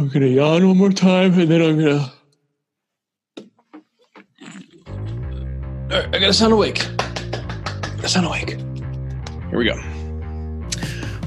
I'm 0.00 0.08
gonna 0.08 0.28
yawn 0.28 0.66
one 0.66 0.78
more 0.78 0.90
time, 0.90 1.38
and 1.38 1.50
then 1.50 1.60
I'm 1.60 1.78
gonna. 1.78 2.12
All 4.96 5.90
right, 5.90 6.06
I 6.06 6.18
gotta 6.18 6.32
sound 6.32 6.54
awake. 6.54 6.78
Sound 8.06 8.24
awake. 8.24 8.56
Here 9.50 9.58
we 9.58 9.66
go. 9.66 9.78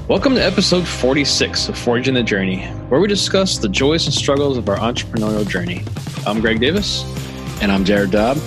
Welcome 0.08 0.34
to 0.34 0.44
episode 0.44 0.88
46 0.88 1.68
of 1.68 1.78
Forging 1.78 2.14
the 2.14 2.24
Journey, 2.24 2.66
where 2.88 3.00
we 3.00 3.06
discuss 3.06 3.58
the 3.58 3.68
joys 3.68 4.06
and 4.06 4.12
struggles 4.12 4.58
of 4.58 4.68
our 4.68 4.78
entrepreneurial 4.78 5.48
journey. 5.48 5.84
I'm 6.26 6.40
Greg 6.40 6.58
Davis. 6.58 7.04
And 7.62 7.70
I'm 7.70 7.84
Jared 7.84 8.10
Dobb. 8.10 8.38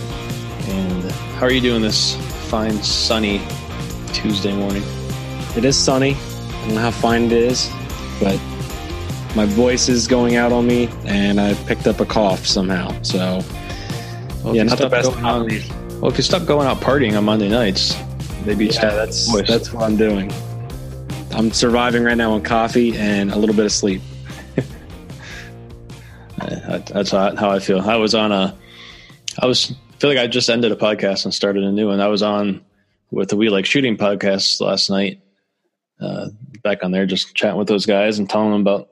And 0.67 1.09
how 1.39 1.45
are 1.45 1.51
you 1.53 1.61
doing 1.61 1.81
this 1.81 2.17
fine, 2.49 2.83
sunny 2.83 3.41
Tuesday 4.11 4.53
morning? 4.53 4.83
It 5.55 5.63
is 5.63 5.77
sunny. 5.77 6.15
I 6.15 6.65
don't 6.65 6.75
know 6.75 6.81
how 6.81 6.91
fine 6.91 7.27
it 7.27 7.31
is, 7.31 7.71
but 8.19 8.37
my 9.37 9.45
voice 9.45 9.87
is 9.87 10.07
going 10.07 10.35
out 10.35 10.51
on 10.51 10.65
me, 10.65 10.89
and 11.05 11.39
I 11.39 11.53
picked 11.65 11.85
up 11.85 11.99
a 11.99 12.05
cough 12.05 12.47
somehow. 12.47 12.99
So, 13.03 13.39
well, 14.43 14.55
yeah, 14.55 14.63
not 14.63 14.79
the 14.79 14.89
best. 14.89 15.15
Well, 16.01 16.11
if 16.11 16.17
you 16.17 16.23
stop 16.23 16.47
going 16.47 16.67
out 16.67 16.77
partying 16.77 17.15
on 17.15 17.23
Monday 17.25 17.47
nights, 17.47 17.95
maybe 18.45 18.65
yeah, 18.65 18.89
that's 18.89 19.31
voice. 19.31 19.47
that's 19.47 19.71
what 19.71 19.83
I'm 19.83 19.95
doing. 19.95 20.31
I'm 21.31 21.51
surviving 21.51 22.03
right 22.03 22.17
now 22.17 22.31
on 22.31 22.41
coffee 22.41 22.97
and 22.97 23.31
a 23.31 23.37
little 23.37 23.55
bit 23.55 23.65
of 23.65 23.71
sleep. 23.71 24.01
that's 26.37 27.11
how 27.11 27.51
I 27.51 27.59
feel. 27.59 27.79
I 27.81 27.95
was 27.95 28.15
on 28.15 28.31
a, 28.31 28.57
I 29.39 29.45
was 29.45 29.71
feel 29.99 30.09
like 30.09 30.17
I 30.17 30.25
just 30.25 30.49
ended 30.49 30.71
a 30.71 30.75
podcast 30.75 31.25
and 31.25 31.33
started 31.33 31.63
a 31.63 31.71
new 31.71 31.89
one. 31.89 32.01
I 32.01 32.07
was 32.07 32.23
on 32.23 32.65
with 33.11 33.29
the 33.29 33.35
We 33.35 33.49
Like 33.49 33.67
Shooting 33.67 33.97
podcast 33.97 34.59
last 34.61 34.89
night, 34.89 35.21
uh, 36.01 36.29
back 36.63 36.83
on 36.83 36.89
there, 36.89 37.05
just 37.05 37.35
chatting 37.35 37.59
with 37.59 37.67
those 37.67 37.85
guys 37.85 38.17
and 38.17 38.27
telling 38.27 38.51
them 38.51 38.61
about 38.61 38.89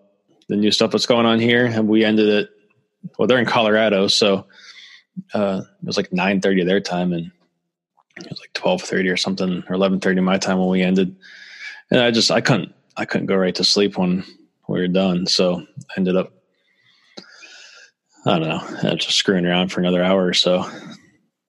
the 0.48 0.56
new 0.56 0.72
stuff 0.72 0.92
that's 0.92 1.06
going 1.06 1.26
on 1.26 1.40
here. 1.40 1.66
And 1.66 1.88
we 1.88 2.06
ended 2.06 2.30
it. 2.30 2.50
Well, 3.18 3.28
they're 3.28 3.40
in 3.40 3.46
Colorado, 3.46 4.08
so 4.08 4.48
uh, 5.34 5.62
it 5.64 5.86
was 5.86 5.98
like 5.98 6.12
nine 6.12 6.42
thirty 6.42 6.64
their 6.64 6.82
time, 6.82 7.14
and 7.14 7.32
it 8.18 8.30
was 8.30 8.40
like 8.40 8.54
twelve 8.54 8.82
thirty 8.82 9.10
or 9.10 9.18
something, 9.18 9.64
or 9.70 9.76
eleven 9.76 10.00
thirty 10.00 10.22
my 10.22 10.38
time 10.38 10.58
when 10.58 10.70
we 10.70 10.82
ended. 10.82 11.16
And 11.92 12.02
I 12.02 12.10
just 12.12 12.32
I 12.32 12.42
couldn't 12.42 12.74
I 12.98 13.06
couldn't 13.06 13.28
go 13.28 13.36
right 13.36 13.54
to 13.56 13.64
sleep 13.64 13.98
when 13.98 14.24
we 14.68 14.80
were 14.80 14.88
done, 14.88 15.28
so 15.28 15.62
I 15.62 15.94
ended 15.98 16.16
up 16.16 16.34
I 18.26 18.40
don't 18.40 18.48
know 18.84 18.96
just 18.96 19.18
screwing 19.18 19.46
around 19.46 19.72
for 19.72 19.82
another 19.82 20.04
hour 20.04 20.26
or 20.26 20.34
so. 20.34 20.68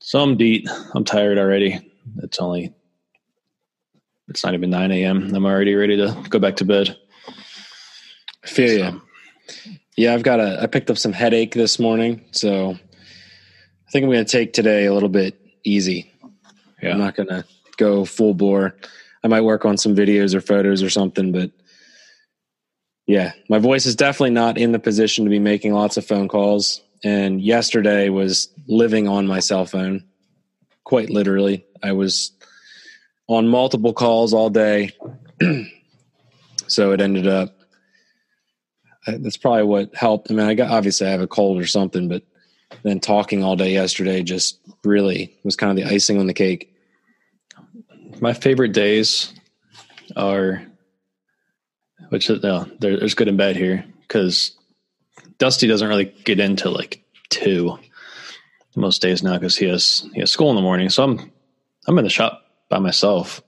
So 0.01 0.21
I'm 0.21 0.37
beat. 0.37 0.69
I'm 0.95 1.05
tired 1.05 1.39
already. 1.39 1.81
It's 2.23 2.39
only 2.39 2.75
it's 4.29 4.45
not 4.45 4.55
even 4.55 4.71
nine 4.71 4.93
a.m. 4.93 5.35
I'm 5.35 5.47
already 5.47 5.75
ready 5.75 5.97
to 5.97 6.17
go 6.29 6.39
back 6.39 6.57
to 6.57 6.65
bed. 6.65 6.97
I 8.47 8.49
feel 8.49 8.69
so. 8.79 9.01
you. 9.65 9.81
Yeah, 9.97 10.15
I've 10.15 10.23
got 10.23 10.41
a. 10.41 10.63
I 10.63 10.67
picked 10.67 10.91
up 10.91 10.99
some 10.99 11.13
headache 11.13 11.53
this 11.53 11.79
morning, 11.79 12.25
so 12.31 12.71
I 12.71 13.91
think 13.91 14.05
I'm 14.05 14.11
going 14.11 14.25
to 14.25 14.31
take 14.31 14.53
today 14.53 14.87
a 14.87 14.95
little 14.95 15.09
bit 15.09 15.41
easy. 15.65 16.13
Yeah. 16.83 16.93
I'm 16.93 16.99
not 16.99 17.17
going 17.17 17.29
to 17.29 17.45
go 17.77 18.05
full 18.05 18.35
bore. 18.35 18.77
I 19.25 19.29
might 19.29 19.41
work 19.41 19.65
on 19.65 19.77
some 19.77 19.97
videos 19.97 20.35
or 20.35 20.41
photos 20.41 20.83
or 20.83 20.91
something, 20.91 21.33
but 21.33 21.51
yeah, 23.07 23.33
my 23.49 23.59
voice 23.59 23.87
is 23.87 23.97
definitely 23.97 24.31
not 24.31 24.59
in 24.59 24.73
the 24.73 24.79
position 24.79 25.25
to 25.25 25.31
be 25.31 25.39
making 25.39 25.73
lots 25.73 25.97
of 25.97 26.07
phone 26.07 26.29
calls. 26.29 26.83
And 27.03 27.41
yesterday 27.41 28.09
was 28.09 28.49
living 28.69 29.09
on 29.09 29.27
my 29.27 29.41
cell 29.41 29.67
phone, 29.67 30.05
quite 30.85 31.11
literally. 31.11 31.65
I 31.83 31.93
was 31.93 32.33
on 33.29 33.49
multiple 33.49 33.93
calls 33.93 34.33
all 34.33 34.51
day. 34.51 34.91
so 36.67 36.93
it 36.93 37.01
ended 37.01 37.27
up 37.27 37.56
that's 39.07 39.37
probably 39.37 39.63
what 39.65 39.95
helped. 39.95 40.31
I 40.31 40.35
mean, 40.35 40.47
I 40.47 40.55
got 40.55 40.71
obviously 40.71 41.07
I 41.07 41.11
have 41.11 41.21
a 41.21 41.27
cold 41.27 41.61
or 41.61 41.67
something, 41.67 42.09
but 42.09 42.23
then 42.83 43.01
talking 43.01 43.45
all 43.45 43.57
day 43.57 43.73
yesterday 43.73 44.23
just 44.23 44.59
really 44.85 45.37
was 45.45 45.57
kind 45.57 45.71
of 45.71 45.77
the 45.77 45.93
icing 45.93 46.19
on 46.19 46.27
the 46.27 46.35
cake. 46.35 46.73
My 48.21 48.33
favorite 48.33 48.73
days 48.73 49.33
are, 50.17 50.63
which 52.09 52.31
uh, 52.31 52.39
no, 52.43 52.67
there's 52.81 53.15
good 53.15 53.29
and 53.29 53.39
bad 53.39 53.57
here 53.57 53.85
because 54.03 54.57
Dusty 55.39 55.67
doesn't 55.67 55.89
really 55.89 56.13
get 56.25 56.41
into 56.41 56.71
like 56.71 57.05
two 57.29 57.79
most 58.75 59.03
days 59.03 59.23
now 59.23 59.35
because 59.35 59.57
he 59.57 59.67
has 59.67 60.09
he 60.15 60.21
has 60.21 60.31
school 60.31 60.51
in 60.51 60.57
the 60.57 60.63
morning. 60.63 60.89
So 60.89 61.05
I'm 61.05 61.33
I'm 61.87 61.99
in 61.99 62.05
the 62.05 62.11
shop 62.11 62.43
by 62.69 62.79
myself, 62.79 63.43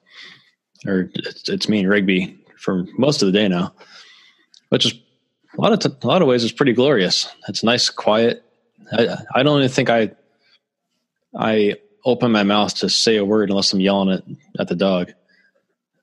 or 0.87 1.11
it's, 1.15 1.49
it's 1.49 1.69
me 1.69 1.81
and 1.81 1.89
Rigby 1.89 2.39
for 2.57 2.87
most 2.97 3.23
of 3.23 3.27
the 3.27 3.33
day 3.33 3.49
now, 3.49 3.75
which 4.69 4.87
is 4.87 4.95
a 5.59 5.61
lot 5.61 5.73
of 5.73 5.81
t- 5.81 5.99
a 6.03 6.07
lot 6.07 6.23
of 6.23 6.29
ways 6.29 6.45
it's 6.45 6.53
pretty 6.53 6.73
glorious. 6.73 7.29
It's 7.49 7.65
nice, 7.65 7.91
quiet. 7.91 8.45
I, 8.93 9.17
I 9.35 9.43
don't 9.43 9.59
even 9.59 9.71
think 9.71 9.91
I 9.91 10.13
I 11.37 11.77
open 12.05 12.31
my 12.31 12.45
mouth 12.45 12.75
to 12.77 12.89
say 12.89 13.17
a 13.17 13.25
word 13.25 13.51
unless 13.51 13.73
I'm 13.73 13.81
yelling 13.81 14.11
at 14.11 14.23
at 14.61 14.69
the 14.69 14.77
dog 14.77 15.13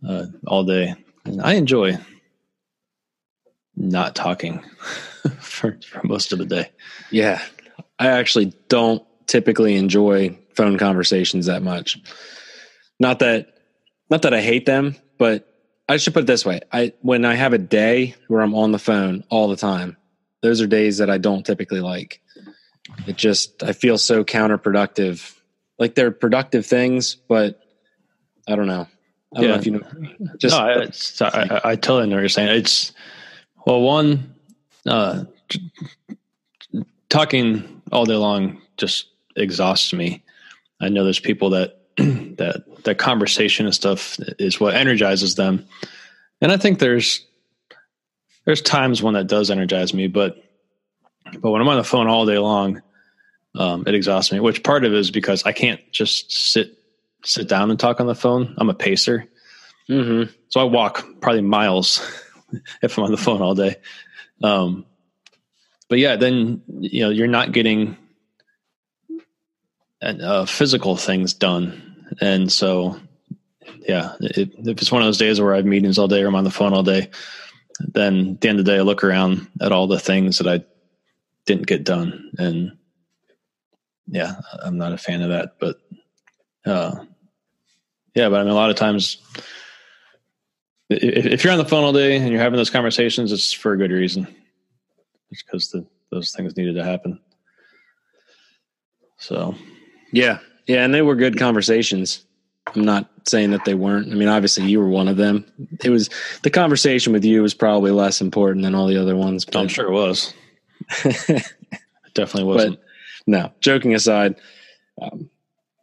uh, 0.07 0.25
all 0.45 0.63
day. 0.63 0.95
And 1.23 1.41
I 1.41 1.53
enjoy 1.53 1.97
not 3.75 4.15
talking 4.15 4.59
for, 5.39 5.77
for 5.89 6.05
most 6.05 6.31
of 6.31 6.39
the 6.39 6.45
day. 6.45 6.69
Yeah, 7.09 7.41
I 7.97 8.07
actually 8.07 8.53
don't 8.67 9.03
typically 9.27 9.75
enjoy 9.75 10.37
phone 10.53 10.77
conversations 10.77 11.45
that 11.45 11.63
much. 11.63 11.97
Not 12.99 13.19
that 13.19 13.53
not 14.09 14.21
that 14.21 14.33
I 14.33 14.41
hate 14.41 14.65
them, 14.65 14.95
but 15.17 15.54
I 15.87 15.97
should 15.97 16.13
put 16.13 16.23
it 16.23 16.27
this 16.27 16.45
way. 16.45 16.61
I 16.71 16.93
when 17.01 17.25
I 17.25 17.35
have 17.35 17.53
a 17.53 17.57
day 17.57 18.15
where 18.27 18.41
I'm 18.41 18.55
on 18.55 18.71
the 18.71 18.79
phone 18.79 19.23
all 19.29 19.47
the 19.47 19.55
time, 19.55 19.97
those 20.41 20.61
are 20.61 20.67
days 20.67 20.97
that 20.97 21.09
I 21.09 21.17
don't 21.17 21.45
typically 21.45 21.81
like. 21.81 22.21
It 23.07 23.17
just 23.17 23.63
I 23.63 23.73
feel 23.73 23.97
so 23.97 24.23
counterproductive. 24.23 25.35
Like 25.77 25.95
they're 25.95 26.11
productive 26.11 26.65
things, 26.65 27.15
but 27.15 27.61
I 28.47 28.55
don't 28.55 28.67
know. 28.67 28.87
I 29.35 29.41
don't 29.41 29.43
yeah. 29.43 29.49
know 29.49 29.55
if 29.55 29.65
you 29.65 29.71
know. 29.73 30.35
Just 30.37 31.21
no, 31.21 31.27
I, 31.27 31.31
I, 31.31 31.71
I, 31.71 31.75
totally 31.75 32.07
know 32.07 32.15
what 32.15 32.21
you're 32.21 32.29
saying. 32.29 32.57
It's 32.57 32.93
well, 33.65 33.81
one, 33.81 34.33
uh, 34.85 35.25
talking 37.09 37.81
all 37.91 38.05
day 38.05 38.15
long 38.15 38.61
just 38.77 39.07
exhausts 39.35 39.93
me. 39.93 40.23
I 40.79 40.89
know 40.89 41.03
there's 41.03 41.19
people 41.19 41.49
that 41.51 41.84
that 41.97 42.63
that 42.83 42.97
conversation 42.97 43.65
and 43.65 43.75
stuff 43.75 44.17
is 44.39 44.59
what 44.59 44.75
energizes 44.75 45.35
them. 45.35 45.65
And 46.41 46.51
I 46.51 46.57
think 46.57 46.79
there's 46.79 47.25
there's 48.45 48.61
times 48.61 49.01
when 49.01 49.13
that 49.13 49.27
does 49.27 49.49
energize 49.49 49.93
me, 49.93 50.07
but 50.07 50.37
but 51.39 51.51
when 51.51 51.61
I'm 51.61 51.67
on 51.67 51.77
the 51.77 51.83
phone 51.83 52.07
all 52.07 52.25
day 52.25 52.37
long, 52.37 52.81
um, 53.55 53.83
it 53.87 53.95
exhausts 53.95 54.31
me. 54.31 54.39
Which 54.39 54.63
part 54.63 54.85
of 54.85 54.93
it 54.93 54.99
is 54.99 55.11
because 55.11 55.43
I 55.43 55.51
can't 55.51 55.79
just 55.91 56.31
sit 56.31 56.77
sit 57.23 57.47
down 57.47 57.71
and 57.71 57.79
talk 57.79 57.99
on 57.99 58.07
the 58.07 58.15
phone. 58.15 58.53
I'm 58.57 58.69
a 58.69 58.75
pacer, 58.75 59.25
mm-hmm. 59.89 60.31
so 60.49 60.59
I 60.59 60.63
walk 60.65 61.05
probably 61.21 61.41
miles 61.41 62.01
if 62.81 62.97
I'm 62.97 63.05
on 63.05 63.11
the 63.11 63.17
phone 63.17 63.41
all 63.41 63.55
day. 63.55 63.77
Um, 64.43 64.85
but 65.89 65.99
yeah, 65.99 66.15
then 66.15 66.61
you 66.67 67.01
know 67.01 67.09
you're 67.09 67.27
not 67.27 67.51
getting 67.51 67.97
uh, 70.05 70.45
physical 70.45 70.95
things 70.95 71.33
done. 71.33 72.07
And 72.21 72.51
so, 72.51 72.99
yeah, 73.87 74.13
it, 74.21 74.51
if 74.57 74.81
it's 74.81 74.91
one 74.91 75.01
of 75.01 75.07
those 75.07 75.17
days 75.17 75.41
where 75.41 75.53
I 75.53 75.57
have 75.57 75.65
meetings 75.65 75.97
all 75.97 76.07
day 76.07 76.21
or 76.21 76.27
I'm 76.27 76.35
on 76.35 76.43
the 76.43 76.51
phone 76.51 76.73
all 76.73 76.83
day, 76.83 77.09
then 77.79 78.31
at 78.31 78.41
the 78.41 78.49
end 78.49 78.59
of 78.59 78.65
the 78.65 78.71
day, 78.71 78.77
I 78.77 78.81
look 78.81 79.03
around 79.03 79.47
at 79.61 79.71
all 79.71 79.87
the 79.87 79.99
things 79.99 80.37
that 80.37 80.47
I 80.47 80.63
didn't 81.45 81.67
get 81.67 81.83
done. 81.83 82.31
And 82.37 82.77
yeah, 84.07 84.35
I'm 84.63 84.77
not 84.77 84.93
a 84.93 84.97
fan 84.97 85.21
of 85.21 85.29
that. 85.29 85.55
But 85.59 85.77
uh, 86.65 87.03
yeah, 88.13 88.29
but 88.29 88.39
I 88.39 88.43
mean, 88.43 88.51
a 88.51 88.55
lot 88.55 88.69
of 88.69 88.75
times, 88.75 89.17
if, 90.89 91.25
if 91.25 91.43
you're 91.43 91.53
on 91.53 91.59
the 91.59 91.65
phone 91.65 91.83
all 91.83 91.93
day 91.93 92.15
and 92.15 92.29
you're 92.29 92.39
having 92.39 92.57
those 92.57 92.69
conversations, 92.69 93.31
it's 93.31 93.51
for 93.51 93.73
a 93.73 93.77
good 93.77 93.91
reason. 93.91 94.27
It's 95.31 95.43
because 95.43 95.71
the, 95.71 95.85
those 96.11 96.31
things 96.31 96.55
needed 96.55 96.75
to 96.75 96.83
happen. 96.83 97.19
So 99.17 99.55
yeah. 100.11 100.39
Yeah. 100.67 100.83
And 100.83 100.93
they 100.93 101.01
were 101.01 101.15
good 101.15 101.37
conversations. 101.37 102.25
I'm 102.73 102.85
not 102.85 103.09
saying 103.27 103.51
that 103.51 103.65
they 103.65 103.75
weren't. 103.75 104.11
I 104.11 104.15
mean, 104.15 104.27
obviously 104.27 104.65
you 104.65 104.79
were 104.79 104.89
one 104.89 105.07
of 105.07 105.17
them. 105.17 105.45
It 105.83 105.89
was 105.89 106.09
the 106.43 106.49
conversation 106.49 107.13
with 107.13 107.23
you 107.23 107.41
was 107.41 107.53
probably 107.53 107.91
less 107.91 108.21
important 108.21 108.63
than 108.63 108.73
all 108.73 108.87
the 108.87 108.97
other 108.97 109.15
ones. 109.15 109.45
But, 109.45 109.57
I'm 109.57 109.67
sure 109.67 109.87
it 109.87 109.93
was. 109.93 110.33
it 111.03 111.43
definitely 112.13 112.45
wasn't. 112.45 112.79
But, 112.79 112.85
no, 113.27 113.51
joking 113.59 113.93
aside, 113.93 114.35
um, 115.01 115.29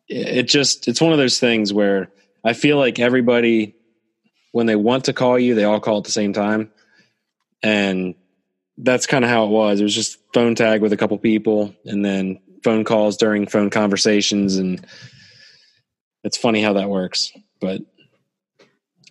it 0.08 0.44
just, 0.44 0.88
it's 0.88 1.00
one 1.00 1.12
of 1.12 1.18
those 1.18 1.38
things 1.38 1.72
where 1.72 2.10
I 2.44 2.52
feel 2.52 2.78
like 2.78 2.98
everybody, 2.98 3.76
when 4.50 4.66
they 4.66 4.76
want 4.76 5.04
to 5.06 5.12
call 5.12 5.38
you, 5.38 5.54
they 5.54 5.64
all 5.64 5.80
call 5.80 5.98
at 5.98 6.04
the 6.04 6.10
same 6.10 6.32
time. 6.32 6.70
And 7.62 8.14
that's 8.76 9.06
kind 9.06 9.24
of 9.24 9.30
how 9.30 9.44
it 9.44 9.50
was. 9.50 9.80
It 9.80 9.84
was 9.84 9.94
just 9.94 10.18
phone 10.34 10.54
tag 10.54 10.82
with 10.82 10.92
a 10.92 10.96
couple 10.96 11.16
people 11.18 11.74
and 11.84 12.04
then 12.04 12.40
phone 12.62 12.84
calls 12.84 13.16
during 13.16 13.46
phone 13.46 13.70
conversations 13.70 14.56
and 14.56 14.84
it's 16.24 16.36
funny 16.36 16.62
how 16.62 16.72
that 16.72 16.88
works 16.88 17.32
but 17.60 17.80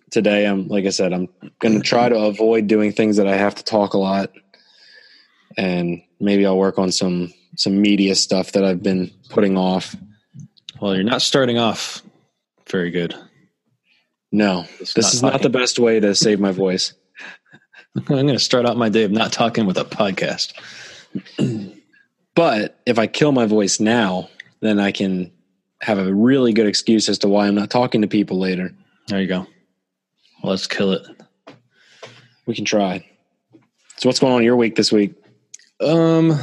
today 0.09 0.45
i'm 0.45 0.67
like 0.67 0.85
i 0.85 0.89
said 0.89 1.13
i'm 1.13 1.27
going 1.59 1.75
to 1.75 1.81
try 1.81 2.09
to 2.09 2.17
avoid 2.17 2.67
doing 2.67 2.91
things 2.91 3.17
that 3.17 3.27
i 3.27 3.35
have 3.35 3.55
to 3.55 3.63
talk 3.63 3.93
a 3.93 3.97
lot 3.97 4.31
and 5.57 6.01
maybe 6.19 6.45
I'll 6.45 6.57
work 6.57 6.79
on 6.79 6.91
some 6.91 7.33
some 7.57 7.81
media 7.81 8.15
stuff 8.15 8.53
that 8.53 8.63
I've 8.63 8.81
been 8.81 9.11
putting 9.29 9.57
off. 9.57 9.95
Well, 10.79 10.95
you're 10.95 11.03
not 11.03 11.21
starting 11.21 11.57
off 11.57 12.01
very 12.69 12.91
good. 12.91 13.15
No, 14.31 14.65
this 14.79 14.95
not 14.95 15.13
is 15.13 15.21
talking. 15.21 15.33
not 15.33 15.41
the 15.41 15.49
best 15.49 15.77
way 15.77 15.99
to 15.99 16.15
save 16.15 16.39
my 16.39 16.51
voice. 16.51 16.93
I'm 17.97 18.03
going 18.05 18.27
to 18.27 18.39
start 18.39 18.65
out 18.65 18.77
my 18.77 18.87
day 18.87 19.03
of 19.03 19.11
not 19.11 19.33
talking 19.33 19.65
with 19.65 19.77
a 19.77 19.83
podcast. 19.83 20.53
but 22.35 22.79
if 22.85 22.97
I 22.97 23.07
kill 23.07 23.31
my 23.31 23.45
voice 23.45 23.79
now, 23.79 24.29
then 24.61 24.79
I 24.79 24.91
can 24.91 25.31
have 25.81 25.97
a 25.97 26.13
really 26.13 26.53
good 26.53 26.67
excuse 26.67 27.09
as 27.09 27.17
to 27.19 27.27
why 27.27 27.47
I'm 27.47 27.55
not 27.55 27.69
talking 27.69 28.01
to 28.01 28.07
people 28.07 28.39
later. 28.39 28.73
There 29.07 29.21
you 29.21 29.27
go. 29.27 29.47
Let's 30.43 30.67
kill 30.67 30.93
it. 30.93 31.05
We 32.45 32.55
can 32.55 32.65
try. 32.65 33.05
So, 33.97 34.09
what's 34.09 34.19
going 34.19 34.33
on 34.33 34.39
in 34.39 34.45
your 34.45 34.55
week 34.55 34.75
this 34.75 34.91
week? 34.91 35.13
Um, 35.79 36.39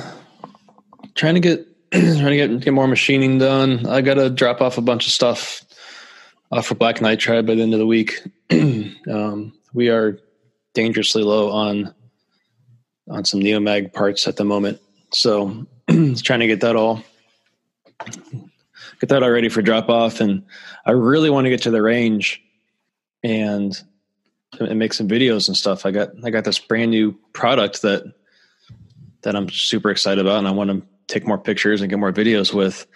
trying 1.15 1.35
to 1.35 1.41
get 1.41 1.67
trying 1.93 2.17
to 2.19 2.37
get 2.37 2.61
get 2.61 2.75
more 2.75 2.87
machining 2.87 3.39
done. 3.39 3.87
I 3.87 4.01
got 4.01 4.15
to 4.15 4.31
drop 4.31 4.61
off 4.61 4.79
a 4.79 4.83
bunch 4.83 5.07
of 5.07 5.13
stuff 5.13 5.65
off 6.53 6.67
for 6.67 6.75
Black 6.75 7.01
Knight 7.01 7.19
Nitride 7.19 7.47
by 7.47 7.55
the 7.55 7.63
end 7.63 7.75
of 7.75 7.81
the 7.81 7.87
week. 7.87 8.21
um, 8.51 9.53
we 9.75 9.89
are 9.89 10.19
dangerously 10.75 11.23
low 11.23 11.51
on 11.51 11.95
on 13.09 13.25
some 13.25 13.41
Neomag 13.41 13.93
parts 13.93 14.29
at 14.29 14.37
the 14.37 14.45
moment, 14.45 14.81
so 15.13 15.67
trying 16.23 16.41
to 16.41 16.47
get 16.47 16.61
that 16.61 16.77
all 16.77 17.03
get 19.01 19.09
that 19.09 19.23
all 19.23 19.31
ready 19.31 19.49
for 19.49 19.63
drop 19.63 19.89
off. 19.89 20.21
And 20.21 20.45
I 20.87 20.93
really 20.93 21.31
want 21.31 21.45
to 21.47 21.51
get 21.51 21.63
to 21.63 21.71
the 21.71 21.83
range 21.83 22.43
and 23.23 23.81
and 24.59 24.79
make 24.79 24.93
some 24.93 25.09
videos 25.09 25.49
and 25.49 25.57
stuff. 25.57 25.85
I 25.87 25.91
got 25.91 26.11
I 26.25 26.31
got 26.31 26.45
this 26.45 26.59
brand 26.59 26.91
new 26.91 27.13
product 27.33 27.83
that 27.83 28.05
that 29.23 29.37
I'm 29.37 29.49
super 29.49 29.91
excited 29.91 30.25
about, 30.25 30.39
and 30.39 30.49
I 30.49 30.53
want 30.53 30.71
to 30.71 30.83
take 31.07 31.27
more 31.27 31.39
pictures 31.39 31.81
and 31.81 31.91
get 31.91 31.99
more 31.99 32.13
videos 32.13 32.53
with. 32.53 32.87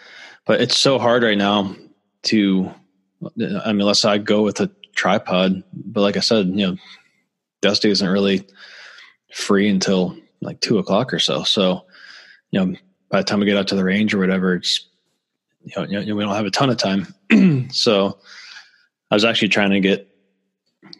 But 0.46 0.60
it's 0.60 0.76
so 0.76 0.98
hard 0.98 1.22
right 1.22 1.38
now 1.38 1.74
to, 2.24 2.72
I 3.24 3.32
mean, 3.36 3.80
unless 3.80 4.04
I 4.04 4.18
go 4.18 4.42
with 4.42 4.60
a 4.60 4.70
tripod. 4.94 5.62
But 5.72 6.00
like 6.02 6.16
I 6.16 6.20
said, 6.20 6.48
you 6.48 6.66
know, 6.66 6.76
Dusty 7.60 7.90
isn't 7.90 8.08
really 8.08 8.46
free 9.32 9.68
until 9.68 10.16
like 10.40 10.60
two 10.60 10.78
o'clock 10.78 11.12
or 11.12 11.18
so. 11.18 11.42
So, 11.44 11.84
you 12.52 12.64
know, 12.64 12.76
by 13.10 13.18
the 13.18 13.24
time 13.24 13.40
we 13.40 13.46
get 13.46 13.56
out 13.56 13.68
to 13.68 13.74
the 13.74 13.84
range 13.84 14.14
or 14.14 14.18
whatever, 14.18 14.54
it's 14.54 14.86
you 15.64 15.72
know, 15.76 15.84
you 15.84 16.06
know 16.06 16.14
we 16.14 16.24
don't 16.24 16.34
have 16.34 16.46
a 16.46 16.50
ton 16.50 16.70
of 16.70 16.76
time. 16.76 17.12
so, 17.72 18.18
I 19.10 19.14
was 19.14 19.24
actually 19.24 19.48
trying 19.48 19.70
to 19.70 19.80
get 19.80 20.08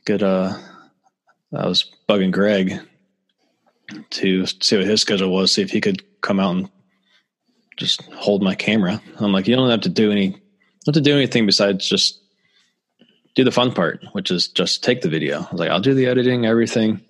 get 0.05 0.23
uh, 0.23 0.59
I 1.55 1.67
was 1.67 1.91
bugging 2.09 2.33
Greg 2.33 2.81
to 4.11 4.47
see 4.47 4.77
what 4.77 4.87
his 4.87 5.01
schedule 5.01 5.33
was, 5.33 5.53
see 5.53 5.63
if 5.63 5.71
he 5.71 5.81
could 5.81 6.03
come 6.23 6.41
out 6.41 6.57
and 6.57 6.71
just 7.77 8.03
hold 8.13 8.43
my 8.43 8.55
camera. 8.55 9.03
I'm 9.19 9.33
like, 9.33 9.49
you 9.49 9.57
don't 9.57 9.71
have 9.71 9.83
to 9.83 9.89
do 9.89 10.11
any, 10.11 10.41
have 10.87 10.95
to 10.95 11.01
do 11.01 11.15
anything 11.15 11.47
besides 11.47 11.89
just 11.89 12.21
do 13.35 13.45
the 13.45 13.51
fun 13.51 13.73
part, 13.73 14.05
which 14.13 14.31
is 14.31 14.49
just 14.49 14.85
take 14.85 15.03
the 15.03 15.09
video. 15.09 15.39
I 15.39 15.49
was 15.51 15.61
like, 15.61 15.71
I'll 15.71 15.81
do 15.81 15.95
the 15.95 16.07
editing, 16.07 16.47
everything, 16.47 17.03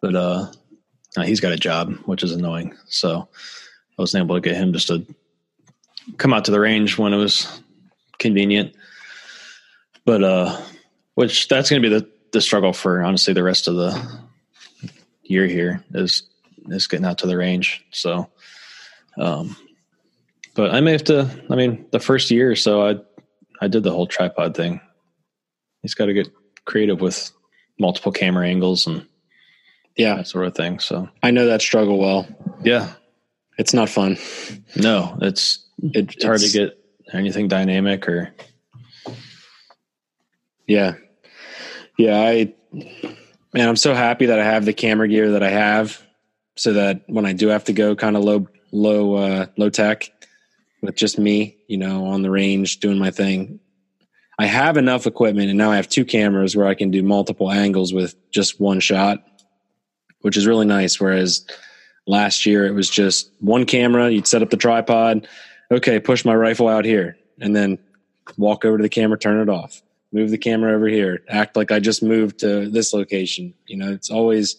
but 0.00 0.14
uh, 0.14 0.46
he's 1.22 1.40
got 1.40 1.52
a 1.52 1.56
job, 1.56 1.94
which 2.06 2.22
is 2.22 2.32
annoying. 2.32 2.76
So 2.86 3.28
I 3.98 4.02
wasn't 4.02 4.24
able 4.24 4.36
to 4.36 4.40
get 4.40 4.56
him 4.56 4.72
just 4.72 4.88
to 4.88 5.06
come 6.16 6.32
out 6.32 6.46
to 6.46 6.50
the 6.50 6.60
range 6.60 6.98
when 6.98 7.12
it 7.12 7.18
was 7.18 7.60
convenient. 8.18 8.74
But 10.04 10.22
uh, 10.22 10.60
which 11.14 11.48
that's 11.48 11.70
going 11.70 11.82
to 11.82 11.88
be 11.88 11.94
the 11.94 12.08
the 12.32 12.40
struggle 12.40 12.72
for 12.72 13.02
honestly 13.02 13.32
the 13.32 13.42
rest 13.42 13.68
of 13.68 13.76
the 13.76 14.20
year 15.22 15.46
here 15.46 15.84
is 15.94 16.22
is 16.68 16.86
getting 16.86 17.06
out 17.06 17.18
to 17.18 17.26
the 17.26 17.36
range. 17.36 17.84
So, 17.92 18.28
um, 19.16 19.56
but 20.54 20.72
I 20.72 20.80
may 20.80 20.92
have 20.92 21.04
to. 21.04 21.30
I 21.50 21.56
mean, 21.56 21.86
the 21.90 22.00
first 22.00 22.30
year 22.30 22.50
or 22.50 22.56
so, 22.56 22.86
I 22.86 22.96
I 23.60 23.68
did 23.68 23.82
the 23.82 23.90
whole 23.90 24.06
tripod 24.06 24.56
thing. 24.56 24.80
He's 25.82 25.94
got 25.94 26.06
to 26.06 26.14
get 26.14 26.28
creative 26.64 27.00
with 27.00 27.30
multiple 27.78 28.12
camera 28.12 28.46
angles 28.46 28.86
and 28.86 29.06
yeah, 29.98 30.16
that 30.16 30.28
sort 30.28 30.46
of 30.46 30.54
thing. 30.54 30.78
So 30.78 31.08
I 31.22 31.30
know 31.30 31.46
that 31.46 31.60
struggle 31.60 31.98
well. 31.98 32.26
Yeah, 32.62 32.92
it's 33.58 33.74
not 33.74 33.90
fun. 33.90 34.16
No, 34.76 35.18
it's 35.20 35.66
it's, 35.82 36.14
it's 36.14 36.24
hard 36.24 36.40
to 36.40 36.50
get 36.50 36.78
anything 37.12 37.48
dynamic 37.48 38.08
or. 38.08 38.32
Yeah, 40.66 40.94
yeah, 41.98 42.20
I 42.20 42.54
man, 42.72 43.68
I'm 43.68 43.76
so 43.76 43.94
happy 43.94 44.26
that 44.26 44.38
I 44.38 44.44
have 44.44 44.64
the 44.64 44.72
camera 44.72 45.08
gear 45.08 45.32
that 45.32 45.42
I 45.42 45.50
have, 45.50 46.00
so 46.56 46.74
that 46.74 47.02
when 47.06 47.26
I 47.26 47.32
do 47.32 47.48
have 47.48 47.64
to 47.64 47.72
go 47.72 47.96
kind 47.96 48.16
of 48.16 48.24
low, 48.24 48.46
low, 48.72 49.14
uh, 49.14 49.46
low 49.56 49.70
tech 49.70 50.10
with 50.82 50.94
just 50.94 51.18
me, 51.18 51.56
you 51.68 51.78
know, 51.78 52.06
on 52.06 52.22
the 52.22 52.30
range 52.30 52.80
doing 52.80 52.98
my 52.98 53.10
thing. 53.10 53.60
I 54.38 54.46
have 54.46 54.76
enough 54.76 55.06
equipment, 55.06 55.48
and 55.48 55.58
now 55.58 55.72
I 55.72 55.76
have 55.76 55.88
two 55.88 56.04
cameras 56.04 56.54
where 56.54 56.66
I 56.66 56.74
can 56.74 56.92
do 56.92 57.02
multiple 57.02 57.50
angles 57.50 57.92
with 57.92 58.14
just 58.30 58.60
one 58.60 58.78
shot, 58.78 59.24
which 60.22 60.36
is 60.36 60.46
really 60.46 60.66
nice. 60.66 61.00
Whereas 61.00 61.46
last 62.06 62.46
year 62.46 62.66
it 62.66 62.72
was 62.72 62.88
just 62.88 63.30
one 63.40 63.64
camera. 63.64 64.10
You'd 64.10 64.26
set 64.26 64.42
up 64.42 64.50
the 64.50 64.56
tripod. 64.56 65.26
Okay, 65.70 66.00
push 66.00 66.24
my 66.24 66.34
rifle 66.34 66.68
out 66.68 66.84
here, 66.84 67.16
and 67.40 67.54
then 67.54 67.78
walk 68.36 68.64
over 68.64 68.78
to 68.78 68.82
the 68.82 68.88
camera, 68.88 69.18
turn 69.18 69.40
it 69.40 69.50
off 69.50 69.82
move 70.12 70.30
the 70.30 70.38
camera 70.38 70.74
over 70.74 70.88
here, 70.88 71.22
act 71.28 71.56
like 71.56 71.70
I 71.70 71.80
just 71.80 72.02
moved 72.02 72.40
to 72.40 72.68
this 72.68 72.92
location. 72.92 73.54
You 73.66 73.76
know, 73.76 73.92
it's 73.92 74.10
always 74.10 74.56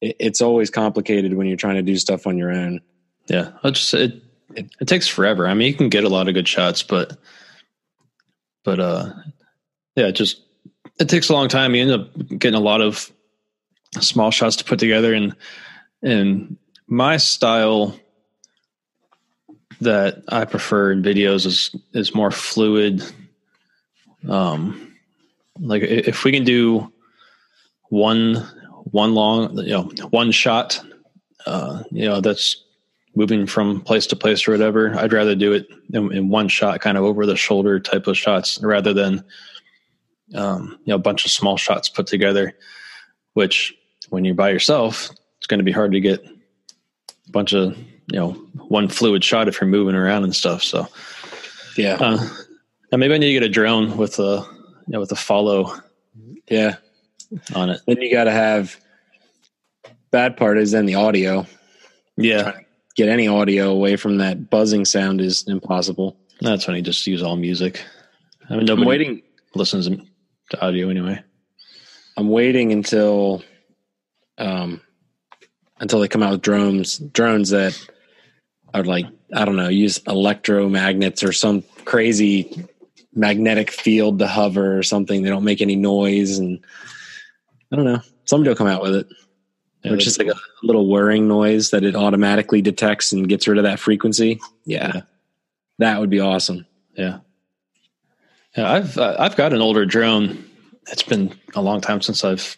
it's 0.00 0.40
always 0.40 0.70
complicated 0.70 1.34
when 1.34 1.46
you're 1.46 1.56
trying 1.56 1.76
to 1.76 1.82
do 1.82 1.96
stuff 1.96 2.26
on 2.26 2.38
your 2.38 2.50
own. 2.50 2.80
Yeah, 3.28 3.52
I'll 3.62 3.70
just 3.70 3.92
it, 3.94 4.22
it 4.54 4.70
it 4.80 4.88
takes 4.88 5.06
forever. 5.06 5.46
I 5.46 5.54
mean, 5.54 5.68
you 5.68 5.74
can 5.74 5.88
get 5.88 6.04
a 6.04 6.08
lot 6.08 6.28
of 6.28 6.34
good 6.34 6.48
shots, 6.48 6.82
but 6.82 7.16
but 8.64 8.80
uh, 8.80 9.12
yeah, 9.96 10.06
it 10.06 10.12
just 10.12 10.40
it 10.98 11.08
takes 11.08 11.28
a 11.28 11.32
long 11.32 11.48
time. 11.48 11.74
You 11.74 11.82
end 11.82 11.92
up 11.92 12.38
getting 12.38 12.54
a 12.58 12.60
lot 12.60 12.80
of 12.80 13.10
small 14.00 14.30
shots 14.30 14.56
to 14.56 14.64
put 14.64 14.78
together, 14.78 15.14
and 15.14 15.34
and 16.02 16.56
my 16.86 17.16
style 17.16 17.96
that 19.80 20.22
I 20.28 20.44
prefer 20.44 20.92
in 20.92 21.02
videos 21.02 21.46
is 21.46 21.74
is 21.92 22.14
more 22.14 22.30
fluid 22.30 23.02
um, 24.28 24.94
like 25.58 25.82
if 25.82 26.24
we 26.24 26.32
can 26.32 26.44
do 26.44 26.92
one 27.88 28.46
one 28.84 29.14
long, 29.14 29.56
you 29.58 29.70
know, 29.70 29.90
one 30.10 30.32
shot, 30.32 30.80
uh, 31.46 31.82
you 31.90 32.04
know, 32.04 32.20
that's 32.20 32.62
moving 33.14 33.46
from 33.46 33.80
place 33.80 34.06
to 34.08 34.16
place 34.16 34.48
or 34.48 34.52
whatever. 34.52 34.96
I'd 34.96 35.12
rather 35.12 35.34
do 35.34 35.52
it 35.52 35.66
in, 35.92 36.10
in 36.12 36.28
one 36.28 36.48
shot, 36.48 36.80
kind 36.80 36.96
of 36.96 37.04
over 37.04 37.26
the 37.26 37.36
shoulder 37.36 37.78
type 37.78 38.06
of 38.06 38.16
shots, 38.16 38.58
rather 38.62 38.92
than 38.92 39.24
um, 40.34 40.78
you 40.84 40.92
know 40.92 40.96
a 40.96 41.00
bunch 41.00 41.24
of 41.24 41.30
small 41.30 41.56
shots 41.56 41.88
put 41.88 42.06
together. 42.06 42.56
Which, 43.34 43.74
when 44.10 44.24
you're 44.24 44.34
by 44.34 44.50
yourself, 44.50 45.10
it's 45.38 45.46
going 45.46 45.58
to 45.58 45.64
be 45.64 45.72
hard 45.72 45.92
to 45.92 46.00
get 46.00 46.24
a 46.24 47.30
bunch 47.30 47.52
of 47.52 47.76
you 47.76 48.18
know 48.18 48.32
one 48.68 48.88
fluid 48.88 49.24
shot 49.24 49.48
if 49.48 49.60
you're 49.60 49.68
moving 49.68 49.94
around 49.94 50.24
and 50.24 50.34
stuff. 50.34 50.62
So, 50.62 50.88
yeah, 51.76 51.96
uh, 52.00 52.28
now 52.90 52.98
maybe 52.98 53.14
I 53.14 53.18
need 53.18 53.28
to 53.28 53.32
get 53.32 53.42
a 53.42 53.48
drone 53.48 53.96
with 53.96 54.18
a 54.18 54.46
you 54.86 54.92
know, 54.92 55.00
with 55.00 55.12
a 55.12 55.16
follow. 55.16 55.74
Yeah, 56.48 56.76
on 57.54 57.70
it. 57.70 57.80
Then 57.86 58.00
you 58.00 58.12
got 58.12 58.24
to 58.24 58.32
have. 58.32 58.76
Bad 60.10 60.36
part 60.36 60.58
is 60.58 60.72
then 60.72 60.84
the 60.84 60.96
audio. 60.96 61.46
Yeah, 62.16 62.52
get 62.96 63.08
any 63.08 63.28
audio 63.28 63.70
away 63.70 63.96
from 63.96 64.18
that 64.18 64.50
buzzing 64.50 64.84
sound 64.84 65.20
is 65.20 65.44
impossible. 65.48 66.18
That's 66.40 66.66
when 66.66 66.76
you 66.76 66.82
just 66.82 67.06
use 67.06 67.22
all 67.22 67.36
music. 67.36 67.82
I 68.50 68.56
mean, 68.56 68.66
nobody 68.66 68.82
I'm 68.82 68.88
waiting 68.88 69.22
listens 69.54 69.88
to 70.50 70.60
audio 70.60 70.90
anyway. 70.90 71.22
I'm 72.16 72.28
waiting 72.28 72.72
until, 72.72 73.42
um, 74.42 74.80
until 75.78 76.00
they 76.00 76.08
come 76.08 76.22
out 76.22 76.32
with 76.32 76.42
drones, 76.42 76.98
drones 76.98 77.50
that 77.50 77.78
are 78.74 78.84
like 78.84 79.06
I 79.34 79.44
don't 79.44 79.56
know, 79.56 79.68
use 79.68 79.98
electromagnets 80.00 81.26
or 81.26 81.32
some 81.32 81.62
crazy 81.84 82.66
magnetic 83.14 83.70
field 83.70 84.18
to 84.18 84.26
hover 84.26 84.76
or 84.76 84.82
something. 84.82 85.22
They 85.22 85.30
don't 85.30 85.44
make 85.44 85.62
any 85.62 85.76
noise, 85.76 86.38
and 86.38 86.60
I 87.72 87.76
don't 87.76 87.84
know. 87.84 88.00
Somebody 88.24 88.50
will 88.50 88.56
come 88.56 88.66
out 88.66 88.82
with 88.82 88.94
it. 88.94 89.06
Yeah, 89.82 89.94
it's 89.94 90.04
just 90.04 90.18
like 90.18 90.28
a 90.28 90.38
little 90.62 90.88
whirring 90.88 91.26
noise 91.26 91.70
that 91.70 91.82
it 91.82 91.96
automatically 91.96 92.62
detects 92.62 93.12
and 93.12 93.28
gets 93.28 93.48
rid 93.48 93.58
of 93.58 93.64
that 93.64 93.80
frequency. 93.80 94.40
Yeah, 94.64 94.92
yeah. 94.94 95.00
that 95.78 95.98
would 95.98 96.10
be 96.10 96.20
awesome. 96.20 96.66
Yeah, 96.94 97.18
yeah. 98.56 98.70
I've 98.70 98.98
uh, 98.98 99.16
I've 99.18 99.36
got 99.36 99.52
an 99.52 99.60
older 99.60 99.86
drone. 99.86 100.44
It's 100.88 101.02
been 101.02 101.34
a 101.54 101.62
long 101.62 101.80
time 101.80 102.02
since 102.02 102.24
I've 102.24 102.56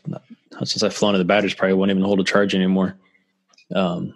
since 0.58 0.82
I've 0.82 0.94
flown 0.94 1.14
it. 1.14 1.18
The 1.18 1.24
batteries 1.24 1.54
probably 1.54 1.74
won't 1.74 1.90
even 1.90 2.02
hold 2.02 2.20
a 2.20 2.24
charge 2.24 2.54
anymore. 2.54 2.96
Um, 3.74 4.14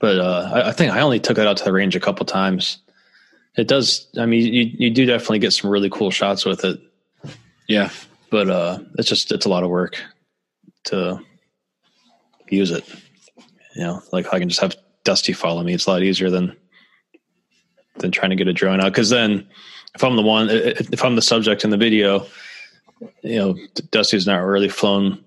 but 0.00 0.18
uh, 0.18 0.50
I, 0.52 0.68
I, 0.68 0.72
think 0.72 0.92
I 0.92 1.00
only 1.00 1.20
took 1.20 1.38
it 1.38 1.46
out 1.46 1.56
to 1.58 1.64
the 1.64 1.72
range 1.72 1.96
a 1.96 2.00
couple 2.00 2.26
times, 2.26 2.78
it 3.56 3.68
does. 3.68 4.08
I 4.18 4.26
mean, 4.26 4.52
you 4.52 4.64
you 4.64 4.90
do 4.90 5.06
definitely 5.06 5.38
get 5.38 5.52
some 5.52 5.70
really 5.70 5.90
cool 5.90 6.10
shots 6.10 6.44
with 6.44 6.64
it. 6.64 6.80
Yeah, 7.68 7.90
but 8.30 8.50
uh, 8.50 8.80
it's 8.98 9.08
just 9.08 9.30
it's 9.32 9.46
a 9.46 9.48
lot 9.48 9.62
of 9.62 9.70
work 9.70 10.02
to 10.84 11.20
use 12.48 12.70
it. 12.70 12.84
You 13.76 13.84
know, 13.84 14.02
like 14.12 14.32
I 14.32 14.38
can 14.38 14.48
just 14.48 14.60
have 14.60 14.76
Dusty 15.04 15.32
follow 15.32 15.62
me. 15.62 15.74
It's 15.74 15.86
a 15.86 15.90
lot 15.90 16.02
easier 16.02 16.30
than 16.30 16.56
than 17.98 18.10
trying 18.10 18.30
to 18.30 18.36
get 18.36 18.48
a 18.48 18.52
drone 18.52 18.80
out. 18.80 18.92
Because 18.92 19.10
then, 19.10 19.46
if 19.94 20.02
I'm 20.02 20.16
the 20.16 20.22
one, 20.22 20.48
if 20.50 21.04
I'm 21.04 21.14
the 21.14 21.22
subject 21.22 21.62
in 21.62 21.70
the 21.70 21.76
video, 21.76 22.26
you 23.22 23.38
know, 23.38 23.56
Dusty's 23.90 24.26
not 24.26 24.38
really 24.38 24.68
flown 24.68 25.24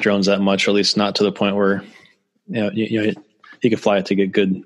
drones 0.00 0.26
that 0.26 0.40
much, 0.40 0.66
or 0.66 0.70
at 0.70 0.74
least 0.74 0.96
not 0.96 1.16
to 1.16 1.24
the 1.24 1.32
point 1.32 1.56
where 1.56 1.82
you 2.48 2.60
know, 2.60 2.70
you, 2.72 2.84
you 2.84 3.02
know 3.02 3.22
he 3.60 3.70
could 3.70 3.80
fly 3.80 3.98
it 3.98 4.06
to 4.06 4.14
get 4.14 4.32
good 4.32 4.62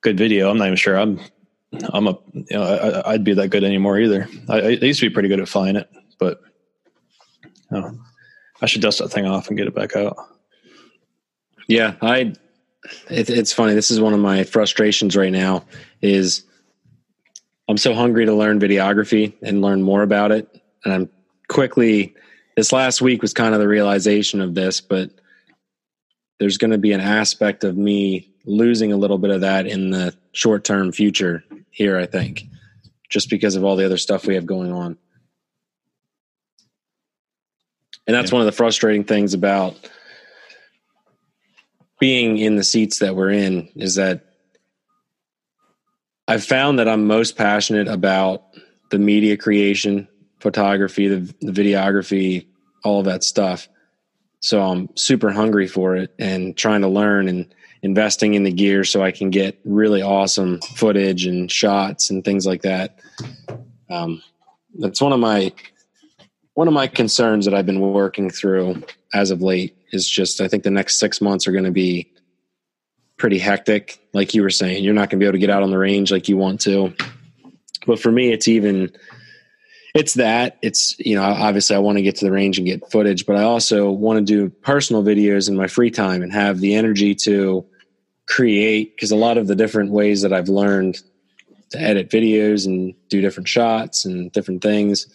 good 0.00 0.16
video. 0.16 0.50
I'm 0.50 0.58
not 0.58 0.66
even 0.66 0.76
sure 0.76 0.98
I'm 0.98 1.20
I'm 1.90 2.06
a 2.06 2.18
you 2.32 2.44
know 2.50 3.02
I, 3.04 3.12
would 3.12 3.24
be 3.24 3.34
that 3.34 3.48
good 3.48 3.64
anymore 3.64 3.98
either. 3.98 4.28
I, 4.48 4.60
I, 4.60 4.68
used 4.68 5.00
to 5.00 5.08
be 5.08 5.12
pretty 5.12 5.28
good 5.28 5.40
at 5.40 5.48
flying 5.48 5.76
it, 5.76 5.90
but 6.18 6.40
you 7.44 7.80
know, 7.80 7.98
I 8.62 8.66
should 8.66 8.82
dust 8.82 8.98
that 8.98 9.08
thing 9.08 9.26
off 9.26 9.48
and 9.48 9.58
get 9.58 9.66
it 9.66 9.74
back 9.74 9.96
out. 9.96 10.16
Yeah, 11.68 11.94
I. 12.00 12.34
It, 13.10 13.28
it's 13.30 13.52
funny. 13.52 13.74
This 13.74 13.90
is 13.90 14.00
one 14.00 14.14
of 14.14 14.20
my 14.20 14.44
frustrations 14.44 15.16
right 15.16 15.32
now. 15.32 15.64
Is 16.00 16.44
I'm 17.68 17.76
so 17.76 17.94
hungry 17.94 18.26
to 18.26 18.34
learn 18.34 18.60
videography 18.60 19.34
and 19.42 19.60
learn 19.60 19.82
more 19.82 20.02
about 20.02 20.30
it, 20.30 20.48
and 20.86 20.94
I'm 20.94 21.10
quickly. 21.48 22.14
This 22.56 22.72
last 22.72 23.02
week 23.02 23.20
was 23.20 23.34
kind 23.34 23.52
of 23.52 23.60
the 23.60 23.68
realization 23.68 24.40
of 24.40 24.54
this, 24.54 24.80
but 24.80 25.10
there's 26.38 26.56
going 26.56 26.70
to 26.70 26.78
be 26.78 26.92
an 26.92 27.00
aspect 27.00 27.64
of 27.64 27.76
me 27.76 28.32
losing 28.46 28.92
a 28.92 28.96
little 28.96 29.18
bit 29.18 29.30
of 29.30 29.42
that 29.42 29.66
in 29.66 29.90
the 29.90 30.16
short 30.32 30.64
term 30.64 30.92
future 30.92 31.44
here, 31.70 31.98
I 31.98 32.06
think, 32.06 32.44
just 33.10 33.28
because 33.28 33.56
of 33.56 33.64
all 33.64 33.76
the 33.76 33.84
other 33.84 33.98
stuff 33.98 34.26
we 34.26 34.36
have 34.36 34.46
going 34.46 34.72
on. 34.72 34.96
And 38.06 38.14
that's 38.14 38.30
yeah. 38.30 38.36
one 38.36 38.42
of 38.42 38.46
the 38.46 38.56
frustrating 38.56 39.04
things 39.04 39.34
about 39.34 39.90
being 41.98 42.38
in 42.38 42.56
the 42.56 42.64
seats 42.64 43.00
that 43.00 43.16
we're 43.16 43.32
in 43.32 43.68
is 43.74 43.96
that 43.96 44.24
I've 46.28 46.44
found 46.44 46.78
that 46.78 46.88
I'm 46.88 47.06
most 47.06 47.36
passionate 47.36 47.88
about 47.88 48.44
the 48.90 48.98
media 48.98 49.36
creation, 49.36 50.08
photography, 50.40 51.08
the, 51.08 51.34
the 51.40 51.52
videography, 51.52 52.46
all 52.84 53.00
of 53.00 53.06
that 53.06 53.24
stuff. 53.24 53.68
So 54.40 54.62
I'm 54.62 54.88
super 54.96 55.30
hungry 55.30 55.66
for 55.66 55.96
it 55.96 56.14
and 56.18 56.56
trying 56.56 56.82
to 56.82 56.88
learn 56.88 57.28
and 57.28 57.52
investing 57.82 58.34
in 58.34 58.42
the 58.42 58.52
gear 58.52 58.84
so 58.84 59.02
I 59.02 59.10
can 59.10 59.30
get 59.30 59.58
really 59.64 60.02
awesome 60.02 60.60
footage 60.60 61.26
and 61.26 61.50
shots 61.50 62.10
and 62.10 62.24
things 62.24 62.46
like 62.46 62.62
that. 62.62 62.98
Um, 63.90 64.22
that's 64.78 65.00
one 65.00 65.12
of 65.12 65.20
my 65.20 65.52
one 66.54 66.68
of 66.68 66.74
my 66.74 66.86
concerns 66.86 67.44
that 67.44 67.54
I've 67.54 67.66
been 67.66 67.80
working 67.80 68.30
through 68.30 68.82
as 69.12 69.30
of 69.30 69.42
late 69.42 69.76
is 69.92 70.08
just 70.08 70.40
I 70.40 70.48
think 70.48 70.62
the 70.62 70.70
next 70.70 70.98
six 70.98 71.20
months 71.20 71.46
are 71.46 71.52
going 71.52 71.64
to 71.64 71.70
be 71.70 72.10
pretty 73.16 73.38
hectic. 73.38 74.00
Like 74.12 74.34
you 74.34 74.42
were 74.42 74.50
saying, 74.50 74.82
you're 74.84 74.94
not 74.94 75.10
going 75.10 75.18
to 75.18 75.24
be 75.24 75.26
able 75.26 75.34
to 75.34 75.38
get 75.38 75.50
out 75.50 75.62
on 75.62 75.70
the 75.70 75.78
range 75.78 76.10
like 76.10 76.28
you 76.28 76.36
want 76.36 76.60
to. 76.62 76.94
But 77.86 78.00
for 78.00 78.10
me, 78.10 78.32
it's 78.32 78.48
even 78.48 78.90
it's 79.96 80.14
that. 80.14 80.58
It's 80.62 80.98
you 80.98 81.14
know 81.14 81.22
obviously 81.22 81.76
i 81.76 81.78
want 81.78 81.98
to 81.98 82.02
get 82.02 82.16
to 82.16 82.24
the 82.24 82.32
range 82.32 82.58
and 82.58 82.66
get 82.66 82.90
footage 82.90 83.26
but 83.26 83.36
i 83.36 83.42
also 83.42 83.90
want 83.90 84.18
to 84.18 84.24
do 84.24 84.48
personal 84.48 85.02
videos 85.02 85.48
in 85.48 85.56
my 85.56 85.66
free 85.66 85.90
time 85.90 86.22
and 86.22 86.32
have 86.32 86.60
the 86.60 86.74
energy 86.74 87.14
to 87.14 87.64
create 88.26 88.94
because 88.94 89.10
a 89.10 89.16
lot 89.16 89.38
of 89.38 89.46
the 89.46 89.54
different 89.54 89.90
ways 89.90 90.22
that 90.22 90.32
i've 90.32 90.48
learned 90.48 90.98
to 91.70 91.80
edit 91.80 92.10
videos 92.10 92.66
and 92.66 92.94
do 93.08 93.20
different 93.20 93.48
shots 93.48 94.04
and 94.04 94.32
different 94.32 94.62
things 94.62 95.06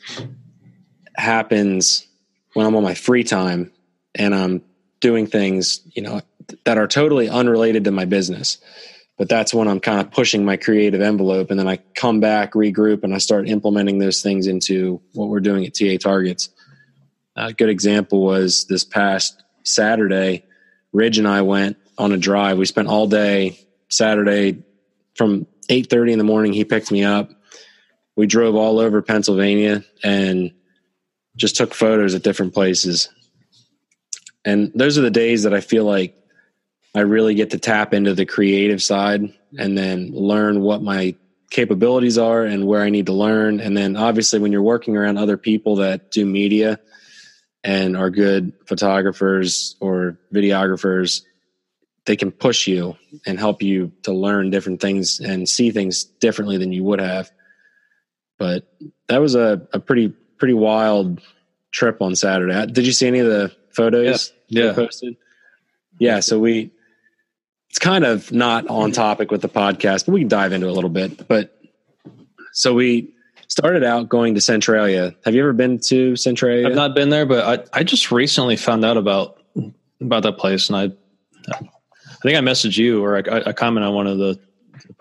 happens 1.16 2.08
when 2.54 2.66
i'm 2.66 2.76
on 2.76 2.84
my 2.84 2.94
free 2.94 3.24
time 3.24 3.72
and 4.16 4.34
i'm 4.34 4.62
doing 5.00 5.28
things 5.28 5.82
you 5.94 6.02
know 6.02 6.22
that 6.66 6.78
are 6.78 6.88
totally 6.88 7.30
unrelated 7.30 7.84
to 7.84 7.92
my 7.92 8.06
business 8.06 8.58
but 9.22 9.30
that's 9.30 9.54
when 9.54 9.68
I'm 9.68 9.80
kind 9.80 10.02
of 10.02 10.10
pushing 10.10 10.44
my 10.44 10.58
creative 10.58 11.00
envelope. 11.00 11.52
And 11.52 11.60
then 11.60 11.68
I 11.68 11.78
come 11.94 12.20
back, 12.20 12.54
regroup, 12.54 13.04
and 13.04 13.14
I 13.14 13.20
start 13.20 13.48
implementing 13.48 14.00
those 14.00 14.24
things 14.24 14.48
into 14.48 15.00
what 15.14 15.30
we're 15.30 15.42
doing 15.42 15.64
at 15.64 15.76
TA 15.76 15.98
Targets. 16.02 16.50
A 17.36 17.54
good 17.54 17.70
example 17.70 18.24
was 18.24 18.66
this 18.66 18.84
past 18.84 19.44
Saturday, 19.62 20.44
Ridge 20.92 21.20
and 21.20 21.28
I 21.28 21.44
went 21.44 21.78
on 22.00 22.14
a 22.14 22.18
drive. 22.18 22.58
We 22.58 22.66
spent 22.66 22.88
all 22.88 23.06
day 23.06 23.60
Saturday 23.90 24.64
from 25.14 25.46
8:30 25.70 26.14
in 26.14 26.18
the 26.18 26.24
morning. 26.24 26.52
He 26.52 26.66
picked 26.66 26.92
me 26.92 27.04
up. 27.04 27.30
We 28.16 28.26
drove 28.26 28.56
all 28.56 28.80
over 28.80 29.04
Pennsylvania 29.04 29.84
and 30.04 30.52
just 31.36 31.58
took 31.58 31.76
photos 31.76 32.16
at 32.16 32.24
different 32.24 32.56
places. 32.56 33.08
And 34.44 34.72
those 34.74 34.98
are 34.98 35.02
the 35.02 35.12
days 35.12 35.44
that 35.44 35.54
I 35.54 35.62
feel 35.62 35.86
like 35.86 36.16
I 36.94 37.02
really 37.02 37.36
get 37.36 37.52
to 37.52 37.58
tap 37.58 37.94
into 37.94 38.14
the 38.14 38.26
creative 38.26 38.82
side 38.82 39.34
and 39.58 39.78
then 39.78 40.12
learn 40.12 40.62
what 40.62 40.82
my 40.82 41.16
capabilities 41.50 42.18
are 42.18 42.44
and 42.44 42.66
where 42.66 42.82
I 42.82 42.90
need 42.90 43.06
to 43.06 43.14
learn. 43.14 43.60
And 43.60 43.76
then 43.76 43.96
obviously 43.96 44.40
when 44.40 44.52
you're 44.52 44.62
working 44.62 44.98
around 44.98 45.18
other 45.18 45.38
people 45.38 45.78
that 45.78 46.12
do 46.12 46.26
media 46.26 46.80
and 47.64 47.96
are 47.96 48.10
good 48.10 48.54
photographers 48.66 49.76
or 49.80 50.18
videographers, 50.34 51.24
they 52.06 52.16
can 52.16 52.32
push 52.32 52.68
you 52.68 52.98
and 53.26 53.38
help 53.38 53.62
you 53.62 53.92
to 54.04 54.12
learn 54.12 54.50
different 54.50 54.82
things 54.82 55.20
and 55.20 55.48
see 55.48 55.72
things 55.72 56.04
differently 56.04 56.58
than 56.58 56.72
you 56.72 56.84
would 56.84 57.00
have. 57.00 57.30
But 58.40 58.68
that 59.08 59.20
was 59.20 59.36
a, 59.36 59.68
a 59.72 59.80
pretty 59.80 60.10
pretty 60.38 60.56
wild 60.56 61.22
trip 61.70 62.02
on 62.02 62.16
Saturday. 62.16 62.66
Did 62.66 62.88
you 62.88 62.92
see 62.92 63.08
any 63.08 63.20
of 63.20 63.28
the 63.28 63.56
photos 63.70 64.34
yeah, 64.48 64.66
yeah. 64.66 64.74
posted? 64.74 65.16
Yeah, 66.00 66.22
so 66.22 66.40
we 66.40 66.72
it's 67.72 67.80
kind 67.80 68.04
of 68.04 68.34
not 68.34 68.68
on 68.68 68.90
mm-hmm. 68.90 68.92
topic 68.92 69.32
with 69.32 69.42
the 69.42 69.48
podcast, 69.48 70.06
but 70.06 70.12
we 70.12 70.20
can 70.20 70.28
dive 70.28 70.52
into 70.52 70.68
it 70.68 70.72
a 70.72 70.74
little 70.74 70.90
bit. 70.90 71.26
But 71.30 71.58
so 72.52 72.74
we 72.74 73.14
started 73.48 73.82
out 73.82 74.10
going 74.10 74.36
to 74.36 74.42
Centralia. 74.42 75.16
Have 75.24 75.36
you 75.36 75.42
ever 75.42 75.54
been 75.54 75.80
to 75.86 76.18
Centralia? 76.18 76.68
I've 76.68 76.76
not 76.76 76.96
been 76.96 77.08
there, 77.08 77.26
but 77.26 77.72
I, 77.74 77.80
I 77.80 77.84
just 77.86 78.12
recently 78.12 78.58
found 78.58 78.84
out 78.84 78.98
about 78.98 79.42
about 80.02 80.24
that 80.24 80.38
place, 80.38 80.70
and 80.70 80.76
I 80.76 80.84
I 81.50 81.60
think 82.22 82.38
I 82.38 82.42
messaged 82.42 82.78
you 82.78 83.02
or 83.06 83.16
I, 83.16 83.44
I 83.46 83.54
comment 83.54 83.86
on 83.86 83.94
one 83.94 84.08
of 84.08 84.18
the 84.18 84.38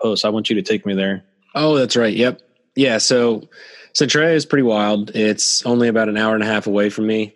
posts. 0.01 0.23
I 0.23 0.29
want 0.29 0.49
you 0.49 0.55
to 0.55 0.61
take 0.61 0.85
me 0.85 0.93
there. 0.93 1.25
Oh, 1.53 1.75
that's 1.75 1.97
right. 1.97 2.15
Yep. 2.15 2.41
Yeah. 2.77 2.99
So 2.99 3.49
Centralia 3.91 4.33
is 4.33 4.45
pretty 4.45 4.63
wild. 4.63 5.13
It's 5.13 5.65
only 5.65 5.89
about 5.89 6.07
an 6.07 6.15
hour 6.15 6.35
and 6.35 6.43
a 6.43 6.47
half 6.47 6.67
away 6.67 6.89
from 6.89 7.05
me, 7.05 7.35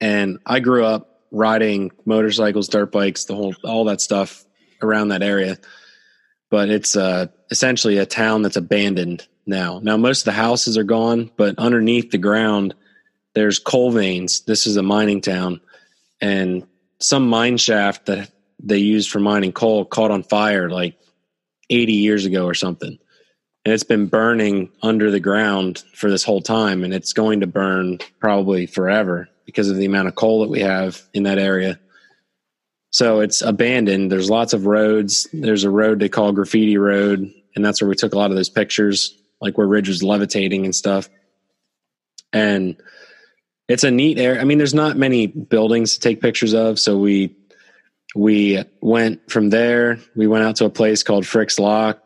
and 0.00 0.38
I 0.46 0.60
grew 0.60 0.86
up 0.86 1.11
riding 1.32 1.90
motorcycles, 2.04 2.68
dirt 2.68 2.92
bikes, 2.92 3.24
the 3.24 3.34
whole 3.34 3.54
all 3.64 3.84
that 3.86 4.00
stuff 4.00 4.44
around 4.80 5.08
that 5.08 5.22
area. 5.22 5.58
But 6.50 6.68
it's 6.68 6.94
uh, 6.94 7.26
essentially 7.50 7.98
a 7.98 8.06
town 8.06 8.42
that's 8.42 8.56
abandoned 8.56 9.26
now. 9.46 9.80
Now 9.82 9.96
most 9.96 10.20
of 10.20 10.24
the 10.26 10.32
houses 10.32 10.78
are 10.78 10.84
gone, 10.84 11.30
but 11.36 11.58
underneath 11.58 12.10
the 12.10 12.18
ground 12.18 12.74
there's 13.34 13.58
coal 13.58 13.90
veins. 13.90 14.42
This 14.42 14.66
is 14.66 14.76
a 14.76 14.82
mining 14.82 15.22
town, 15.22 15.60
and 16.20 16.66
some 16.98 17.28
mine 17.28 17.56
shaft 17.56 18.06
that 18.06 18.30
they 18.62 18.78
used 18.78 19.10
for 19.10 19.18
mining 19.18 19.52
coal 19.52 19.84
caught 19.86 20.10
on 20.10 20.22
fire 20.22 20.68
like 20.68 20.96
80 21.70 21.94
years 21.94 22.26
ago 22.26 22.44
or 22.44 22.54
something. 22.54 22.98
And 23.64 23.72
it's 23.72 23.84
been 23.84 24.06
burning 24.06 24.70
under 24.82 25.10
the 25.10 25.20
ground 25.20 25.82
for 25.94 26.10
this 26.10 26.24
whole 26.24 26.42
time, 26.42 26.84
and 26.84 26.92
it's 26.92 27.12
going 27.12 27.40
to 27.40 27.46
burn 27.46 27.98
probably 28.20 28.66
forever 28.66 29.28
because 29.52 29.68
of 29.68 29.76
the 29.76 29.84
amount 29.84 30.08
of 30.08 30.14
coal 30.14 30.40
that 30.40 30.50
we 30.50 30.60
have 30.60 31.00
in 31.12 31.24
that 31.24 31.38
area. 31.38 31.78
So 32.90 33.20
it's 33.20 33.42
abandoned. 33.42 34.10
There's 34.10 34.30
lots 34.30 34.52
of 34.52 34.66
roads. 34.66 35.28
There's 35.32 35.64
a 35.64 35.70
road 35.70 35.98
they 35.98 36.08
call 36.08 36.32
Graffiti 36.32 36.78
Road, 36.78 37.32
and 37.54 37.64
that's 37.64 37.80
where 37.80 37.88
we 37.88 37.94
took 37.94 38.14
a 38.14 38.18
lot 38.18 38.30
of 38.30 38.36
those 38.36 38.48
pictures, 38.48 39.14
like 39.40 39.56
where 39.56 39.66
Ridge 39.66 39.88
was 39.88 40.02
levitating 40.02 40.64
and 40.64 40.74
stuff. 40.74 41.08
And 42.32 42.76
it's 43.68 43.84
a 43.84 43.90
neat 43.90 44.18
area. 44.18 44.40
I 44.40 44.44
mean, 44.44 44.58
there's 44.58 44.74
not 44.74 44.96
many 44.96 45.26
buildings 45.26 45.94
to 45.94 46.00
take 46.00 46.20
pictures 46.20 46.54
of, 46.54 46.78
so 46.78 46.98
we 46.98 47.36
we 48.14 48.62
went 48.80 49.30
from 49.30 49.50
there. 49.50 49.98
We 50.14 50.26
went 50.26 50.44
out 50.44 50.56
to 50.56 50.66
a 50.66 50.70
place 50.70 51.02
called 51.02 51.26
Frick's 51.26 51.58
Lock, 51.58 52.02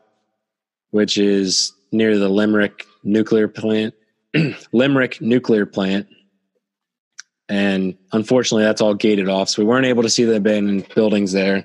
which 0.91 1.19
is 1.19 1.73
near 1.91 2.19
the 2.19 2.29
Limerick 2.29 2.87
nuclear 3.03 3.49
plant. 3.49 3.95
Limerick 4.73 5.21
nuclear 5.21 5.67
plant, 5.67 6.07
and 7.49 7.97
unfortunately, 8.13 8.65
that's 8.65 8.81
all 8.81 8.95
gated 8.95 9.29
off. 9.29 9.49
So 9.49 9.63
we 9.63 9.69
weren't 9.69 9.87
able 9.87 10.03
to 10.03 10.11
see 10.11 10.25
the 10.25 10.37
abandoned 10.37 10.89
buildings 10.95 11.33
there. 11.33 11.65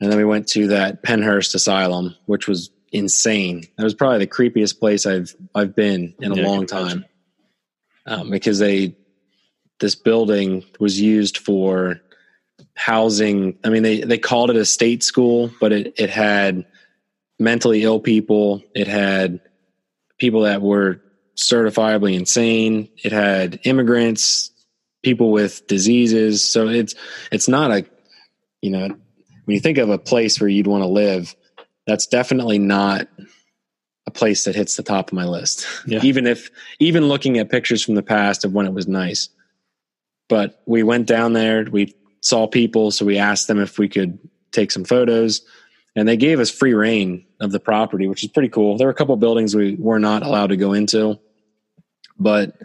And 0.00 0.10
then 0.10 0.18
we 0.18 0.24
went 0.24 0.48
to 0.48 0.68
that 0.68 1.02
Pennhurst 1.02 1.54
Asylum, 1.54 2.14
which 2.26 2.48
was 2.48 2.70
insane. 2.92 3.66
That 3.76 3.84
was 3.84 3.94
probably 3.94 4.18
the 4.18 4.26
creepiest 4.26 4.78
place 4.78 5.06
I've 5.06 5.34
I've 5.54 5.74
been 5.74 6.14
in 6.20 6.32
a 6.32 6.36
yeah, 6.36 6.46
long 6.46 6.66
time, 6.66 7.04
um, 8.06 8.30
because 8.30 8.58
they 8.58 8.96
this 9.78 9.94
building 9.94 10.64
was 10.78 11.00
used 11.00 11.38
for 11.38 12.00
housing. 12.74 13.58
I 13.64 13.68
mean, 13.68 13.82
they 13.82 14.00
they 14.00 14.18
called 14.18 14.50
it 14.50 14.56
a 14.56 14.64
state 14.64 15.02
school, 15.02 15.50
but 15.60 15.72
it 15.72 15.94
it 15.98 16.10
had 16.10 16.66
mentally 17.38 17.82
ill 17.82 18.00
people. 18.00 18.62
It 18.74 18.88
had 18.88 19.40
people 20.18 20.42
that 20.42 20.62
were 20.62 21.00
certifiably 21.40 22.14
insane. 22.14 22.88
It 23.02 23.12
had 23.12 23.60
immigrants, 23.64 24.50
people 25.02 25.32
with 25.32 25.66
diseases. 25.66 26.48
So 26.50 26.68
it's 26.68 26.94
it's 27.32 27.48
not 27.48 27.70
a 27.70 27.84
you 28.62 28.70
know 28.70 28.86
when 28.86 29.54
you 29.54 29.60
think 29.60 29.78
of 29.78 29.90
a 29.90 29.98
place 29.98 30.40
where 30.40 30.48
you'd 30.48 30.66
want 30.66 30.82
to 30.82 30.88
live, 30.88 31.34
that's 31.86 32.06
definitely 32.06 32.58
not 32.58 33.08
a 34.06 34.10
place 34.10 34.44
that 34.44 34.54
hits 34.54 34.76
the 34.76 34.82
top 34.82 35.08
of 35.08 35.14
my 35.14 35.24
list. 35.24 35.66
Yeah. 35.86 36.00
even 36.02 36.26
if 36.26 36.50
even 36.78 37.08
looking 37.08 37.38
at 37.38 37.50
pictures 37.50 37.82
from 37.82 37.94
the 37.94 38.02
past 38.02 38.44
of 38.44 38.52
when 38.52 38.66
it 38.66 38.72
was 38.72 38.86
nice. 38.86 39.28
But 40.28 40.62
we 40.66 40.84
went 40.84 41.08
down 41.08 41.32
there, 41.32 41.64
we 41.64 41.96
saw 42.20 42.46
people, 42.46 42.92
so 42.92 43.04
we 43.04 43.18
asked 43.18 43.48
them 43.48 43.58
if 43.58 43.78
we 43.78 43.88
could 43.88 44.18
take 44.52 44.70
some 44.70 44.84
photos 44.84 45.42
and 45.96 46.06
they 46.06 46.16
gave 46.16 46.38
us 46.38 46.50
free 46.50 46.74
reign 46.74 47.26
of 47.40 47.50
the 47.52 47.60
property, 47.60 48.06
which 48.06 48.22
is 48.22 48.30
pretty 48.30 48.48
cool. 48.48 48.76
There 48.76 48.86
were 48.86 48.92
a 48.92 48.94
couple 48.94 49.16
buildings 49.16 49.56
we 49.56 49.74
were 49.74 49.98
not 49.98 50.22
allowed 50.22 50.48
to 50.48 50.56
go 50.56 50.72
into, 50.72 51.18
but 52.20 52.56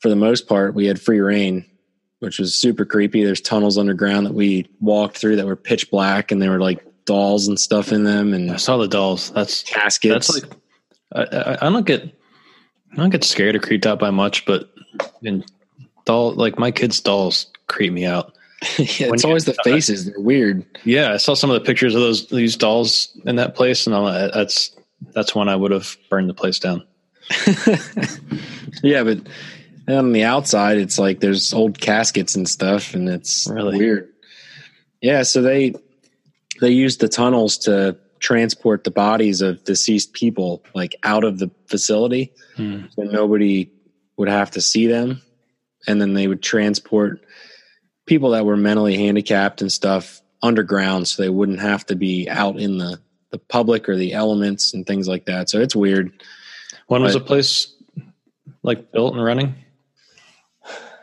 for 0.00 0.08
the 0.08 0.16
most 0.16 0.48
part, 0.48 0.74
we 0.74 0.86
had 0.86 1.00
free 1.00 1.20
reign, 1.20 1.64
which 2.18 2.38
was 2.38 2.54
super 2.54 2.84
creepy. 2.84 3.24
There's 3.24 3.40
tunnels 3.40 3.78
underground 3.78 4.26
that 4.26 4.34
we 4.34 4.68
walked 4.80 5.16
through 5.16 5.36
that 5.36 5.46
were 5.46 5.56
pitch 5.56 5.90
black, 5.90 6.32
and 6.32 6.42
there 6.42 6.50
were 6.50 6.60
like 6.60 6.84
dolls 7.04 7.48
and 7.48 7.58
stuff 7.58 7.92
in 7.92 8.04
them. 8.04 8.34
And 8.34 8.50
I 8.50 8.56
saw 8.56 8.76
the 8.76 8.88
dolls. 8.88 9.30
That's 9.30 9.62
caskets. 9.62 10.28
That's 10.28 10.42
like 10.42 10.52
I, 11.12 11.66
I, 11.66 11.70
don't 11.70 11.86
get 11.86 12.04
I 12.92 12.96
don't 12.96 13.10
get 13.10 13.24
scared 13.24 13.56
or 13.56 13.60
creeped 13.60 13.86
out 13.86 13.98
by 13.98 14.10
much, 14.10 14.44
but 14.46 14.70
in 15.22 15.44
doll 16.04 16.32
like 16.32 16.58
my 16.58 16.70
kids' 16.70 17.00
dolls 17.00 17.46
creep 17.68 17.92
me 17.92 18.06
out. 18.06 18.34
yeah, 18.78 19.08
it's 19.08 19.24
always 19.24 19.46
the 19.46 19.56
faces. 19.64 20.06
They're 20.06 20.20
weird. 20.20 20.64
Yeah, 20.84 21.12
I 21.12 21.16
saw 21.16 21.34
some 21.34 21.50
of 21.50 21.54
the 21.54 21.66
pictures 21.66 21.94
of 21.94 22.02
those 22.02 22.26
these 22.28 22.56
dolls 22.56 23.16
in 23.24 23.36
that 23.36 23.54
place, 23.54 23.86
and 23.86 23.96
I'm 23.96 24.02
like, 24.02 24.32
that's 24.32 24.76
that's 25.14 25.34
when 25.34 25.48
I 25.48 25.56
would 25.56 25.70
have 25.70 25.96
burned 26.10 26.28
the 26.28 26.34
place 26.34 26.58
down. 26.58 26.86
yeah, 28.82 29.04
but 29.04 29.18
on 29.88 30.12
the 30.12 30.24
outside, 30.24 30.78
it's 30.78 30.98
like 30.98 31.20
there's 31.20 31.52
old 31.52 31.80
caskets 31.80 32.34
and 32.34 32.48
stuff, 32.48 32.94
and 32.94 33.08
it's 33.08 33.48
really 33.48 33.78
weird. 33.78 34.12
Yeah, 35.00 35.22
so 35.22 35.42
they 35.42 35.74
they 36.60 36.70
used 36.70 37.00
the 37.00 37.08
tunnels 37.08 37.58
to 37.58 37.96
transport 38.18 38.84
the 38.84 38.90
bodies 38.90 39.40
of 39.40 39.64
deceased 39.64 40.12
people 40.12 40.62
like 40.74 40.94
out 41.02 41.24
of 41.24 41.38
the 41.38 41.50
facility, 41.66 42.32
hmm. 42.56 42.84
so 42.90 43.02
nobody 43.02 43.70
would 44.16 44.28
have 44.28 44.50
to 44.52 44.60
see 44.60 44.86
them, 44.86 45.22
and 45.86 46.00
then 46.00 46.14
they 46.14 46.26
would 46.26 46.42
transport 46.42 47.24
people 48.06 48.30
that 48.30 48.44
were 48.44 48.56
mentally 48.56 48.96
handicapped 48.96 49.62
and 49.62 49.70
stuff 49.70 50.20
underground 50.42 51.06
so 51.06 51.22
they 51.22 51.28
wouldn't 51.28 51.60
have 51.60 51.84
to 51.86 51.94
be 51.94 52.28
out 52.28 52.58
in 52.58 52.78
the 52.78 53.00
the 53.30 53.38
public 53.38 53.88
or 53.88 53.96
the 53.96 54.12
elements 54.12 54.74
and 54.74 54.86
things 54.86 55.06
like 55.06 55.26
that. 55.26 55.48
So 55.48 55.60
it's 55.60 55.76
weird. 55.76 56.12
When 56.90 57.02
was 57.02 57.14
the 57.14 57.20
place 57.20 57.72
like 58.64 58.90
built 58.90 59.14
and 59.14 59.22
running? 59.22 59.54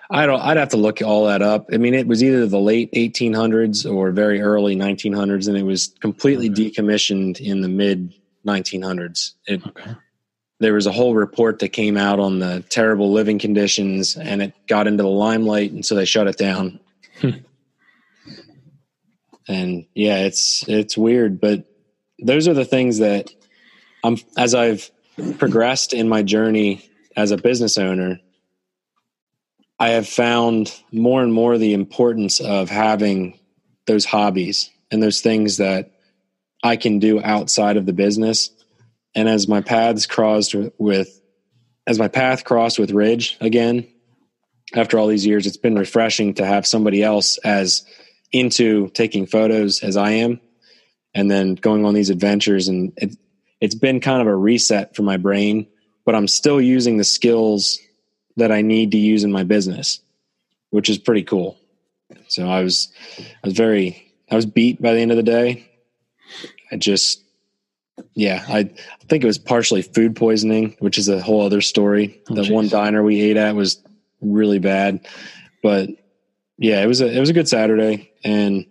I 0.10 0.26
don't. 0.26 0.42
I'd 0.42 0.58
have 0.58 0.70
to 0.70 0.78
look 0.78 1.02
all 1.02 1.28
that 1.28 1.42
up. 1.42 1.70
I 1.72 1.78
mean, 1.78 1.94
it 1.94 2.08
was 2.08 2.22
either 2.22 2.46
the 2.46 2.60
late 2.60 2.92
1800s 2.92 3.90
or 3.90 4.12
very 4.12 4.42
early 4.42 4.76
1900s, 4.76 5.48
and 5.48 5.56
it 5.56 5.64
was 5.64 5.96
completely 6.02 6.50
okay. 6.50 6.70
decommissioned 6.70 7.40
in 7.40 7.62
the 7.62 7.70
mid 7.70 8.14
1900s. 8.46 9.36
It, 9.46 9.66
okay. 9.66 9.96
There 10.60 10.74
was 10.74 10.88
a 10.88 10.92
whole 10.92 11.16
report 11.16 11.60
that 11.60 11.70
came 11.70 11.96
out 11.96 12.20
on 12.20 12.40
the 12.40 12.66
terrible 12.70 13.14
living 13.14 13.40
conditions, 13.40 14.18
and 14.18 14.42
it 14.42 14.54
got 14.68 14.88
into 14.88 15.04
the 15.04 15.10
limelight, 15.10 15.72
and 15.72 15.86
so 15.86 15.96
they 15.96 16.04
shut 16.04 16.28
it 16.28 16.38
down. 16.38 16.82
Hmm. 17.22 17.30
and 19.48 19.86
yeah, 19.96 20.18
it's 20.18 20.68
it's 20.68 20.98
weird, 20.98 21.40
but 21.40 21.64
those 22.20 22.50
are 22.50 22.54
the 22.54 22.66
things 22.66 22.98
that 22.98 23.32
I'm 24.04 24.18
as 24.38 24.54
I've 24.54 24.92
progressed 25.38 25.94
in 25.94 26.10
my 26.10 26.24
journey 26.24 26.90
as 27.16 27.32
a 27.32 27.38
business 27.38 27.78
owner, 27.78 28.20
I 29.80 29.90
have 29.90 30.08
found 30.08 30.74
more 30.92 31.22
and 31.22 31.34
more 31.34 31.58
the 31.58 31.74
importance 31.74 32.40
of 32.40 32.70
having 32.70 33.40
those 33.86 34.06
hobbies 34.06 34.70
and 34.92 35.02
those 35.02 35.22
things 35.22 35.58
that 35.58 35.92
I 36.64 36.76
can 36.76 37.00
do 37.00 37.22
outside 37.22 37.78
of 37.78 37.86
the 37.86 37.94
business. 37.94 38.50
And 39.14 39.30
as 39.30 39.48
my 39.48 39.62
paths 39.62 40.06
crossed 40.06 40.56
with, 40.78 41.22
as 41.86 42.00
my 42.00 42.08
path 42.08 42.44
crossed 42.44 42.80
with 42.80 42.92
Ridge 42.92 43.38
again, 43.40 43.88
after 44.76 45.00
all 45.00 45.08
these 45.08 45.26
years, 45.26 45.48
it's 45.48 45.58
been 45.58 45.78
refreshing 45.78 46.34
to 46.36 46.46
have 46.46 46.68
somebody 46.68 47.02
else 47.02 47.38
as 47.40 47.86
into 48.32 48.90
taking 48.90 49.26
photos 49.26 49.82
as 49.82 49.96
I 49.96 50.12
am, 50.12 50.42
and 51.14 51.32
then 51.32 51.56
going 51.56 51.86
on 51.86 51.94
these 51.94 52.10
adventures. 52.10 52.68
And 52.68 52.92
it, 52.98 53.16
it's 53.62 53.76
been 53.76 54.00
kind 54.00 54.22
of 54.22 54.28
a 54.28 54.36
reset 54.36 54.96
for 54.96 55.04
my 55.04 55.18
brain, 55.18 55.68
but 56.06 56.16
I'm 56.16 56.28
still 56.28 56.62
using 56.62 56.98
the 56.98 57.04
skills 57.04 57.80
that 58.38 58.52
I 58.52 58.62
need 58.62 58.92
to 58.92 58.98
use 58.98 59.24
in 59.24 59.32
my 59.32 59.44
business, 59.44 60.00
which 60.70 60.90
is 60.90 60.98
pretty 60.98 61.24
cool. 61.24 61.58
So 62.28 62.48
I 62.48 62.64
was, 62.64 62.92
I 63.20 63.48
was 63.48 63.54
very, 63.54 64.14
I 64.30 64.36
was 64.36 64.46
beat 64.46 64.82
by 64.82 64.94
the 64.94 65.00
end 65.00 65.12
of 65.12 65.18
the 65.18 65.24
day. 65.24 65.70
I 66.72 66.78
just, 66.78 67.24
yeah, 68.14 68.46
I 68.48 68.64
think 69.08 69.24
it 69.24 69.28
was 69.28 69.38
partially 69.38 69.82
food 69.82 70.16
poisoning, 70.16 70.76
which 70.80 70.98
is 70.98 71.10
a 71.10 71.22
whole 71.22 71.42
other 71.42 71.62
story. 71.62 72.22
Oh, 72.30 72.46
one 72.52 72.68
diner 72.68 73.04
we 73.04 73.22
ate 73.22 73.38
at 73.38 73.56
was 73.56 73.82
really 74.22 74.60
bad. 74.60 75.08
But 75.64 75.90
yeah, 76.58 76.82
it 76.84 76.88
was 76.88 77.02
a 77.02 77.08
it 77.08 77.20
was 77.20 77.30
a 77.30 77.34
good 77.34 77.48
Saturday, 77.48 78.12
and 78.24 78.66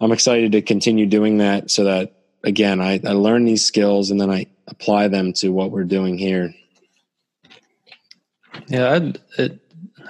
I'm 0.00 0.12
excited 0.12 0.52
to 0.52 0.62
continue 0.62 1.06
doing 1.06 1.38
that. 1.38 1.70
So 1.70 1.84
that 1.84 2.23
again, 2.44 2.80
I, 2.80 3.00
I 3.04 3.12
learn 3.12 3.44
these 3.44 3.64
skills 3.64 4.10
and 4.10 4.20
then 4.20 4.30
I 4.30 4.46
apply 4.68 5.08
them 5.08 5.32
to 5.34 5.50
what 5.50 5.70
we're 5.70 5.84
doing 5.84 6.16
here. 6.16 6.54
Yeah, 8.68 8.92
I 8.92 9.42
it, 9.42 9.60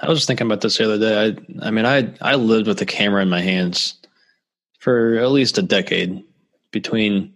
I 0.01 0.09
was 0.09 0.25
thinking 0.25 0.45
about 0.45 0.61
this 0.61 0.77
the 0.77 0.85
other 0.85 0.99
day. 0.99 1.35
I 1.61 1.67
I 1.67 1.71
mean, 1.71 1.85
I 1.85 2.13
I 2.21 2.35
lived 2.35 2.67
with 2.67 2.79
the 2.79 2.85
camera 2.85 3.21
in 3.21 3.29
my 3.29 3.41
hands 3.41 3.95
for 4.79 5.15
at 5.15 5.31
least 5.31 5.57
a 5.57 5.63
decade 5.63 6.23
between, 6.71 7.33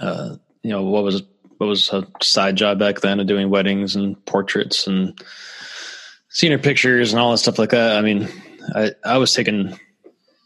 uh, 0.00 0.36
you 0.62 0.70
know, 0.70 0.82
what 0.82 1.04
was 1.04 1.22
what 1.58 1.68
was 1.68 1.92
a 1.92 2.06
side 2.22 2.56
job 2.56 2.78
back 2.78 3.00
then 3.00 3.20
of 3.20 3.26
doing 3.26 3.50
weddings 3.50 3.94
and 3.94 4.24
portraits 4.26 4.86
and 4.86 5.20
senior 6.30 6.58
pictures 6.58 7.12
and 7.12 7.20
all 7.20 7.32
that 7.32 7.38
stuff 7.38 7.58
like 7.58 7.70
that. 7.70 7.96
I 7.96 8.00
mean, 8.00 8.28
I, 8.74 8.92
I 9.04 9.18
was 9.18 9.34
taking, 9.34 9.78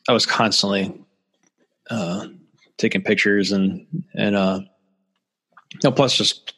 I 0.08 0.12
was 0.12 0.26
constantly, 0.26 0.94
uh, 1.90 2.28
taking 2.82 3.02
pictures 3.02 3.52
and, 3.52 3.86
and, 4.14 4.36
uh, 4.36 4.60
you 5.72 5.80
know, 5.84 5.92
plus 5.92 6.16
just 6.16 6.52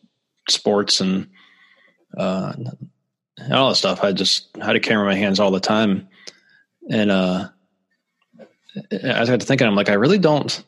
sports 0.48 1.00
and, 1.00 1.28
uh, 2.18 2.52
all 3.52 3.68
that 3.68 3.76
stuff. 3.76 4.02
I 4.02 4.12
just 4.12 4.48
had 4.60 4.74
a 4.74 4.80
camera 4.80 5.04
in 5.04 5.10
my 5.10 5.14
hands 5.16 5.38
all 5.38 5.52
the 5.52 5.60
time. 5.60 6.08
And, 6.90 7.10
uh, 7.12 7.48
I 8.92 9.24
got 9.24 9.40
to 9.40 9.46
thinking, 9.46 9.68
I'm 9.68 9.76
like, 9.76 9.88
I 9.88 9.94
really 9.94 10.18
don't 10.18 10.64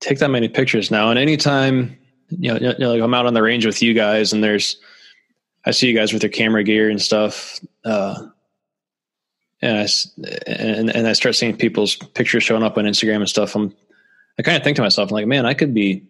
take 0.00 0.18
that 0.18 0.30
many 0.30 0.48
pictures 0.48 0.90
now. 0.90 1.08
And 1.08 1.18
anytime 1.18 1.96
you 2.30 2.52
know, 2.52 2.58
you 2.60 2.78
know, 2.78 2.92
like 2.92 3.02
I'm 3.02 3.14
out 3.14 3.26
on 3.26 3.34
the 3.34 3.42
range 3.42 3.66
with 3.66 3.82
you 3.82 3.94
guys, 3.94 4.32
and 4.32 4.42
there's 4.42 4.76
I 5.64 5.72
see 5.72 5.88
you 5.88 5.94
guys 5.94 6.12
with 6.12 6.22
your 6.22 6.30
camera 6.30 6.62
gear 6.62 6.88
and 6.88 7.00
stuff, 7.00 7.60
uh, 7.84 8.26
and 9.60 9.78
I 9.78 9.88
and 10.46 10.90
and 10.90 11.06
I 11.06 11.12
start 11.12 11.34
seeing 11.34 11.56
people's 11.56 11.96
pictures 11.96 12.42
showing 12.42 12.62
up 12.62 12.78
on 12.78 12.84
Instagram 12.84 13.16
and 13.16 13.28
stuff. 13.28 13.54
I'm 13.54 13.74
I 14.40 14.42
kind 14.42 14.56
of 14.56 14.64
think 14.64 14.76
to 14.76 14.82
myself, 14.82 15.10
I'm 15.10 15.14
like, 15.14 15.26
man, 15.26 15.44
I 15.44 15.52
could 15.52 15.74
be, 15.74 16.02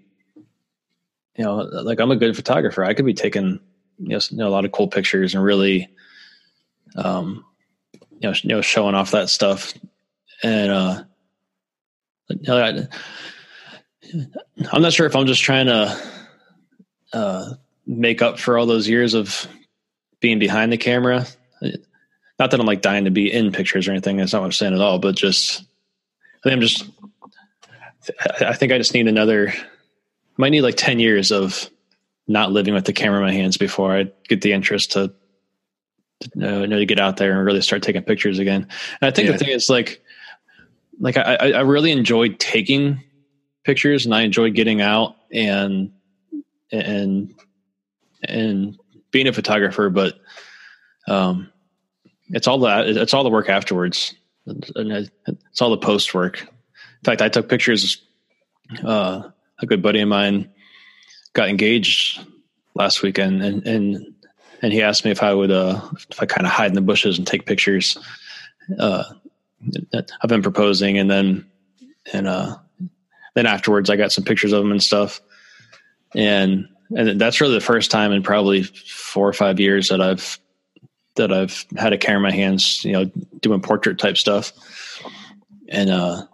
you 1.36 1.44
know, 1.44 1.56
like 1.56 1.98
I'm 1.98 2.12
a 2.12 2.16
good 2.16 2.36
photographer. 2.36 2.84
I 2.84 2.94
could 2.94 3.04
be 3.04 3.12
taking 3.12 3.58
you 3.98 4.20
know, 4.30 4.46
a 4.46 4.48
lot 4.48 4.64
of 4.64 4.70
cool 4.70 4.86
pictures 4.86 5.34
and 5.34 5.42
really, 5.42 5.88
um, 6.94 7.44
you 7.92 8.28
know, 8.28 8.32
you 8.40 8.48
know, 8.50 8.60
showing 8.60 8.94
off 8.94 9.10
that 9.10 9.30
stuff, 9.30 9.74
and 10.44 10.70
uh, 10.70 11.02
I, 12.48 12.86
I'm 14.70 14.82
not 14.82 14.92
sure 14.92 15.06
if 15.06 15.16
I'm 15.16 15.26
just 15.26 15.42
trying 15.42 15.66
to 15.66 16.00
uh, 17.12 17.54
make 17.84 18.22
up 18.22 18.38
for 18.38 18.56
all 18.56 18.66
those 18.66 18.88
years 18.88 19.14
of 19.14 19.48
being 20.20 20.38
behind 20.38 20.72
the 20.72 20.78
camera. 20.78 21.26
Not 22.38 22.52
that 22.52 22.60
I'm 22.60 22.66
like 22.66 22.80
dying 22.80 23.06
to 23.06 23.10
be 23.10 23.32
in 23.32 23.50
pictures 23.50 23.88
or 23.88 23.90
anything. 23.90 24.18
That's 24.18 24.32
not 24.32 24.42
what 24.42 24.46
I'm 24.46 24.52
saying 24.52 24.74
at 24.74 24.80
all. 24.80 25.00
But 25.00 25.16
just, 25.16 25.62
I 25.62 26.44
think 26.44 26.52
I'm 26.52 26.60
just. 26.60 26.84
I 28.40 28.54
think 28.54 28.72
I 28.72 28.78
just 28.78 28.94
need 28.94 29.08
another. 29.08 29.52
Might 30.36 30.50
need 30.50 30.62
like 30.62 30.76
ten 30.76 30.98
years 30.98 31.30
of 31.32 31.68
not 32.26 32.52
living 32.52 32.74
with 32.74 32.84
the 32.84 32.92
camera 32.92 33.18
in 33.18 33.24
my 33.24 33.32
hands 33.32 33.56
before 33.56 33.96
I 33.96 34.10
get 34.28 34.40
the 34.40 34.52
interest 34.52 34.92
to, 34.92 35.12
to 36.20 36.30
know, 36.34 36.64
know 36.64 36.78
to 36.78 36.86
get 36.86 37.00
out 37.00 37.16
there 37.16 37.32
and 37.32 37.44
really 37.44 37.60
start 37.60 37.82
taking 37.82 38.02
pictures 38.02 38.38
again. 38.38 38.68
And 39.00 39.08
I 39.08 39.10
think 39.10 39.26
yeah. 39.26 39.32
the 39.32 39.38
thing 39.38 39.48
is 39.48 39.68
like, 39.68 40.00
like 41.00 41.16
I, 41.16 41.34
I 41.34 41.60
really 41.60 41.90
enjoyed 41.90 42.38
taking 42.38 43.02
pictures 43.64 44.04
and 44.04 44.14
I 44.14 44.22
enjoy 44.22 44.50
getting 44.50 44.80
out 44.80 45.16
and 45.32 45.92
and 46.70 47.34
and 48.22 48.78
being 49.10 49.26
a 49.26 49.32
photographer, 49.32 49.90
but 49.90 50.20
um, 51.08 51.50
it's 52.28 52.46
all 52.46 52.60
that 52.60 52.86
it's 52.88 53.12
all 53.12 53.24
the 53.24 53.30
work 53.30 53.48
afterwards. 53.48 54.14
and 54.46 55.10
It's 55.26 55.60
all 55.60 55.70
the 55.70 55.78
post 55.78 56.14
work. 56.14 56.46
In 57.00 57.04
fact, 57.04 57.22
I 57.22 57.28
took 57.28 57.48
pictures. 57.48 58.02
Uh, 58.84 59.30
a 59.58 59.66
good 59.66 59.82
buddy 59.82 60.00
of 60.00 60.08
mine 60.08 60.50
got 61.32 61.48
engaged 61.48 62.20
last 62.74 63.02
weekend, 63.02 63.42
and 63.42 63.66
and 63.66 64.14
and 64.62 64.72
he 64.72 64.82
asked 64.82 65.04
me 65.04 65.10
if 65.10 65.22
I 65.22 65.32
would, 65.32 65.50
uh, 65.50 65.80
if 66.10 66.22
I 66.22 66.26
kind 66.26 66.46
of 66.46 66.52
hide 66.52 66.70
in 66.70 66.74
the 66.74 66.80
bushes 66.80 67.18
and 67.18 67.26
take 67.26 67.46
pictures. 67.46 67.96
Uh, 68.78 69.04
I've 69.94 70.28
been 70.28 70.42
proposing, 70.42 70.98
and 70.98 71.10
then 71.10 71.50
and 72.12 72.26
uh, 72.26 72.56
then 73.34 73.46
afterwards, 73.46 73.90
I 73.90 73.96
got 73.96 74.12
some 74.12 74.24
pictures 74.24 74.52
of 74.52 74.62
him 74.62 74.70
and 74.70 74.82
stuff, 74.82 75.20
and 76.14 76.68
and 76.96 77.20
that's 77.20 77.40
really 77.40 77.54
the 77.54 77.60
first 77.60 77.90
time 77.90 78.12
in 78.12 78.22
probably 78.22 78.62
four 78.62 79.28
or 79.28 79.32
five 79.32 79.60
years 79.60 79.88
that 79.88 80.00
I've 80.00 80.38
that 81.16 81.32
I've 81.32 81.64
had 81.76 81.92
a 81.92 81.98
camera 81.98 82.18
in 82.18 82.22
my 82.22 82.32
hands, 82.32 82.84
you 82.84 82.92
know, 82.92 83.04
doing 83.40 83.60
portrait 83.60 83.98
type 83.98 84.16
stuff, 84.16 84.52
and 85.68 85.90
uh, 85.90 86.26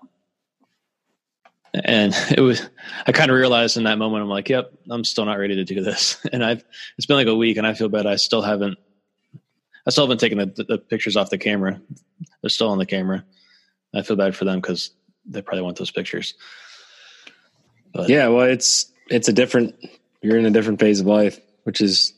and 1.85 2.15
it 2.31 2.41
was 2.41 2.69
I 3.07 3.13
kind 3.13 3.31
of 3.31 3.37
realized 3.37 3.77
in 3.77 3.85
that 3.85 3.99
moment 3.99 4.23
I'm 4.23 4.29
like, 4.29 4.49
yep, 4.49 4.73
I'm 4.91 5.05
still 5.05 5.25
not 5.25 5.39
ready 5.39 5.57
to 5.57 5.65
do 5.65 5.83
this, 5.83 6.25
and 6.33 6.45
I've 6.45 6.65
it's 6.99 7.07
been 7.07 7.17
like 7.17 7.27
a 7.27 7.35
week, 7.35 7.57
and 7.57 7.67
I 7.67 7.75
feel 7.75 7.89
bad. 7.89 8.07
I 8.07 8.17
still 8.17 8.43
haven't 8.43 8.79
I 9.87 9.91
still 9.91 10.05
haven't 10.05 10.19
taken 10.19 10.39
the, 10.39 10.65
the 10.65 10.79
pictures 10.79 11.17
off 11.17 11.31
the 11.31 11.39
camera. 11.39 11.81
They're 12.43 12.51
still 12.51 12.69
on 12.69 12.79
the 12.79 12.87
camera. 12.87 13.25
I 13.95 14.03
feel 14.03 14.17
bad 14.17 14.35
for 14.35 14.45
them 14.45 14.61
because 14.61 14.91
they 15.25 15.43
probably 15.43 15.63
want 15.63 15.79
those 15.79 15.93
pictures. 15.93 16.35
But, 17.93 18.09
yeah, 18.09 18.29
well, 18.29 18.47
it's 18.47 18.93
it's 19.09 19.29
a 19.29 19.33
different. 19.33 19.75
You're 20.23 20.39
in 20.39 20.47
a 20.47 20.51
different 20.51 20.81
phase 20.81 21.01
of 21.01 21.07
life, 21.07 21.41
which 21.63 21.81
is 21.81 22.13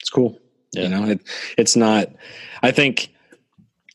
it's 0.00 0.10
cool. 0.10 0.38
Yeah. 0.72 0.84
You 0.84 0.88
know, 0.88 1.04
it, 1.10 1.20
it's 1.58 1.76
not. 1.76 2.08
I 2.62 2.70
think 2.70 3.12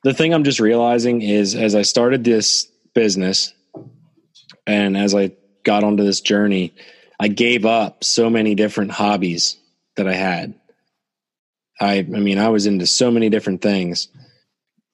the 0.04 0.14
thing 0.14 0.34
I'm 0.34 0.44
just 0.44 0.60
realizing 0.60 1.22
is 1.22 1.56
as 1.56 1.76
I 1.76 1.82
started 1.82 2.24
this 2.24 2.66
business, 2.94 3.54
and 4.68 4.98
as 4.98 5.16
I 5.16 5.32
got 5.64 5.84
onto 5.84 6.04
this 6.04 6.22
journey, 6.22 6.74
I 7.20 7.30
gave 7.30 7.66
up 7.66 8.04
so 8.04 8.30
many 8.30 8.54
different 8.54 8.92
hobbies 8.92 9.58
that 9.96 10.08
I 10.08 10.14
had. 10.14 10.54
I, 11.80 12.00
I 12.00 12.02
mean, 12.04 12.38
I 12.38 12.50
was 12.50 12.66
into 12.68 12.86
so 12.86 13.10
many 13.10 13.30
different 13.30 13.62
things. 13.62 14.10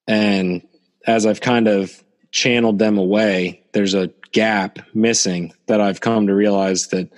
And 0.08 0.66
as 1.06 1.26
I've 1.26 1.42
kind 1.42 1.68
of 1.68 2.04
channeled 2.32 2.78
them 2.78 2.98
away, 2.98 3.64
there's 3.74 3.96
a 3.96 4.12
gap 4.32 4.80
missing 4.94 5.54
that 5.66 5.82
I've 5.82 6.02
come 6.02 6.28
to 6.28 6.36
realize 6.36 6.88
that 6.88 7.12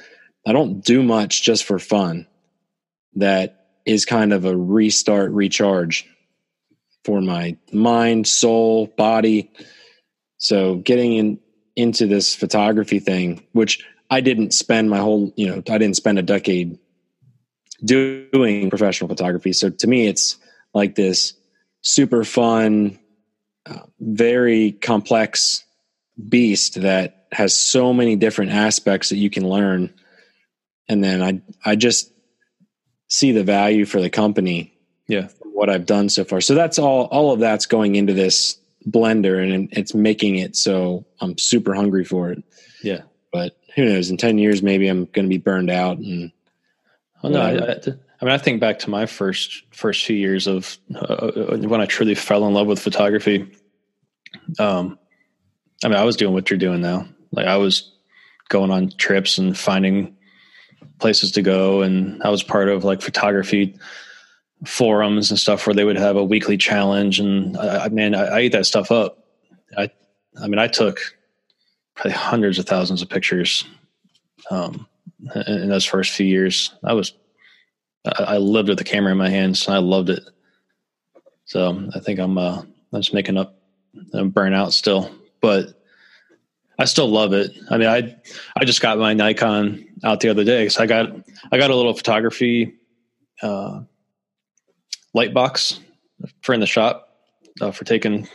I 0.48 0.54
don't 0.54 0.84
do 0.84 1.04
much 1.04 1.44
just 1.44 1.65
for 1.65 1.78
fun. 1.78 2.26
That 3.15 3.68
is 3.86 4.06
kind 4.06 4.34
of 4.34 4.46
a 4.46 4.56
restart, 4.56 5.32
recharge 5.32 6.08
for 7.04 7.22
my 7.22 7.58
mind, 7.72 8.28
soul, 8.28 8.88
body. 8.88 9.52
So 10.38 10.76
getting 10.76 11.13
in 11.13 11.39
into 11.76 12.08
this 12.08 12.36
photography 12.36 13.00
thing, 13.00 13.46
which 13.52 13.86
I 14.10 14.22
didn't 14.22 14.54
spend 14.54 14.90
my 14.90 15.00
whole, 15.00 15.34
you 15.36 15.48
know, 15.48 15.58
I 15.58 15.78
didn't 15.78 15.96
spend 15.96 16.20
a 16.20 16.24
decade 16.24 16.78
doing 17.84 18.70
professional 18.70 19.10
photography. 19.10 19.52
So 19.54 19.70
to 19.70 19.88
me, 19.88 20.08
it's 20.08 20.38
like 20.74 20.96
this 20.96 21.34
super 21.82 22.24
fun, 22.24 23.00
uh, 23.66 23.80
very 24.00 24.72
complex 24.72 25.64
beast 26.30 26.82
that 26.82 27.28
has 27.32 27.58
so 27.58 27.94
many 27.94 28.16
different 28.16 28.52
aspects 28.52 29.10
that 29.10 29.18
you 29.18 29.30
can 29.30 29.48
learn. 29.48 29.94
And 30.88 31.04
then 31.04 31.22
I, 31.22 31.42
I 31.70 31.76
just 31.76 32.12
see 33.08 33.32
the 33.32 33.44
value 33.44 33.86
for 33.86 34.00
the 34.00 34.10
company. 34.10 34.74
Yeah. 35.08 35.28
What 35.42 35.70
I've 35.70 35.86
done 35.86 36.10
so 36.10 36.24
far. 36.24 36.42
So 36.42 36.54
that's 36.54 36.80
all, 36.80 37.06
all 37.06 37.32
of 37.32 37.40
that's 37.40 37.66
going 37.66 37.96
into 37.96 38.14
this 38.14 38.58
blender 38.89 39.41
and 39.41 39.69
it's 39.71 39.93
making 39.93 40.38
it 40.38 40.56
so 40.56 41.06
I'm 41.19 41.38
super 41.38 41.74
hungry 41.74 42.06
for 42.06 42.32
it. 42.32 42.43
Yeah. 42.84 43.02
But 43.32 43.58
who 43.76 43.86
knows? 43.86 44.10
In 44.10 44.17
10 44.17 44.38
years, 44.38 44.62
maybe 44.62 44.88
I'm 44.88 45.06
going 45.06 45.26
to 45.26 45.30
be 45.30 45.38
burned 45.38 45.69
out 45.69 45.98
and 45.98 46.32
well, 47.24 47.32
no, 47.32 47.41
I, 47.41 47.71
I, 48.21 48.26
mean, 48.26 48.34
I 48.34 48.38
think 48.38 48.62
back 48.62 48.80
to 48.80 48.89
my 48.89 49.08
first 49.08 49.63
first 49.71 50.06
few 50.06 50.15
years 50.15 50.45
of 50.45 50.78
uh, 50.93 51.32
when 51.58 51.82
I 51.82 51.86
truly 51.86 52.13
fell 52.13 52.45
in 52.45 52.54
love 52.54 52.67
with 52.67 52.80
photography. 52.80 53.52
Um, 54.60 55.00
I 55.84 55.88
mean, 55.88 55.98
I 55.98 56.04
was 56.04 56.15
doing 56.15 56.34
what 56.34 56.50
you're 56.50 56.60
doing 56.60 56.82
now. 56.82 57.08
Like 57.32 57.48
I 57.48 57.58
was 57.58 57.91
going 58.50 58.69
on 58.69 58.91
trips 58.98 59.39
and 59.39 59.58
finding 59.58 60.15
places 61.00 61.32
to 61.32 61.41
go, 61.41 61.82
and 61.82 62.21
I 62.21 62.30
was 62.30 62.43
part 62.43 62.69
of 62.69 62.84
like 62.84 63.02
photography 63.02 63.76
forums 64.65 65.30
and 65.30 65.39
stuff 65.39 65.65
where 65.65 65.73
they 65.73 65.86
would 65.86 65.97
have 65.97 66.15
a 66.15 66.23
weekly 66.23 66.58
challenge. 66.58 67.19
And 67.19 67.58
I, 67.58 67.86
I 67.86 67.89
mean, 67.89 68.15
I, 68.15 68.25
I 68.25 68.39
ate 68.39 68.51
that 68.51 68.65
stuff 68.65 68.91
up. 68.91 69.25
I, 69.78 69.89
I 70.41 70.47
mean, 70.47 70.60
I 70.60 70.67
took 70.67 70.99
probably 71.95 72.12
hundreds 72.12 72.60
of 72.60 72.65
thousands 72.65 73.01
of 73.01 73.10
pictures. 73.10 73.65
Um, 74.51 74.88
in 75.47 75.69
those 75.69 75.86
first 75.86 76.12
few 76.12 76.25
years. 76.25 76.73
I 76.84 76.93
was, 76.93 77.13
I, 78.06 78.38
lived 78.38 78.69
with 78.69 78.78
the 78.78 78.84
camera 78.84 79.12
in 79.12 79.17
my 79.17 79.30
hands. 79.30 79.67
I 79.67 79.78
loved 79.78 80.10
it. 80.10 80.23
So 81.45 81.89
I 81.95 81.99
think 81.99 82.19
I'm, 82.19 82.38
uh, 82.38 82.62
I'm 82.93 83.01
just 83.01 83.13
making 83.13 83.38
up 83.38 83.58
I'm 84.13 84.32
burnout 84.32 84.73
still, 84.73 85.10
but 85.41 85.82
I 86.78 86.86
still 86.86 87.08
love 87.08 87.34
it. 87.34 87.51
I 87.69 87.78
mean, 87.78 87.88
I, 87.88 88.15
I 88.56 88.65
just 88.65 88.82
got 88.82 88.99
my 88.99 89.13
Nikon 89.13 89.86
out 90.04 90.19
the 90.19 90.30
other 90.30 90.43
day. 90.43 90.69
So 90.69 90.84
I 90.84 90.86
got, 90.86 91.10
I 91.51 91.58
got 91.58 91.71
a 91.71 91.75
little 91.75 91.93
photography, 91.93 92.75
uh, 93.41 93.82
light 95.15 95.34
box 95.34 95.80
for 96.41 96.54
in 96.54 96.60
the 96.60 96.67
shop, 96.67 97.17
uh, 97.62 97.71
for 97.71 97.86
taking 97.86 98.28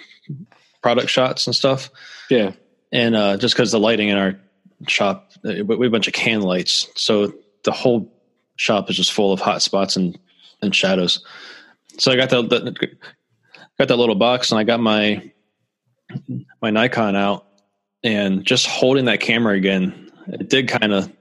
product 0.83 1.09
shots 1.09 1.47
and 1.47 1.55
stuff. 1.55 1.91
Yeah. 2.29 2.53
And, 2.91 3.15
uh, 3.15 3.37
just 3.37 3.55
cause 3.55 3.71
the 3.71 3.79
lighting 3.79 4.09
in 4.09 4.17
our 4.17 4.41
shop. 4.89 5.31
Uh, 5.45 5.63
we 5.65 5.75
have 5.77 5.83
a 5.83 5.91
bunch 5.91 6.09
of 6.09 6.15
can 6.15 6.41
lights, 6.41 6.89
so 6.97 7.33
the 7.65 7.73
whole 7.73 8.13
shop 8.57 8.91
is 8.91 8.97
just 8.97 9.13
full 9.13 9.33
of 9.33 9.41
hot 9.41 9.63
spots 9.63 9.97
and 9.97 10.19
and 10.63 10.75
shadows. 10.75 11.25
So 11.99 12.13
I 12.13 12.17
got 12.17 12.31
that, 12.31 12.49
that 12.51 12.99
got 13.79 13.89
that 13.89 13.97
little 13.97 14.15
box, 14.15 14.51
and 14.51 14.59
I 14.59 14.65
got 14.65 14.81
my 14.81 15.31
my 16.61 16.71
Nikon 16.71 17.17
out, 17.17 17.47
and 18.03 18.45
just 18.45 18.67
holding 18.67 19.05
that 19.07 19.21
camera 19.21 19.55
again, 19.55 20.11
it 20.29 20.49
did 20.49 20.69
kind 20.69 20.93
of 20.93 21.13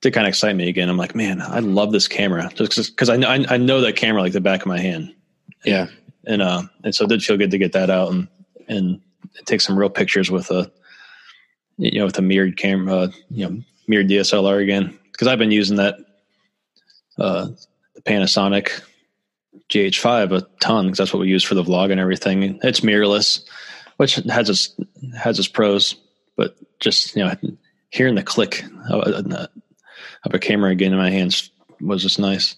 did 0.00 0.14
kind 0.14 0.26
of 0.26 0.30
excite 0.30 0.56
me 0.56 0.68
again. 0.68 0.88
I'm 0.88 0.96
like, 0.96 1.14
man, 1.14 1.40
I 1.42 1.58
love 1.58 1.92
this 1.92 2.08
camera 2.08 2.50
just 2.54 2.90
because 2.90 3.08
I, 3.08 3.16
I 3.16 3.44
I 3.48 3.56
know 3.56 3.80
that 3.82 3.96
camera 3.96 4.22
like 4.22 4.32
the 4.32 4.40
back 4.40 4.60
of 4.60 4.66
my 4.66 4.78
hand. 4.78 5.14
Yeah, 5.64 5.88
and 6.26 6.42
uh, 6.42 6.62
and 6.84 6.94
so 6.94 7.04
it 7.04 7.08
did 7.08 7.22
feel 7.22 7.36
good 7.36 7.50
to 7.50 7.58
get 7.58 7.72
that 7.72 7.90
out 7.90 8.12
and 8.12 8.28
and 8.68 9.00
take 9.44 9.60
some 9.60 9.78
real 9.78 9.90
pictures 9.90 10.30
with 10.30 10.50
a 10.50 10.70
you 11.80 11.98
know, 11.98 12.04
with 12.04 12.18
a 12.18 12.22
mirrored 12.22 12.58
camera, 12.58 13.10
you 13.30 13.48
know, 13.48 13.62
mirrored 13.88 14.08
DSLR 14.08 14.62
again, 14.62 14.98
because 15.12 15.26
I've 15.26 15.38
been 15.38 15.50
using 15.50 15.78
that, 15.78 15.96
uh, 17.18 17.48
the 17.94 18.02
Panasonic 18.02 18.82
GH5 19.70 20.36
a 20.36 20.46
ton 20.60 20.86
because 20.86 20.98
that's 20.98 21.12
what 21.12 21.20
we 21.20 21.28
use 21.28 21.42
for 21.42 21.54
the 21.54 21.64
vlog 21.64 21.90
and 21.90 21.98
everything. 21.98 22.60
It's 22.62 22.80
mirrorless, 22.80 23.42
which 23.96 24.16
has 24.16 24.50
its 24.50 24.76
has 25.16 25.38
its 25.38 25.48
pros, 25.48 25.96
but 26.36 26.54
just 26.80 27.16
you 27.16 27.24
know, 27.24 27.34
hearing 27.88 28.14
the 28.14 28.22
click 28.22 28.64
of 30.24 30.34
a 30.34 30.38
camera 30.38 30.70
again 30.70 30.92
in 30.92 30.98
my 30.98 31.10
hands 31.10 31.50
was 31.80 32.02
just 32.02 32.18
nice. 32.18 32.56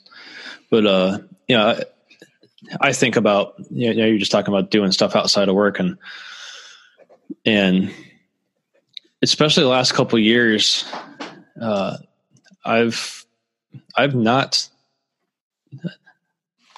But 0.71 0.87
uh, 0.87 1.19
you 1.49 1.57
know, 1.57 1.69
I, 1.69 2.89
I 2.89 2.93
think 2.93 3.17
about 3.17 3.55
you 3.71 3.95
know, 3.95 4.07
you're 4.07 4.19
just 4.19 4.33
talking 4.33 4.53
about 4.53 4.71
doing 4.71 4.93
stuff 4.93 5.17
outside 5.17 5.49
of 5.49 5.55
work 5.55 5.79
and 5.79 5.97
and 7.45 7.93
especially 9.23 9.63
the 9.63 9.69
last 9.69 9.95
couple 9.95 10.19
years, 10.19 10.85
uh, 11.61 11.97
I've 12.65 13.25
I've 13.97 14.15
not 14.15 14.69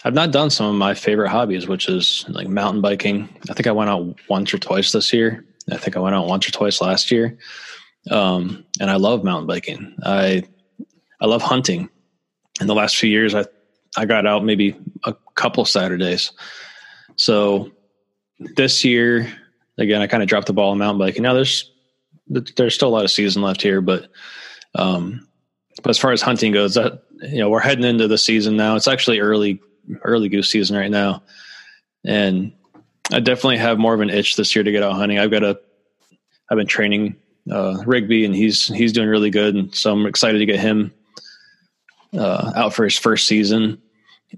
I've 0.05 0.15
not 0.15 0.33
done 0.33 0.51
some 0.51 0.67
of 0.67 0.75
my 0.75 0.95
favorite 0.95 1.31
hobbies, 1.31 1.67
which 1.67 1.89
is 1.89 2.25
like 2.29 2.49
mountain 2.49 2.83
biking. 2.83 3.29
I 3.51 3.55
think 3.55 3.67
I 3.67 3.73
went 3.73 3.91
out 3.91 4.17
once 4.29 4.53
or 4.53 4.59
twice 4.59 4.93
this 4.93 5.13
year. 5.13 5.45
I 5.73 5.79
think 5.79 5.97
I 5.97 6.01
went 6.01 6.15
out 6.15 6.27
once 6.27 6.47
or 6.47 6.53
twice 6.53 6.81
last 6.81 7.11
year. 7.11 7.39
Um, 8.11 8.65
and 8.81 8.91
I 8.91 8.97
love 8.97 9.25
mountain 9.25 9.47
biking. 9.47 9.97
I 10.05 10.45
I 11.25 11.27
love 11.27 11.41
hunting. 11.41 11.89
In 12.61 12.67
the 12.67 12.75
last 12.75 12.97
few 12.97 13.09
years, 13.09 13.35
I 13.35 13.47
I 13.97 14.05
got 14.05 14.27
out 14.27 14.45
maybe 14.45 14.77
a 15.05 15.15
couple 15.37 15.65
Saturdays. 15.65 16.33
So 17.17 17.73
this 18.57 18.85
year, 18.85 19.33
again, 19.79 20.03
I 20.03 20.07
kind 20.07 20.23
of 20.23 20.29
dropped 20.29 20.49
the 20.49 20.53
ball 20.53 20.73
in 20.73 20.79
mountain 20.79 20.99
biking. 20.99 21.23
Now 21.23 21.33
there's 21.33 21.73
there's 22.29 22.75
still 22.75 22.89
a 22.89 22.91
lot 22.91 23.05
of 23.05 23.11
season 23.11 23.41
left 23.41 23.63
here, 23.63 23.81
but 23.81 24.09
um, 24.75 25.27
but 25.83 25.89
as 25.89 25.97
far 25.97 26.13
as 26.13 26.21
hunting 26.21 26.53
goes, 26.53 26.75
that 26.75 27.05
you 27.23 27.39
know 27.39 27.49
we're 27.49 27.61
heading 27.61 27.87
into 27.87 28.07
the 28.07 28.19
season 28.19 28.59
now. 28.59 28.77
It's 28.77 28.89
actually 28.89 29.21
early 29.21 29.63
early 30.03 30.29
goose 30.29 30.51
season 30.51 30.77
right 30.77 30.91
now, 30.91 31.23
and 32.05 32.53
I 33.11 33.21
definitely 33.21 33.59
have 33.59 33.79
more 33.79 33.95
of 33.95 34.03
an 34.03 34.11
itch 34.11 34.37
this 34.37 34.55
year 34.55 34.63
to 34.63 34.73
get 34.73 34.83
out 34.83 34.93
hunting. 34.93 35.19
I've 35.19 35.31
got 35.31 35.43
a 35.43 35.59
I've 36.51 36.59
been 36.59 36.67
training 36.67 37.17
uh, 37.51 37.83
Rigby, 37.87 38.27
and 38.27 38.35
he's 38.35 38.67
he's 38.67 38.93
doing 38.93 39.09
really 39.09 39.31
good, 39.31 39.55
and 39.55 39.75
so 39.75 39.91
I'm 39.91 40.05
excited 40.05 40.41
to 40.41 40.47
get 40.47 40.61
him 40.61 40.93
uh, 42.17 42.53
out 42.55 42.75
for 42.75 42.85
his 42.85 42.97
first 42.97 43.27
season. 43.27 43.81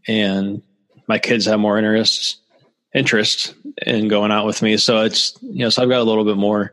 And 0.06 0.62
my 1.06 1.18
kids 1.18 1.46
have 1.46 1.60
more 1.60 1.78
interest 1.78 2.40
interest 2.94 3.54
in 3.86 4.08
going 4.08 4.32
out 4.32 4.46
with 4.46 4.62
me, 4.62 4.76
so 4.78 5.02
it's 5.02 5.36
you 5.42 5.60
know 5.60 5.68
so 5.68 5.82
I've 5.82 5.88
got 5.88 6.00
a 6.00 6.04
little 6.04 6.24
bit 6.24 6.36
more 6.36 6.72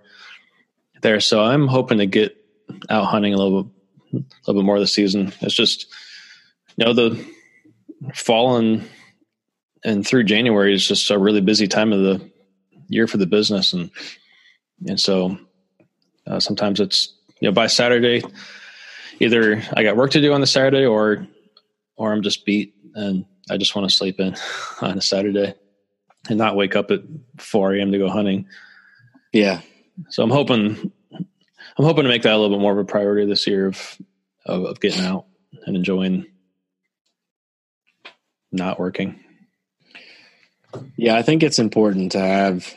there. 1.01 1.19
So 1.19 1.41
I'm 1.41 1.67
hoping 1.67 1.99
to 1.99 2.05
get 2.05 2.35
out 2.89 3.05
hunting 3.05 3.33
a 3.33 3.37
little 3.37 3.63
bit, 3.63 3.73
a 4.13 4.17
little 4.47 4.61
bit 4.61 4.65
more 4.65 4.79
this 4.79 4.93
season. 4.93 5.33
It's 5.41 5.53
just, 5.53 5.87
you 6.77 6.85
know, 6.85 6.93
the 6.93 7.25
fall 8.13 8.57
and 8.57 8.87
and 9.83 10.07
through 10.07 10.23
January 10.23 10.73
is 10.73 10.87
just 10.87 11.11
a 11.11 11.19
really 11.19 11.41
busy 11.41 11.67
time 11.67 11.93
of 11.93 12.01
the 12.01 12.31
year 12.87 13.05
for 13.05 13.17
the 13.17 13.27
business, 13.27 13.73
and 13.73 13.91
and 14.87 14.99
so 14.99 15.37
uh, 16.25 16.39
sometimes 16.39 16.79
it's 16.79 17.13
you 17.39 17.49
know 17.49 17.53
by 17.53 17.67
Saturday, 17.67 18.23
either 19.19 19.61
I 19.73 19.83
got 19.83 19.95
work 19.95 20.11
to 20.11 20.21
do 20.21 20.33
on 20.33 20.41
the 20.41 20.47
Saturday 20.47 20.85
or 20.85 21.27
or 21.95 22.11
I'm 22.11 22.21
just 22.21 22.45
beat 22.45 22.75
and 22.95 23.25
I 23.49 23.57
just 23.57 23.75
want 23.75 23.89
to 23.89 23.95
sleep 23.95 24.19
in 24.19 24.35
on 24.81 24.97
a 24.97 25.01
Saturday 25.01 25.53
and 26.29 26.37
not 26.37 26.55
wake 26.55 26.75
up 26.75 26.91
at 26.91 27.01
4 27.37 27.75
a.m. 27.75 27.91
to 27.91 27.97
go 27.97 28.09
hunting. 28.09 28.47
Yeah. 29.31 29.61
So 30.09 30.23
I'm 30.23 30.29
hoping 30.29 30.91
I'm 31.11 31.85
hoping 31.85 32.03
to 32.03 32.09
make 32.09 32.23
that 32.23 32.33
a 32.33 32.37
little 32.37 32.57
bit 32.57 32.61
more 32.61 32.73
of 32.73 32.77
a 32.77 32.85
priority 32.85 33.25
this 33.25 33.47
year 33.47 33.67
of 33.67 33.97
of, 34.45 34.65
of 34.65 34.79
getting 34.79 35.03
out 35.05 35.25
and 35.65 35.75
enjoying 35.75 36.25
not 38.51 38.79
working. 38.79 39.19
Yeah, 40.97 41.15
I 41.15 41.21
think 41.21 41.43
it's 41.43 41.59
important 41.59 42.11
to 42.13 42.19
have. 42.19 42.73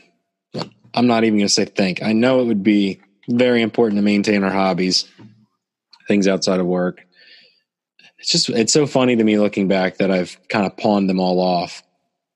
I'm 0.95 1.07
not 1.07 1.25
even 1.25 1.39
going 1.39 1.49
to 1.49 1.53
say 1.53 1.67
think. 1.67 2.03
I 2.03 2.13
know 2.13 2.41
it 2.41 2.47
would 2.47 2.63
be 2.63 3.01
very 3.29 3.61
important 3.61 3.99
to 3.99 4.03
maintain 4.03 4.45
our 4.45 4.51
hobbies, 4.51 5.07
things 6.09 6.29
outside 6.29 6.61
of 6.61 6.67
work. 6.67 7.07
It's 8.19 8.31
just, 8.31 8.49
it's 8.49 8.73
so 8.73 8.87
funny 8.87 9.17
to 9.17 9.25
me 9.25 9.39
looking 9.39 9.69
back 9.69 9.99
that 9.99 10.11
I've 10.11 10.39
kind 10.49 10.67
of 10.67 10.77
pawned 10.77 11.09
them 11.09 11.21
all 11.21 11.41
off 11.41 11.83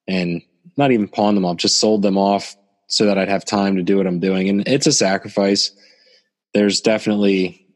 and 0.07 0.43
not 0.77 0.93
even 0.93 1.09
pawned 1.09 1.37
them 1.37 1.45
off, 1.45 1.57
just 1.57 1.79
sold 1.79 2.03
them 2.03 2.19
off 2.19 2.57
so 2.87 3.07
that 3.07 3.19
I'd 3.19 3.29
have 3.29 3.45
time 3.45 3.77
to 3.77 3.83
do 3.83 3.97
what 3.97 4.07
I'm 4.07 4.21
doing. 4.21 4.49
And 4.49 4.67
it's 4.67 4.87
a 4.87 4.93
sacrifice. 4.93 5.71
There's 6.53 6.81
definitely, 6.81 7.67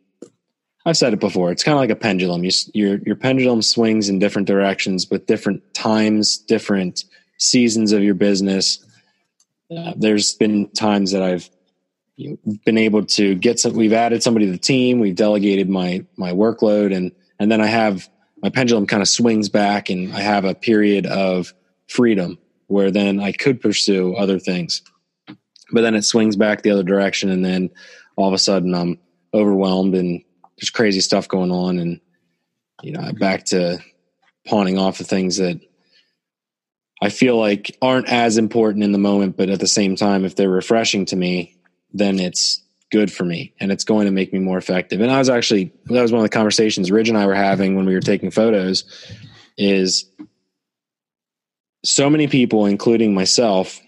I've 0.85 0.97
said 0.97 1.13
it 1.13 1.21
before. 1.21 1.51
It's 1.51 1.63
kind 1.63 1.77
of 1.77 1.81
like 1.81 1.91
a 1.91 1.97
pendulum. 1.97 2.45
You, 2.45 2.51
your 2.75 2.99
your 3.07 3.17
pendulum 3.17 3.63
swings 3.63 4.09
in 4.09 4.19
different 4.19 4.49
directions 4.49 5.09
with 5.11 5.27
different 5.27 5.63
times, 5.73 6.37
different 6.37 7.05
seasons 7.39 7.93
of 7.93 8.03
your 8.03 8.15
business. 8.15 8.85
Uh, 9.75 9.95
there's 9.97 10.35
been 10.35 10.69
times 10.73 11.13
that 11.13 11.23
I've 11.23 11.49
you 12.17 12.39
been 12.65 12.79
able 12.79 13.05
to 13.05 13.35
get 13.35 13.59
some. 13.59 13.75
We've 13.75 13.93
added 13.93 14.23
somebody 14.23 14.47
to 14.47 14.53
the 14.53 14.59
team. 14.59 15.01
We've 15.01 15.15
delegated 15.15 15.69
my 15.69 16.05
my 16.17 16.33
workload, 16.33 16.95
and 16.95 17.13
and 17.39 17.51
then 17.51 17.61
I 17.61 17.67
have 17.67 18.09
my 18.43 18.51
pendulum 18.51 18.87
kind 18.87 19.03
of 19.03 19.09
swings 19.09 19.49
back, 19.49 19.91
and 19.91 20.13
I 20.13 20.21
have 20.21 20.45
a 20.45 20.55
period 20.55 21.07
of 21.07 21.53
freedom 21.89 22.39
where 22.67 22.91
then 22.91 23.21
I 23.21 23.33
could 23.33 23.61
pursue 23.61 24.15
other 24.15 24.39
things. 24.39 24.83
But 25.73 25.81
then 25.81 25.95
it 25.95 26.03
swings 26.03 26.37
back 26.37 26.63
the 26.63 26.71
other 26.71 26.83
direction, 26.83 27.31
and 27.31 27.45
then 27.45 27.71
all 28.17 28.29
of 28.29 28.35
a 28.35 28.39
sudden 28.39 28.75
I'm 28.75 28.99
overwhelmed 29.33 29.95
and 29.95 30.23
there's 30.57 30.71
crazy 30.71 31.01
stuff 31.01 31.27
going 31.27 31.51
on, 31.51 31.79
and 31.79 32.01
you 32.83 32.93
know 32.93 33.13
back 33.13 33.45
to 33.47 33.79
pawning 34.47 34.79
off 34.79 34.99
the 34.99 35.05
things 35.05 35.39
that 35.39 35.59
I 37.03 37.09
feel 37.09 37.37
like 37.37 37.77
aren't 37.83 38.09
as 38.09 38.39
important 38.39 38.85
in 38.85 38.93
the 38.93 38.99
moment, 38.99 39.37
but 39.37 39.51
at 39.51 39.59
the 39.59 39.67
same 39.67 39.97
time, 39.97 40.25
if 40.25 40.37
they're 40.37 40.49
refreshing 40.49 41.07
to 41.07 41.17
me, 41.17 41.57
then 41.95 42.19
it's 42.19 42.61
good 42.91 43.11
for 43.11 43.25
me 43.25 43.55
and 43.61 43.73
it's 43.73 43.85
going 43.85 44.05
to 44.05 44.13
make 44.13 44.33
me 44.33 44.39
more 44.39 44.59
effective. 44.59 45.01
And 45.01 45.11
I 45.11 45.19
was 45.19 45.31
actually 45.31 45.73
that 45.87 46.03
was 46.03 46.13
one 46.13 46.21
of 46.21 46.25
the 46.25 46.37
conversations 46.37 46.91
Ridge 46.91 47.09
and 47.09 47.17
I 47.17 47.27
were 47.27 47.35
having 47.35 47.77
when 47.77 47.87
we 47.87 47.95
were 47.95 48.01
taking 48.01 48.31
photos 48.31 48.85
is 49.57 50.11
so 51.85 52.11
many 52.11 52.27
people, 52.27 52.67
including 52.67 53.15
myself, 53.15 53.81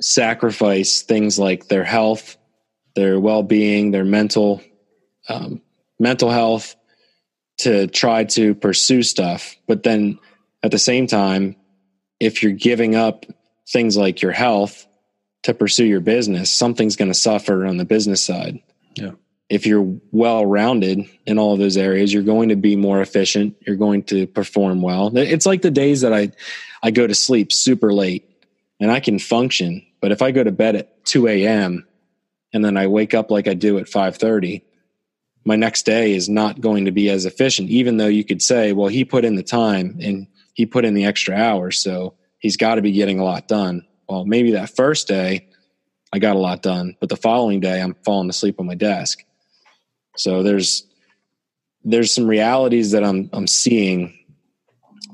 sacrifice 0.00 1.02
things 1.02 1.38
like 1.38 1.68
their 1.68 1.84
health, 1.84 2.36
their 2.94 3.20
well-being, 3.20 3.90
their 3.90 4.04
mental 4.04 4.62
um, 5.28 5.62
mental 5.98 6.30
health 6.30 6.76
to 7.58 7.86
try 7.86 8.24
to 8.24 8.54
pursue 8.54 9.02
stuff. 9.02 9.56
But 9.68 9.84
then 9.84 10.18
at 10.62 10.72
the 10.72 10.78
same 10.78 11.06
time, 11.06 11.56
if 12.18 12.42
you're 12.42 12.52
giving 12.52 12.94
up 12.94 13.26
things 13.68 13.96
like 13.96 14.22
your 14.22 14.32
health 14.32 14.86
to 15.44 15.54
pursue 15.54 15.84
your 15.84 16.00
business, 16.00 16.50
something's 16.50 16.96
going 16.96 17.10
to 17.10 17.18
suffer 17.18 17.64
on 17.64 17.76
the 17.76 17.84
business 17.84 18.24
side. 18.24 18.58
Yeah. 18.96 19.12
If 19.50 19.66
you're 19.66 19.98
well 20.10 20.44
rounded 20.44 21.04
in 21.26 21.38
all 21.38 21.52
of 21.52 21.58
those 21.58 21.76
areas, 21.76 22.12
you're 22.12 22.22
going 22.22 22.48
to 22.48 22.56
be 22.56 22.76
more 22.76 23.00
efficient. 23.02 23.56
You're 23.60 23.76
going 23.76 24.02
to 24.04 24.26
perform 24.26 24.80
well. 24.80 25.16
It's 25.16 25.46
like 25.46 25.62
the 25.62 25.70
days 25.70 26.00
that 26.00 26.14
I, 26.14 26.32
I 26.82 26.90
go 26.90 27.06
to 27.06 27.14
sleep 27.14 27.52
super 27.52 27.92
late 27.92 28.28
and 28.80 28.90
I 28.90 29.00
can 29.00 29.18
function. 29.18 29.84
But 30.00 30.12
if 30.12 30.22
I 30.22 30.30
go 30.30 30.42
to 30.42 30.50
bed 30.50 30.76
at 30.76 31.04
2 31.04 31.28
a.m. 31.28 31.86
and 32.54 32.64
then 32.64 32.78
I 32.78 32.86
wake 32.86 33.12
up 33.12 33.30
like 33.30 33.46
I 33.46 33.54
do 33.54 33.78
at 33.78 33.86
5:30, 33.86 34.62
my 35.44 35.56
next 35.56 35.84
day 35.84 36.14
is 36.14 36.26
not 36.26 36.62
going 36.62 36.86
to 36.86 36.90
be 36.90 37.10
as 37.10 37.26
efficient. 37.26 37.68
Even 37.68 37.98
though 37.98 38.06
you 38.08 38.24
could 38.24 38.40
say, 38.40 38.72
well, 38.72 38.88
he 38.88 39.04
put 39.04 39.26
in 39.26 39.36
the 39.36 39.42
time 39.42 39.98
and 40.02 40.26
he 40.54 40.64
put 40.64 40.86
in 40.86 40.94
the 40.94 41.04
extra 41.04 41.36
hours, 41.36 41.78
so 41.78 42.14
he's 42.38 42.56
got 42.56 42.76
to 42.76 42.82
be 42.82 42.92
getting 42.92 43.18
a 43.18 43.24
lot 43.24 43.46
done. 43.46 43.86
Well, 44.08 44.24
maybe 44.24 44.52
that 44.52 44.74
first 44.74 45.08
day 45.08 45.48
I 46.12 46.18
got 46.18 46.36
a 46.36 46.38
lot 46.38 46.62
done, 46.62 46.96
but 47.00 47.08
the 47.08 47.16
following 47.16 47.60
day 47.60 47.80
I'm 47.80 47.94
falling 48.04 48.30
asleep 48.30 48.60
on 48.60 48.66
my 48.66 48.74
desk. 48.74 49.24
So 50.16 50.42
there's 50.42 50.86
there's 51.84 52.12
some 52.12 52.26
realities 52.26 52.92
that 52.92 53.04
I'm 53.04 53.28
I'm 53.32 53.46
seeing 53.46 54.18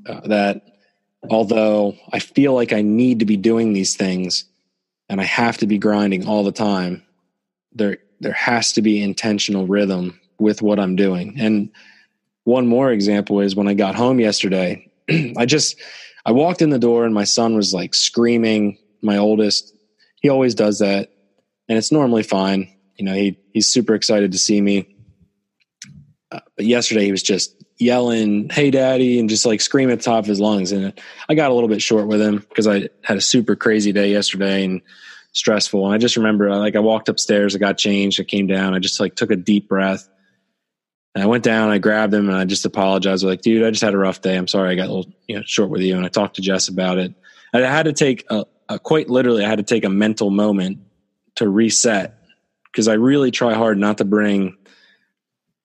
uh, 0.06 0.20
that 0.28 0.62
although 1.28 1.96
I 2.12 2.18
feel 2.18 2.54
like 2.54 2.72
I 2.72 2.82
need 2.82 3.18
to 3.20 3.24
be 3.24 3.36
doing 3.36 3.72
these 3.72 3.96
things 3.96 4.44
and 5.08 5.20
I 5.20 5.24
have 5.24 5.58
to 5.58 5.66
be 5.66 5.78
grinding 5.78 6.26
all 6.26 6.44
the 6.44 6.52
time, 6.52 7.02
there 7.72 7.98
there 8.20 8.32
has 8.32 8.72
to 8.74 8.82
be 8.82 9.02
intentional 9.02 9.66
rhythm 9.66 10.18
with 10.38 10.62
what 10.62 10.78
I'm 10.78 10.96
doing. 10.96 11.36
And 11.38 11.70
one 12.44 12.66
more 12.66 12.90
example 12.90 13.40
is 13.40 13.56
when 13.56 13.68
I 13.68 13.74
got 13.74 13.94
home 13.94 14.20
yesterday, 14.20 14.90
I 15.36 15.46
just 15.46 15.76
I 16.24 16.32
walked 16.32 16.62
in 16.62 16.70
the 16.70 16.78
door 16.78 17.04
and 17.04 17.14
my 17.14 17.24
son 17.24 17.56
was 17.56 17.72
like 17.72 17.94
screaming. 17.94 18.78
My 19.02 19.16
oldest, 19.16 19.74
he 20.20 20.28
always 20.28 20.54
does 20.54 20.80
that, 20.80 21.10
and 21.68 21.78
it's 21.78 21.90
normally 21.90 22.22
fine. 22.22 22.70
You 22.96 23.06
know, 23.06 23.14
he 23.14 23.38
he's 23.52 23.66
super 23.66 23.94
excited 23.94 24.32
to 24.32 24.38
see 24.38 24.60
me. 24.60 24.94
Uh, 26.30 26.40
but 26.56 26.66
yesterday 26.66 27.06
he 27.06 27.10
was 27.10 27.22
just 27.22 27.54
yelling, 27.78 28.50
"Hey, 28.50 28.70
daddy!" 28.70 29.18
and 29.18 29.28
just 29.30 29.46
like 29.46 29.60
screaming 29.60 29.92
at 29.92 30.00
the 30.00 30.04
top 30.04 30.24
of 30.24 30.28
his 30.28 30.40
lungs. 30.40 30.72
And 30.72 30.92
I 31.28 31.34
got 31.34 31.50
a 31.50 31.54
little 31.54 31.68
bit 31.68 31.80
short 31.80 32.06
with 32.06 32.20
him 32.20 32.44
because 32.48 32.66
I 32.66 32.90
had 33.02 33.16
a 33.16 33.22
super 33.22 33.56
crazy 33.56 33.92
day 33.92 34.12
yesterday 34.12 34.64
and 34.64 34.82
stressful. 35.32 35.86
And 35.86 35.94
I 35.94 35.98
just 35.98 36.16
remember, 36.16 36.54
like, 36.54 36.76
I 36.76 36.80
walked 36.80 37.08
upstairs, 37.08 37.54
I 37.54 37.58
got 37.58 37.78
changed, 37.78 38.20
I 38.20 38.24
came 38.24 38.46
down, 38.46 38.74
I 38.74 38.80
just 38.80 39.00
like 39.00 39.14
took 39.14 39.30
a 39.30 39.36
deep 39.36 39.68
breath 39.68 40.08
and 41.14 41.24
I 41.24 41.26
went 41.26 41.42
down, 41.42 41.70
I 41.70 41.78
grabbed 41.78 42.14
him, 42.14 42.28
and 42.28 42.38
I 42.38 42.44
just 42.44 42.64
apologized. 42.64 43.24
Like, 43.24 43.42
dude, 43.42 43.64
I 43.64 43.70
just 43.70 43.82
had 43.82 43.94
a 43.94 43.98
rough 43.98 44.20
day. 44.20 44.36
I'm 44.36 44.46
sorry 44.46 44.70
I 44.70 44.74
got 44.76 44.88
a 44.88 44.92
little 44.92 45.12
you 45.26 45.36
know, 45.36 45.42
short 45.44 45.70
with 45.70 45.82
you. 45.82 45.96
And 45.96 46.06
I 46.06 46.08
talked 46.08 46.36
to 46.36 46.42
Jess 46.42 46.68
about 46.68 46.98
it. 46.98 47.12
And 47.52 47.64
I 47.64 47.70
had 47.70 47.84
to 47.84 47.92
take 47.92 48.24
a, 48.30 48.46
a 48.68 48.78
quite 48.78 49.10
literally, 49.10 49.44
I 49.44 49.48
had 49.48 49.58
to 49.58 49.64
take 49.64 49.84
a 49.84 49.88
mental 49.88 50.30
moment 50.30 50.78
to 51.36 51.48
reset 51.48 52.18
because 52.66 52.86
I 52.86 52.94
really 52.94 53.32
try 53.32 53.54
hard 53.54 53.76
not 53.76 53.98
to 53.98 54.04
bring 54.04 54.56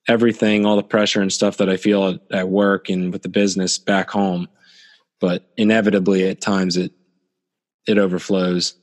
everything, 0.07 0.65
all 0.65 0.75
the 0.75 0.83
pressure 0.83 1.21
and 1.21 1.31
stuff 1.31 1.57
that 1.57 1.69
I 1.69 1.77
feel 1.77 2.07
at, 2.07 2.21
at 2.31 2.49
work 2.49 2.89
and 2.89 3.13
with 3.13 3.21
the 3.21 3.29
business 3.29 3.77
back 3.77 4.09
home. 4.09 4.47
But 5.19 5.47
inevitably, 5.57 6.27
at 6.27 6.41
times, 6.41 6.75
it 6.75 6.91
it 7.87 7.99
overflows. 7.99 8.75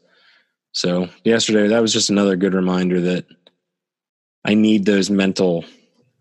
So 0.70 1.08
yesterday, 1.24 1.68
that 1.68 1.82
was 1.82 1.92
just 1.92 2.08
another 2.08 2.36
good 2.36 2.54
reminder 2.54 3.00
that 3.00 3.26
I 4.44 4.54
need 4.54 4.86
those 4.86 5.10
mental 5.10 5.64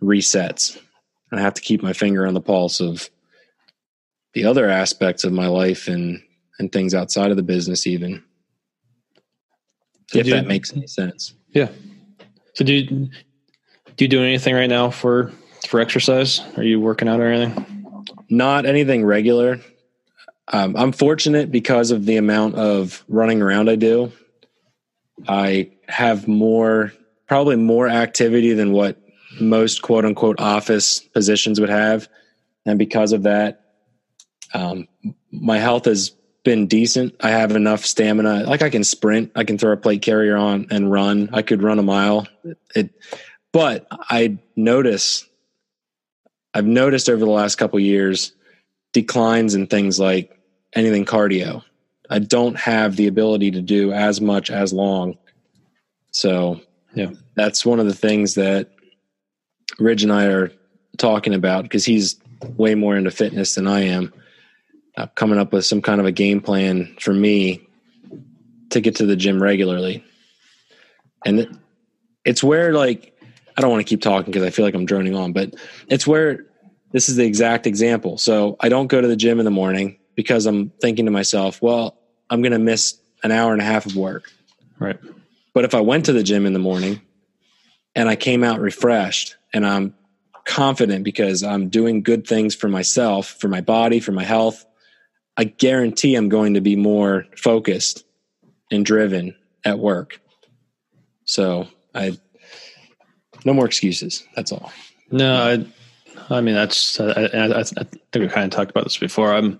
resets. 0.02 0.78
I 1.32 1.40
have 1.40 1.54
to 1.54 1.62
keep 1.62 1.82
my 1.82 1.94
finger 1.94 2.28
on 2.28 2.34
the 2.34 2.42
pulse 2.42 2.82
of 2.82 3.10
the 4.34 4.46
other 4.46 4.70
aspects 4.70 5.24
of 5.24 5.32
my 5.32 5.48
life 5.48 5.88
and 5.88 6.22
and 6.60 6.72
things 6.72 6.94
outside 6.94 7.32
of 7.32 7.38
the 7.38 7.44
business 7.44 7.88
even. 7.88 8.24
Did 10.12 10.22
if 10.22 10.28
you, 10.28 10.34
that 10.34 10.48
makes 10.48 10.74
any 10.74 10.88
sense. 10.88 11.34
Yeah. 11.50 11.70
So 12.54 12.66
do 12.66 12.74
you, 12.74 12.84
do 12.86 14.06
you 14.06 14.08
do 14.08 14.22
anything 14.22 14.54
right 14.54 14.70
now 14.70 14.90
for 14.90 15.32
for 15.68 15.80
exercise? 15.80 16.42
Are 16.58 16.64
you 16.64 16.80
working 16.80 17.08
out 17.08 17.20
or 17.20 17.32
anything? 17.32 18.06
Not 18.30 18.66
anything 18.66 19.06
regular. 19.06 19.60
Um, 20.50 20.76
I'm 20.76 20.92
fortunate 20.92 21.52
because 21.52 21.92
of 21.92 22.06
the 22.06 22.18
amount 22.18 22.56
of 22.56 23.04
running 23.08 23.42
around 23.42 23.70
I 23.70 23.76
do. 23.76 24.12
I 25.28 25.72
have 25.88 26.28
more, 26.28 26.92
probably 27.28 27.56
more 27.56 27.88
activity 27.88 28.54
than 28.54 28.72
what 28.72 29.01
most 29.42 29.82
quote 29.82 30.06
unquote 30.06 30.40
office 30.40 31.00
positions 31.00 31.60
would 31.60 31.70
have. 31.70 32.08
And 32.66 32.78
because 32.78 33.12
of 33.12 33.24
that, 33.24 33.66
um, 34.54 34.88
my 35.32 35.58
health 35.58 35.86
has 35.86 36.12
been 36.44 36.68
decent. 36.68 37.16
I 37.20 37.30
have 37.32 37.56
enough 37.56 37.86
stamina. 37.86 38.44
Like 38.44 38.62
I 38.62 38.70
can 38.70 38.84
sprint, 38.84 39.32
I 39.36 39.44
can 39.44 39.58
throw 39.58 39.74
a 39.74 39.78
plate 39.78 40.02
carrier 40.02 40.36
on 40.36 40.68
and 40.72 40.92
run. 40.92 41.30
I 41.34 41.42
could 41.42 41.62
run 41.62 41.80
a 41.80 41.84
mile. 41.84 42.28
It, 42.76 42.92
but 43.54 43.88
I 43.92 44.38
notice, 44.56 45.28
I've 46.54 46.66
noticed 46.66 47.10
over 47.10 47.20
the 47.20 47.32
last 47.32 47.56
couple 47.56 47.80
years 47.80 48.34
declines 48.94 49.56
in 49.56 49.68
things 49.68 50.00
like 50.00 50.38
anything 50.74 51.06
cardio. 51.06 51.64
I 52.10 52.20
don't 52.20 52.58
have 52.58 52.96
the 52.96 53.08
ability 53.08 53.52
to 53.52 53.62
do 53.62 53.94
as 53.94 54.20
much 54.20 54.50
as 54.52 54.74
long. 54.74 55.18
So 56.12 56.60
yeah, 56.94 57.12
that's 57.36 57.66
one 57.66 57.80
of 57.80 57.86
the 57.86 57.94
things 57.94 58.36
that 58.36 58.72
Ridge 59.80 60.04
and 60.04 60.12
I 60.12 60.26
are 60.26 60.52
talking 60.98 61.34
about 61.34 61.64
because 61.64 61.86
he's 61.86 62.20
way 62.58 62.76
more 62.76 62.96
into 62.96 63.12
fitness 63.12 63.56
than 63.56 63.68
I 63.68 63.82
am. 63.82 64.14
uh, 64.98 65.08
coming 65.16 65.40
up 65.40 65.54
with 65.54 65.66
some 65.66 65.82
kind 65.82 66.00
of 66.00 66.06
a 66.06 66.12
game 66.12 66.42
plan 66.42 66.96
for 67.00 67.14
me 67.14 67.62
to 68.70 68.82
get 68.82 68.96
to 68.96 69.06
the 69.06 69.16
gym 69.16 69.42
regularly. 69.42 70.04
And 71.26 71.60
it's 72.26 72.44
where 72.44 72.74
like 72.74 73.18
I 73.58 73.62
don't 73.62 73.72
want 73.72 73.86
to 73.86 73.90
keep 73.90 74.02
talking 74.02 74.32
because 74.32 74.46
I 74.46 74.50
feel 74.50 74.66
like 74.66 74.74
I'm 74.74 74.86
droning 74.86 75.16
on, 75.16 75.34
but 75.34 75.54
it's 75.88 76.08
where 76.08 76.46
this 76.92 77.10
is 77.10 77.16
the 77.16 77.26
exact 77.26 77.68
example. 77.68 78.18
So 78.18 78.58
I 78.60 78.70
don't 78.70 78.88
go 78.88 79.02
to 79.02 79.08
the 79.08 79.16
gym 79.16 79.40
in 79.40 79.46
the 79.46 79.52
morning 79.52 79.98
because 80.16 80.46
I'm 80.46 80.70
thinking 80.82 81.06
to 81.06 81.12
myself, 81.12 81.62
well, 81.62 81.98
I'm 82.30 82.42
going 82.42 82.54
to 82.54 82.60
miss 82.60 82.98
an 83.24 83.32
hour 83.32 83.54
and 83.54 83.62
a 83.62 83.66
half 83.66 83.86
of 83.86 83.96
work. 83.96 84.32
Right. 84.80 85.00
But 85.54 85.66
if 85.66 85.76
I 85.76 85.82
went 85.82 86.06
to 86.06 86.14
the 86.14 86.24
gym 86.24 86.46
in 86.46 86.54
the 86.54 86.60
morning 86.60 87.02
and 87.96 88.10
I 88.10 88.16
came 88.16 88.44
out 88.44 88.60
refreshed 88.60 89.36
and 89.54 89.66
I'm 89.66 89.94
confident 90.46 91.04
because 91.04 91.44
I'm 91.44 91.70
doing 91.70 92.04
good 92.04 92.26
things 92.26 92.56
for 92.56 92.68
myself, 92.68 93.36
for 93.40 93.48
my 93.48 93.62
body, 93.62 94.00
for 94.00 94.12
my 94.12 94.24
health, 94.24 94.66
I 95.38 95.46
guarantee 95.46 96.16
I'm 96.16 96.30
going 96.30 96.54
to 96.56 96.62
be 96.62 96.76
more 96.76 97.26
focused 97.38 98.04
and 98.70 98.86
driven 98.86 99.36
at 99.66 99.80
work. 99.80 100.20
So 101.26 101.68
I, 101.94 102.18
no 103.46 103.54
more 103.54 103.66
excuses. 103.66 104.26
That's 104.36 104.52
all. 104.52 104.72
No, 105.12 105.34
I, 106.30 106.36
I 106.36 106.42
mean 106.42 106.56
that's. 106.56 107.00
I, 107.00 107.12
I, 107.12 107.60
I 107.60 107.64
think 107.64 108.16
we 108.16 108.28
kind 108.28 108.46
of 108.46 108.52
talked 108.52 108.72
about 108.72 108.84
this 108.84 108.98
before. 108.98 109.34
I'm. 109.34 109.60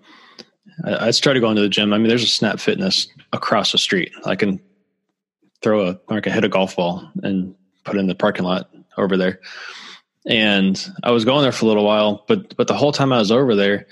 I, 0.86 1.08
I 1.08 1.12
started 1.12 1.42
going 1.42 1.56
to 1.56 1.62
the 1.62 1.70
gym. 1.70 1.94
I 1.94 1.98
mean, 1.98 2.08
there's 2.08 2.24
a 2.24 2.28
Snap 2.28 2.60
Fitness 2.60 3.08
across 3.34 3.72
the 3.72 3.78
street. 3.78 4.12
I 4.26 4.36
can 4.36 4.60
throw 5.62 5.88
a, 5.88 6.00
I 6.10 6.20
can 6.22 6.34
hit 6.34 6.46
a 6.46 6.50
golf 6.50 6.76
ball 6.76 7.10
and 7.24 7.56
put 7.84 7.98
in 7.98 8.08
the 8.08 8.16
parking 8.16 8.46
lot 8.46 8.70
over 8.98 9.18
there. 9.18 9.40
And 10.28 10.80
I 11.04 11.12
was 11.12 11.26
going 11.26 11.42
there 11.42 11.52
for 11.52 11.66
a 11.66 11.68
little 11.68 11.86
while, 11.86 12.24
but 12.28 12.56
but 12.56 12.68
the 12.68 12.76
whole 12.76 12.92
time 12.92 13.12
I 13.12 13.18
was 13.18 13.32
over 13.32 13.56
there, 13.56 13.88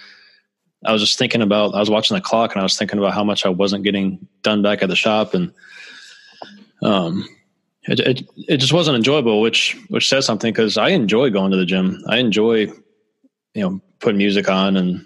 I 0.85 0.91
was 0.91 1.01
just 1.01 1.17
thinking 1.17 1.41
about. 1.41 1.73
I 1.73 1.79
was 1.79 1.89
watching 1.89 2.15
the 2.15 2.21
clock 2.21 2.53
and 2.53 2.59
I 2.59 2.63
was 2.63 2.77
thinking 2.77 2.99
about 2.99 3.13
how 3.13 3.23
much 3.23 3.45
I 3.45 3.49
wasn't 3.49 3.83
getting 3.83 4.27
done 4.43 4.61
back 4.61 4.83
at 4.83 4.89
the 4.89 4.95
shop, 4.95 5.33
and 5.33 5.51
um, 6.83 7.27
it, 7.83 7.99
it, 7.99 8.29
it 8.47 8.57
just 8.57 8.73
wasn't 8.73 8.97
enjoyable, 8.97 9.41
which 9.41 9.75
which 9.89 10.07
says 10.07 10.25
something 10.25 10.53
because 10.53 10.77
I 10.77 10.89
enjoy 10.89 11.31
going 11.31 11.51
to 11.51 11.57
the 11.57 11.65
gym. 11.65 12.03
I 12.07 12.17
enjoy, 12.17 12.57
you 12.57 12.73
know, 13.55 13.81
putting 13.99 14.19
music 14.19 14.49
on 14.49 14.77
and 14.77 15.05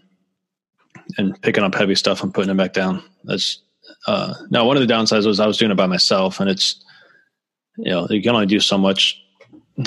and 1.18 1.42
picking 1.42 1.64
up 1.64 1.76
heavy 1.76 1.96
stuff 1.96 2.24
and 2.24 2.34
putting 2.34 2.52
it 2.52 2.58
back 2.58 2.74
down. 2.74 3.04
That's 3.24 3.60
uh, 4.08 4.34
now 4.50 4.66
one 4.66 4.78
of 4.78 4.86
the 4.86 4.94
downsides 4.94 5.26
was 5.26 5.40
I 5.40 5.48
was 5.48 5.58
doing 5.58 5.72
it 5.72 5.78
by 5.78 5.88
myself, 5.88 6.40
and 6.40 6.50
it's 6.50 6.84
you 7.78 7.92
know 7.92 8.08
you 8.10 8.22
can 8.22 8.36
only 8.36 8.48
do 8.48 8.60
so 8.60 8.78
much 8.78 9.22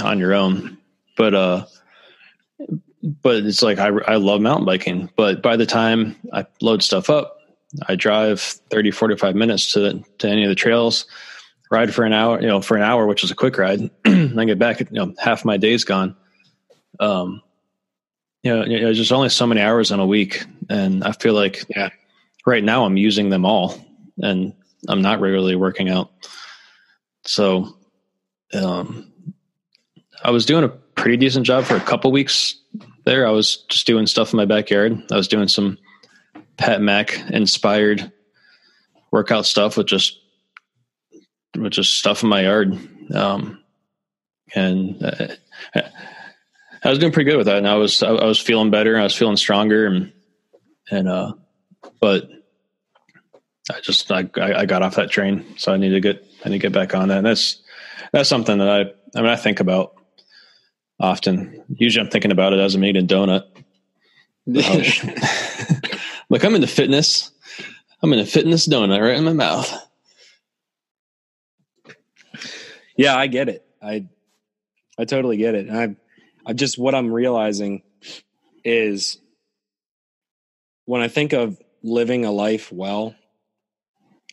on 0.03 0.19
your 0.19 0.35
own. 0.35 0.79
But 1.17 1.35
uh, 1.35 1.67
but 3.23 3.37
it's 3.45 3.63
like 3.63 3.79
I 3.79 3.89
I 3.89 4.17
love 4.17 4.41
mountain 4.41 4.67
biking, 4.67 5.11
but 5.17 5.43
by 5.43 5.57
the 5.57 5.67
time 5.67 6.17
I 6.33 6.47
load 6.61 6.83
stuff 6.83 7.11
up, 7.11 7.39
I 7.89 7.97
drive 7.97 8.41
30, 8.41 8.91
45 8.91 9.35
minutes 9.35 9.73
to 9.73 10.03
to 10.19 10.29
any 10.29 10.45
of 10.45 10.49
the 10.49 10.55
trails 10.55 11.07
ride 11.71 11.93
for 11.95 12.05
an 12.05 12.13
hour, 12.13 12.41
you 12.41 12.47
know, 12.47 12.61
for 12.61 12.77
an 12.77 12.83
hour, 12.83 13.07
which 13.07 13.25
is 13.25 13.31
a 13.31 13.35
quick 13.35 13.59
ride, 13.59 13.81
and 14.05 14.41
I 14.41 14.45
get 14.45 14.59
back, 14.59 14.81
you 14.81 14.87
know, 14.91 15.15
half 15.19 15.45
my 15.45 15.57
day's 15.57 15.85
gone. 15.85 16.17
Um, 17.01 17.43
you 18.43 18.55
know, 18.55 18.65
there's 18.67 18.97
just 18.97 19.13
only 19.13 19.29
so 19.29 19.47
many 19.47 19.61
hours 19.61 19.91
in 19.91 20.01
a 20.01 20.07
week, 20.07 20.45
and 20.71 21.03
I 21.03 21.13
feel 21.13 21.35
like, 21.35 21.65
yeah, 21.69 21.91
right 22.47 22.63
now 22.63 22.85
I'm 22.85 22.97
using 22.97 23.31
them 23.31 23.45
all, 23.45 23.75
and 24.19 24.55
I'm 24.89 25.03
not 25.03 25.21
regularly 25.21 25.57
working 25.57 25.89
out. 25.89 26.11
So, 27.25 27.77
um, 28.55 29.13
I 30.27 30.31
was 30.31 30.45
doing 30.45 30.65
a 30.65 30.69
pretty 30.69 31.17
decent 31.17 31.47
job 31.47 31.63
for 31.63 31.77
a 31.77 31.81
couple 31.81 32.11
weeks 32.11 32.57
there. 33.05 33.29
I 33.29 33.31
was 33.31 33.59
just 33.69 33.87
doing 33.87 34.09
stuff 34.09 34.33
in 34.33 34.39
my 34.39 34.45
backyard. 34.45 35.01
I 35.13 35.15
was 35.15 35.29
doing 35.29 35.47
some 35.47 35.79
Pat 36.57 36.81
Mac 36.83 37.17
inspired 37.31 38.11
workout 39.13 39.47
stuff 39.47 39.77
with 39.77 39.87
just 39.87 40.19
with 41.57 41.73
just 41.73 41.95
stuff 41.95 42.25
in 42.25 42.29
my 42.29 42.43
yard. 42.43 42.77
Um, 43.15 43.63
and 44.53 45.01
uh, 45.01 45.29
I 46.83 46.91
was 46.91 46.99
doing 46.99 47.13
pretty 47.13 47.31
good 47.31 47.37
with 47.37 47.47
that. 47.47 47.59
And 47.59 47.69
I 47.69 47.77
was, 47.77 48.03
I, 48.03 48.09
I, 48.09 48.25
was 48.25 48.41
feeling 48.41 48.73
better. 48.73 48.99
I 48.99 49.05
was 49.05 49.15
feeling 49.15 49.37
stronger 49.37 49.87
and, 49.87 50.13
and, 50.91 51.09
uh, 51.09 51.35
but 52.01 52.29
I 53.71 53.79
just, 53.81 54.11
I, 54.11 54.29
I 54.37 54.67
got 54.67 54.83
off 54.83 54.97
that 54.97 55.11
train. 55.11 55.57
So 55.57 55.73
I 55.73 55.77
need 55.77 55.91
to 55.91 56.01
get, 56.01 56.27
I 56.45 56.49
need 56.49 56.59
to 56.59 56.63
get 56.63 56.73
back 56.73 56.97
on 56.97 57.11
that. 57.11 57.19
And 57.19 57.27
that's, 57.27 57.63
that's 58.13 58.29
something 58.29 58.59
that 58.59 58.69
I, 58.69 58.81
I 59.17 59.23
mean, 59.23 59.31
I 59.31 59.37
think 59.37 59.61
about 59.61 59.96
often. 61.01 61.63
Usually 61.69 62.05
I'm 62.05 62.11
thinking 62.11 62.33
about 62.33 62.53
it 62.53 62.59
as 62.59 62.75
I'm 62.75 62.85
eating 62.85 63.05
a 63.05 63.07
donut. 63.07 63.45
Oh, 64.49 64.83
like 66.29 66.45
I'm 66.45 66.55
into 66.55 66.67
fitness. 66.67 67.31
I'm 68.03 68.13
in 68.13 68.19
a 68.19 68.27
fitness 68.27 68.69
donut 68.69 69.01
right 69.01 69.17
in 69.17 69.25
my 69.25 69.33
mouth. 69.33 69.73
Yeah, 72.97 73.17
I 73.17 73.27
get 73.27 73.49
it. 73.49 73.67
I 73.83 74.07
I 74.99 75.05
totally 75.05 75.37
get 75.37 75.55
it. 75.55 75.67
And 75.67 75.79
I 75.79 75.97
I 76.51 76.53
just 76.53 76.79
what 76.79 76.95
I'm 76.95 77.13
realizing 77.13 77.83
is 78.65 79.19
when 80.87 81.03
I 81.03 81.09
think 81.09 81.33
of 81.33 81.61
living 81.83 82.25
a 82.25 82.31
life 82.31 82.73
well, 82.73 83.15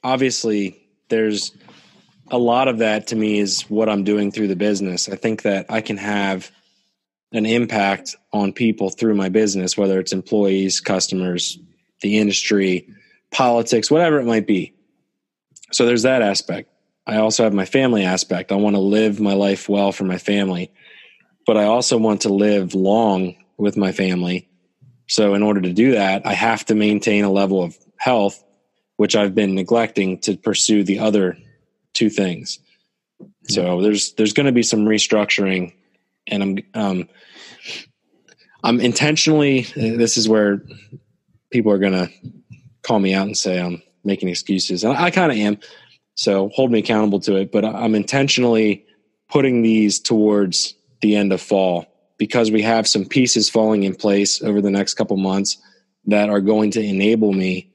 obviously 0.04 0.88
there's 1.10 1.52
a 2.30 2.38
lot 2.38 2.68
of 2.68 2.80
that 2.80 3.08
to 3.08 3.16
me 3.16 3.40
is 3.40 3.62
what 3.64 3.90
I'm 3.90 4.04
doing 4.04 4.32
through 4.32 4.48
the 4.48 4.56
business. 4.56 5.10
I 5.10 5.16
think 5.16 5.44
that 5.44 5.68
I 5.70 5.82
can 5.82 5.98
have 5.98 6.52
an 7.32 7.46
impact 7.46 8.16
on 8.32 8.54
people 8.54 8.90
through 8.90 9.16
my 9.16 9.30
business, 9.30 9.78
whether 9.78 10.00
it's 10.00 10.14
employees, 10.14 10.80
customers, 10.80 11.58
the 12.02 12.18
industry, 12.18 12.88
politics, 13.32 13.90
whatever 13.90 14.20
it 14.20 14.26
might 14.26 14.48
be. 14.48 14.74
So 15.72 15.86
there's 15.86 16.04
that 16.04 16.22
aspect. 16.22 16.70
I 17.06 17.18
also 17.18 17.44
have 17.44 17.54
my 17.54 17.66
family 17.66 18.04
aspect. 18.04 18.52
I 18.52 18.56
want 18.56 18.76
to 18.76 18.82
live 18.82 19.20
my 19.20 19.34
life 19.34 19.68
well 19.68 19.92
for 19.92 20.06
my 20.06 20.18
family, 20.18 20.72
but 21.46 21.58
I 21.58 21.66
also 21.66 21.98
want 21.98 22.22
to 22.22 22.34
live 22.34 22.76
long 22.76 23.36
with 23.58 23.76
my 23.76 23.92
family. 23.92 24.50
So, 25.08 25.34
in 25.34 25.44
order 25.44 25.60
to 25.62 25.74
do 25.74 25.92
that, 25.92 26.26
I 26.26 26.34
have 26.34 26.66
to 26.66 26.76
maintain 26.76 27.26
a 27.26 27.32
level 27.32 27.62
of 27.62 27.78
health, 27.98 28.42
which 28.96 29.16
I've 29.18 29.36
been 29.36 29.54
neglecting 29.54 30.20
to 30.22 30.38
pursue 30.38 30.84
the 30.84 31.00
other 31.00 31.38
two 31.94 32.10
things. 32.10 32.60
So, 33.48 33.82
there's 33.82 34.14
there's 34.14 34.34
going 34.34 34.46
to 34.46 34.52
be 34.52 34.64
some 34.64 34.86
restructuring, 34.86 35.74
and 36.28 36.44
I'm 36.44 36.58
um, 36.74 37.10
I'm 38.64 38.80
intentionally. 38.80 39.62
This 39.76 40.18
is 40.18 40.30
where 40.30 40.62
people 41.52 41.72
are 41.72 41.80
going 41.80 41.94
to 41.94 42.10
call 42.82 43.00
me 43.00 43.14
out 43.14 43.28
and 43.28 43.38
say 43.38 43.62
I'm 43.62 43.82
making 44.04 44.30
excuses. 44.30 44.84
I, 44.84 45.06
I 45.06 45.12
kind 45.12 45.32
of 45.32 45.38
am. 45.38 45.58
So 46.16 46.50
hold 46.50 46.72
me 46.72 46.80
accountable 46.80 47.20
to 47.22 47.36
it. 47.38 47.52
But 47.52 47.66
I'm 47.66 47.96
intentionally 47.96 48.86
putting 49.30 49.62
these 49.62 50.00
towards 50.00 50.76
the 51.02 51.16
end 51.16 51.34
of 51.34 51.42
fall 51.42 51.88
because 52.18 52.52
we 52.52 52.62
have 52.62 52.88
some 52.88 53.06
pieces 53.06 53.50
falling 53.50 53.84
in 53.84 53.96
place 53.96 54.42
over 54.42 54.62
the 54.62 54.72
next 54.72 54.94
couple 54.94 55.18
months 55.18 55.58
that 56.06 56.30
are 56.30 56.42
going 56.42 56.72
to 56.72 56.82
enable 56.82 57.34
me 57.34 57.72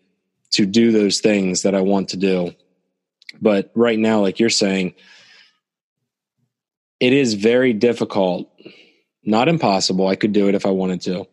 to 0.50 0.66
do 0.66 0.92
those 0.92 1.20
things 1.20 1.62
that 1.62 1.74
I 1.74 1.80
want 1.80 2.08
to 2.10 2.16
do. 2.16 2.54
But 3.40 3.70
right 3.74 3.98
now, 3.98 4.20
like 4.20 4.40
you're 4.40 4.50
saying, 4.50 4.94
it 7.00 7.12
is 7.12 7.34
very 7.34 7.72
difficult, 7.72 8.50
not 9.22 9.48
impossible. 9.48 10.06
I 10.06 10.16
could 10.16 10.32
do 10.32 10.48
it 10.48 10.54
if 10.54 10.66
I 10.66 10.70
wanted 10.70 11.00
to, 11.02 11.26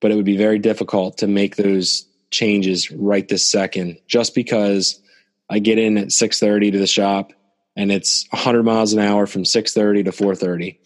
but 0.00 0.10
it 0.10 0.14
would 0.14 0.24
be 0.24 0.36
very 0.36 0.58
difficult 0.58 1.18
to 1.18 1.26
make 1.26 1.56
those 1.56 2.06
changes 2.30 2.90
right 2.90 3.26
this 3.26 3.50
second 3.50 3.98
just 4.06 4.34
because 4.34 5.00
I 5.48 5.58
get 5.60 5.78
in 5.78 5.96
at 5.96 6.08
6:30 6.08 6.72
to 6.72 6.78
the 6.78 6.86
shop 6.86 7.32
and 7.74 7.90
it's 7.90 8.26
100 8.30 8.64
miles 8.64 8.92
an 8.92 8.98
hour 8.98 9.26
from 9.26 9.44
6:30 9.44 10.04
to 10.04 10.12
4:30 10.12 10.78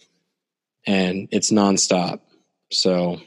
and 0.87 1.27
it's 1.31 1.51
nonstop. 1.51 2.21
So 2.71 3.19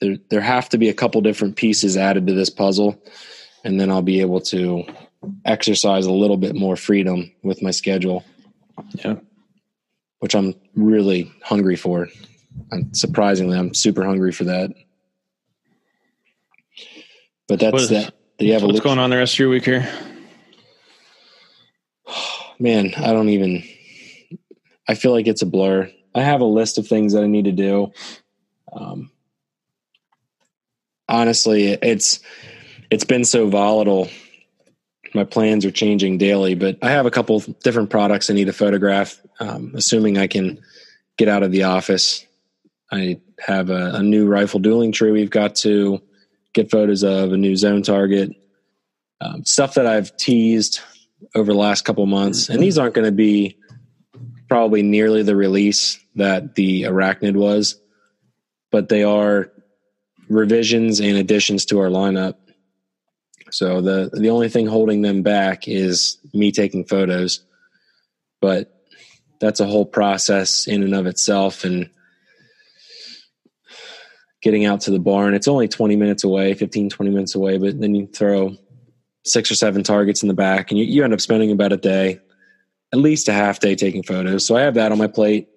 there 0.00 0.18
there 0.30 0.40
have 0.40 0.68
to 0.70 0.78
be 0.78 0.88
a 0.88 0.94
couple 0.94 1.20
different 1.20 1.56
pieces 1.56 1.96
added 1.96 2.26
to 2.28 2.34
this 2.34 2.50
puzzle 2.50 3.02
and 3.64 3.80
then 3.80 3.90
I'll 3.90 4.02
be 4.02 4.20
able 4.20 4.40
to 4.42 4.84
exercise 5.44 6.06
a 6.06 6.12
little 6.12 6.36
bit 6.36 6.54
more 6.54 6.76
freedom 6.76 7.32
with 7.42 7.62
my 7.62 7.70
schedule. 7.70 8.24
Yeah. 8.94 9.16
Which 10.20 10.34
I'm 10.34 10.54
really 10.74 11.32
hungry 11.42 11.76
for. 11.76 12.08
And 12.70 12.96
surprisingly, 12.96 13.58
I'm 13.58 13.74
super 13.74 14.04
hungry 14.04 14.32
for 14.32 14.44
that. 14.44 14.72
But 17.46 17.60
that's 17.60 17.72
what, 17.72 17.90
that. 17.90 18.14
The 18.38 18.54
evolution. 18.54 18.74
What's 18.74 18.84
going 18.84 18.98
on 18.98 19.10
the 19.10 19.16
rest 19.16 19.34
of 19.34 19.38
your 19.38 19.48
week 19.50 19.64
here? 19.64 19.88
man, 22.58 22.94
I 22.96 23.12
don't 23.12 23.28
even. 23.28 23.62
I 24.88 24.94
feel 24.94 25.12
like 25.12 25.26
it's 25.26 25.42
a 25.42 25.46
blur. 25.46 25.90
I 26.14 26.22
have 26.22 26.40
a 26.40 26.46
list 26.46 26.78
of 26.78 26.86
things 26.86 27.12
that 27.12 27.22
I 27.22 27.26
need 27.26 27.46
to 27.46 27.52
do. 27.52 27.92
Um, 28.72 29.10
honestly, 31.08 31.72
it's 31.72 32.20
it's 32.90 33.04
been 33.04 33.24
so 33.24 33.48
volatile. 33.48 34.08
My 35.14 35.24
plans 35.24 35.64
are 35.64 35.70
changing 35.70 36.18
daily, 36.18 36.54
but 36.54 36.76
I 36.82 36.90
have 36.90 37.06
a 37.06 37.10
couple 37.10 37.38
different 37.62 37.90
products 37.90 38.28
I 38.28 38.34
need 38.34 38.46
to 38.46 38.52
photograph. 38.52 39.20
Um, 39.38 39.72
assuming 39.74 40.18
I 40.18 40.26
can 40.26 40.60
get 41.16 41.28
out 41.28 41.42
of 41.42 41.52
the 41.52 41.64
office, 41.64 42.26
I 42.90 43.20
have 43.40 43.70
a, 43.70 43.92
a 43.94 44.02
new 44.02 44.26
rifle 44.26 44.60
dueling 44.60 44.92
tree 44.92 45.12
we've 45.12 45.30
got 45.30 45.54
to 45.56 46.02
get 46.52 46.70
photos 46.70 47.02
of 47.02 47.32
a 47.32 47.36
new 47.36 47.56
zone 47.56 47.82
target, 47.82 48.30
um, 49.20 49.44
stuff 49.44 49.74
that 49.74 49.86
I've 49.86 50.16
teased 50.16 50.80
over 51.34 51.52
the 51.52 51.58
last 51.58 51.84
couple 51.84 52.06
months. 52.06 52.48
And 52.48 52.62
these 52.62 52.78
aren't 52.78 52.94
going 52.94 53.06
to 53.06 53.12
be 53.12 53.58
probably 54.48 54.82
nearly 54.82 55.22
the 55.22 55.36
release 55.36 55.98
that 56.16 56.54
the 56.54 56.82
Arachnid 56.82 57.34
was, 57.34 57.80
but 58.70 58.88
they 58.88 59.02
are 59.02 59.50
revisions 60.28 61.00
and 61.00 61.16
additions 61.16 61.64
to 61.66 61.80
our 61.80 61.88
lineup. 61.88 62.36
So 63.50 63.80
the 63.80 64.10
the 64.12 64.30
only 64.30 64.48
thing 64.48 64.66
holding 64.66 65.02
them 65.02 65.22
back 65.22 65.68
is 65.68 66.18
me 66.32 66.52
taking 66.52 66.84
photos. 66.84 67.44
But 68.40 68.74
that's 69.40 69.60
a 69.60 69.66
whole 69.66 69.86
process 69.86 70.66
in 70.66 70.82
and 70.82 70.94
of 70.94 71.06
itself 71.06 71.64
and 71.64 71.90
getting 74.42 74.64
out 74.64 74.82
to 74.82 74.90
the 74.90 74.98
barn. 74.98 75.34
It's 75.34 75.48
only 75.48 75.68
20 75.68 75.96
minutes 75.96 76.24
away, 76.24 76.54
15 76.54 76.90
20 76.90 77.10
minutes 77.10 77.34
away, 77.34 77.58
but 77.58 77.80
then 77.80 77.94
you 77.94 78.06
throw 78.06 78.56
six 79.24 79.50
or 79.50 79.54
seven 79.54 79.82
targets 79.82 80.22
in 80.22 80.28
the 80.28 80.34
back 80.34 80.70
and 80.70 80.78
you, 80.78 80.84
you 80.84 81.02
end 81.02 81.14
up 81.14 81.20
spending 81.20 81.50
about 81.50 81.72
a 81.72 81.78
day, 81.78 82.20
at 82.92 82.98
least 82.98 83.28
a 83.28 83.32
half 83.32 83.60
day 83.60 83.74
taking 83.74 84.02
photos. 84.02 84.46
So 84.46 84.56
I 84.56 84.60
have 84.60 84.74
that 84.74 84.92
on 84.92 84.98
my 84.98 85.06
plate. 85.06 85.48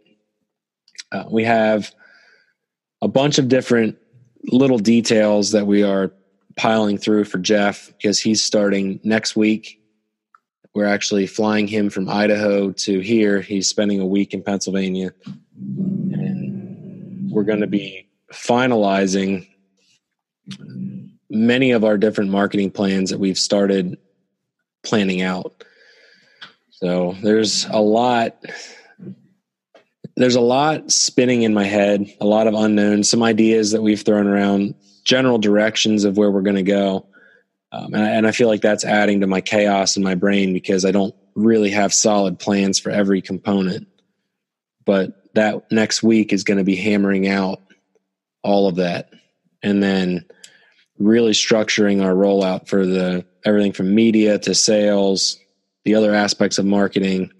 Uh, 1.12 1.26
we 1.30 1.44
have 1.44 1.94
a 3.02 3.08
bunch 3.08 3.38
of 3.38 3.50
different 3.50 3.98
little 4.46 4.80
details 4.80 5.52
that 5.52 5.68
we 5.68 5.84
are 5.84 6.14
piling 6.58 6.98
through 6.98 7.24
for 7.24 7.38
Jeff 7.38 7.88
because 7.88 8.20
he's 8.20 8.44
starting 8.44 9.00
next 9.04 9.36
week. 9.36 9.82
We're 10.74 10.86
actually 10.86 11.28
flying 11.28 11.68
him 11.68 11.90
from 11.90 12.10
Idaho 12.10 12.72
to 12.72 13.00
here. 13.00 13.42
He's 13.42 13.68
spending 13.68 14.00
a 14.00 14.06
week 14.06 14.34
in 14.34 14.44
Pennsylvania. 14.44 15.12
And 15.56 17.32
we're 17.32 17.44
going 17.44 17.62
to 17.62 17.68
be 17.68 18.08
finalizing 18.34 19.48
many 21.30 21.72
of 21.72 21.84
our 21.84 21.98
different 21.98 22.32
marketing 22.32 22.72
plans 22.72 23.10
that 23.10 23.20
we've 23.20 23.38
started 23.38 23.98
planning 24.84 25.22
out. 25.22 25.64
So 26.72 27.16
there's 27.24 27.66
a 27.66 27.80
lot 27.80 28.38
there's 30.16 30.36
a 30.36 30.42
lot 30.42 30.92
spinning 30.92 31.44
in 31.44 31.54
my 31.54 31.64
head, 31.64 32.12
a 32.20 32.26
lot 32.26 32.48
of 32.48 32.56
unknowns, 32.56 33.08
some 33.08 33.22
ideas 33.22 33.72
that 33.72 33.84
we've 33.84 34.02
thrown 34.02 34.26
around, 34.26 34.74
general 35.08 35.38
directions 35.38 36.04
of 36.04 36.18
where 36.18 36.30
we're 36.30 36.42
going 36.42 36.58
to 36.58 36.64
go. 36.64 37.08
Um, 37.72 37.94
and, 37.94 38.04
I, 38.04 38.10
and 38.10 38.28
I 38.28 38.32
feel 38.32 38.50
like 38.50 38.62
that's 38.62 38.84
adding 38.84 39.22
to 39.22 39.28
my 39.28 39.40
chaos 39.40 39.96
in 39.96 40.04
my 40.04 40.16
brain 40.16 40.54
because 40.54 40.84
I 40.84 40.92
don't 40.92 41.16
really 41.34 41.72
have 41.72 41.94
solid 41.94 42.40
plans 42.40 42.78
for 42.78 42.90
every 42.90 43.22
component. 43.22 43.88
But 44.86 45.34
that 45.34 45.72
next 45.72 46.04
week 46.04 46.34
is 46.34 46.44
going 46.44 46.58
to 46.58 46.66
be 46.66 46.76
hammering 46.76 47.28
out 47.28 47.62
all 48.44 48.68
of 48.68 48.76
that. 48.76 49.12
And 49.64 49.82
then 49.82 50.26
really 51.00 51.32
structuring 51.32 52.04
our 52.04 52.14
rollout 52.14 52.68
for 52.68 52.86
the 52.86 53.26
everything 53.46 53.72
from 53.72 53.96
media 53.96 54.38
to 54.40 54.54
sales, 54.54 55.38
the 55.86 55.96
other 55.96 56.14
aspects 56.14 56.58
of 56.58 56.66
marketing, 56.66 57.32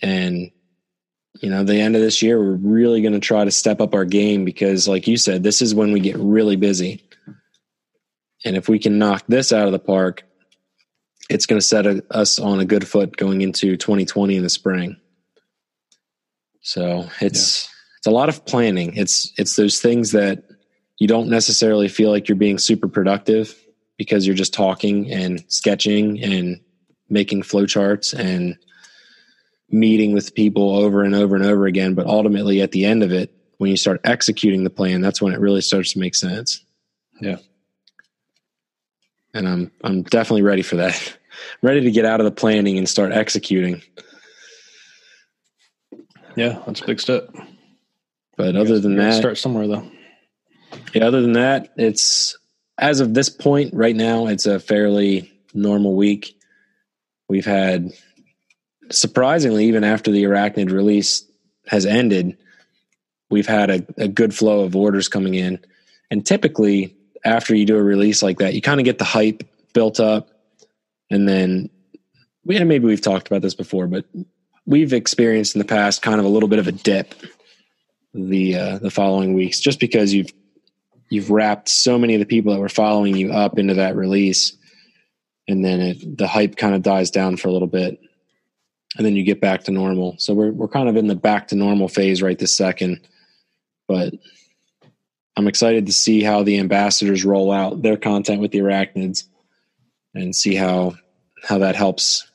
and 0.00 0.50
you 1.44 1.50
know, 1.50 1.62
the 1.62 1.78
end 1.78 1.94
of 1.94 2.00
this 2.00 2.22
year, 2.22 2.38
we're 2.38 2.54
really 2.54 3.02
going 3.02 3.12
to 3.12 3.20
try 3.20 3.44
to 3.44 3.50
step 3.50 3.78
up 3.82 3.92
our 3.92 4.06
game 4.06 4.46
because, 4.46 4.88
like 4.88 5.06
you 5.06 5.18
said, 5.18 5.42
this 5.42 5.60
is 5.60 5.74
when 5.74 5.92
we 5.92 6.00
get 6.00 6.16
really 6.16 6.56
busy. 6.56 7.06
And 8.46 8.56
if 8.56 8.66
we 8.66 8.78
can 8.78 8.98
knock 8.98 9.24
this 9.28 9.52
out 9.52 9.66
of 9.66 9.72
the 9.72 9.78
park, 9.78 10.24
it's 11.28 11.44
going 11.44 11.60
to 11.60 11.66
set 11.66 11.86
a, 11.86 12.02
us 12.10 12.38
on 12.38 12.60
a 12.60 12.64
good 12.64 12.88
foot 12.88 13.18
going 13.18 13.42
into 13.42 13.76
2020 13.76 14.36
in 14.36 14.42
the 14.42 14.48
spring. 14.48 14.96
So 16.62 17.10
it's 17.20 17.66
yeah. 17.66 17.70
it's 17.98 18.06
a 18.06 18.10
lot 18.10 18.30
of 18.30 18.46
planning. 18.46 18.94
It's 18.96 19.30
it's 19.36 19.54
those 19.54 19.82
things 19.82 20.12
that 20.12 20.44
you 20.98 21.06
don't 21.06 21.28
necessarily 21.28 21.88
feel 21.88 22.10
like 22.10 22.26
you're 22.26 22.36
being 22.36 22.56
super 22.56 22.88
productive 22.88 23.54
because 23.98 24.26
you're 24.26 24.34
just 24.34 24.54
talking 24.54 25.12
and 25.12 25.44
sketching 25.48 26.22
and 26.22 26.58
making 27.10 27.42
flowcharts 27.42 28.18
and 28.18 28.56
meeting 29.74 30.12
with 30.12 30.34
people 30.34 30.76
over 30.76 31.02
and 31.02 31.14
over 31.14 31.36
and 31.36 31.44
over 31.44 31.66
again. 31.66 31.94
But 31.94 32.06
ultimately, 32.06 32.62
at 32.62 32.72
the 32.72 32.84
end 32.84 33.02
of 33.02 33.12
it, 33.12 33.34
when 33.58 33.70
you 33.70 33.76
start 33.76 34.00
executing 34.04 34.64
the 34.64 34.70
plan, 34.70 35.00
that's 35.00 35.20
when 35.20 35.32
it 35.32 35.40
really 35.40 35.60
starts 35.60 35.92
to 35.92 35.98
make 35.98 36.14
sense. 36.14 36.64
Yeah. 37.20 37.36
And 39.34 39.48
I'm 39.48 39.72
I'm 39.82 40.02
definitely 40.02 40.42
ready 40.42 40.62
for 40.62 40.76
that. 40.76 41.16
ready 41.62 41.80
to 41.82 41.90
get 41.90 42.04
out 42.04 42.20
of 42.20 42.24
the 42.24 42.30
planning 42.30 42.78
and 42.78 42.88
start 42.88 43.12
executing. 43.12 43.82
Yeah, 46.36 46.60
that's 46.66 46.80
a 46.80 46.86
big 46.86 47.00
step. 47.00 47.28
But 48.36 48.56
other 48.56 48.78
than 48.78 48.96
that, 48.96 49.14
start 49.14 49.38
somewhere 49.38 49.66
though. 49.66 49.90
Yeah, 50.92 51.06
other 51.06 51.20
than 51.20 51.32
that, 51.32 51.72
it's 51.76 52.36
as 52.78 53.00
of 53.00 53.14
this 53.14 53.28
point 53.28 53.72
right 53.74 53.94
now, 53.94 54.26
it's 54.26 54.46
a 54.46 54.60
fairly 54.60 55.32
normal 55.52 55.94
week. 55.94 56.36
We've 57.28 57.46
had 57.46 57.90
surprisingly, 58.90 59.66
even 59.66 59.84
after 59.84 60.10
the 60.10 60.24
Arachnid 60.24 60.70
release 60.70 61.24
has 61.66 61.86
ended, 61.86 62.36
we've 63.30 63.46
had 63.46 63.70
a, 63.70 63.86
a 63.96 64.08
good 64.08 64.34
flow 64.34 64.60
of 64.60 64.76
orders 64.76 65.08
coming 65.08 65.34
in. 65.34 65.58
And 66.10 66.24
typically, 66.24 66.96
after 67.24 67.54
you 67.54 67.64
do 67.64 67.76
a 67.76 67.82
release 67.82 68.22
like 68.22 68.38
that, 68.38 68.54
you 68.54 68.60
kind 68.60 68.80
of 68.80 68.84
get 68.84 68.98
the 68.98 69.04
hype 69.04 69.42
built 69.72 69.98
up, 69.98 70.28
and 71.10 71.28
then 71.28 71.70
we—maybe 72.44 72.84
we've 72.84 73.00
talked 73.00 73.26
about 73.26 73.42
this 73.42 73.54
before, 73.54 73.86
but 73.86 74.04
we've 74.66 74.92
experienced 74.92 75.54
in 75.54 75.58
the 75.58 75.64
past 75.64 76.02
kind 76.02 76.20
of 76.20 76.26
a 76.26 76.28
little 76.28 76.48
bit 76.48 76.58
of 76.58 76.68
a 76.68 76.72
dip 76.72 77.14
the 78.12 78.56
uh, 78.56 78.78
the 78.78 78.90
following 78.90 79.34
weeks, 79.34 79.58
just 79.60 79.80
because 79.80 80.12
you've 80.12 80.32
you've 81.08 81.30
wrapped 81.30 81.68
so 81.68 81.98
many 81.98 82.14
of 82.14 82.20
the 82.20 82.26
people 82.26 82.52
that 82.52 82.60
were 82.60 82.68
following 82.68 83.16
you 83.16 83.32
up 83.32 83.58
into 83.58 83.74
that 83.74 83.96
release, 83.96 84.52
and 85.48 85.64
then 85.64 85.80
it, 85.80 86.18
the 86.18 86.28
hype 86.28 86.56
kind 86.56 86.74
of 86.74 86.82
dies 86.82 87.10
down 87.10 87.36
for 87.36 87.48
a 87.48 87.52
little 87.52 87.68
bit 87.68 87.98
and 88.96 89.04
then 89.04 89.16
you 89.16 89.24
get 89.24 89.40
back 89.40 89.64
to 89.64 89.72
normal. 89.72 90.16
So 90.18 90.34
we're 90.34 90.52
we're 90.52 90.68
kind 90.68 90.88
of 90.88 90.96
in 90.96 91.08
the 91.08 91.14
back 91.14 91.48
to 91.48 91.56
normal 91.56 91.88
phase 91.88 92.22
right 92.22 92.38
this 92.38 92.56
second. 92.56 93.00
But 93.88 94.14
I'm 95.36 95.48
excited 95.48 95.86
to 95.86 95.92
see 95.92 96.22
how 96.22 96.42
the 96.42 96.58
ambassadors 96.58 97.24
roll 97.24 97.50
out 97.50 97.82
their 97.82 97.96
content 97.96 98.40
with 98.40 98.52
the 98.52 98.58
arachnids 98.58 99.24
and 100.14 100.34
see 100.34 100.54
how 100.54 100.94
how 101.42 101.58
that 101.58 101.76
helps 101.76 102.26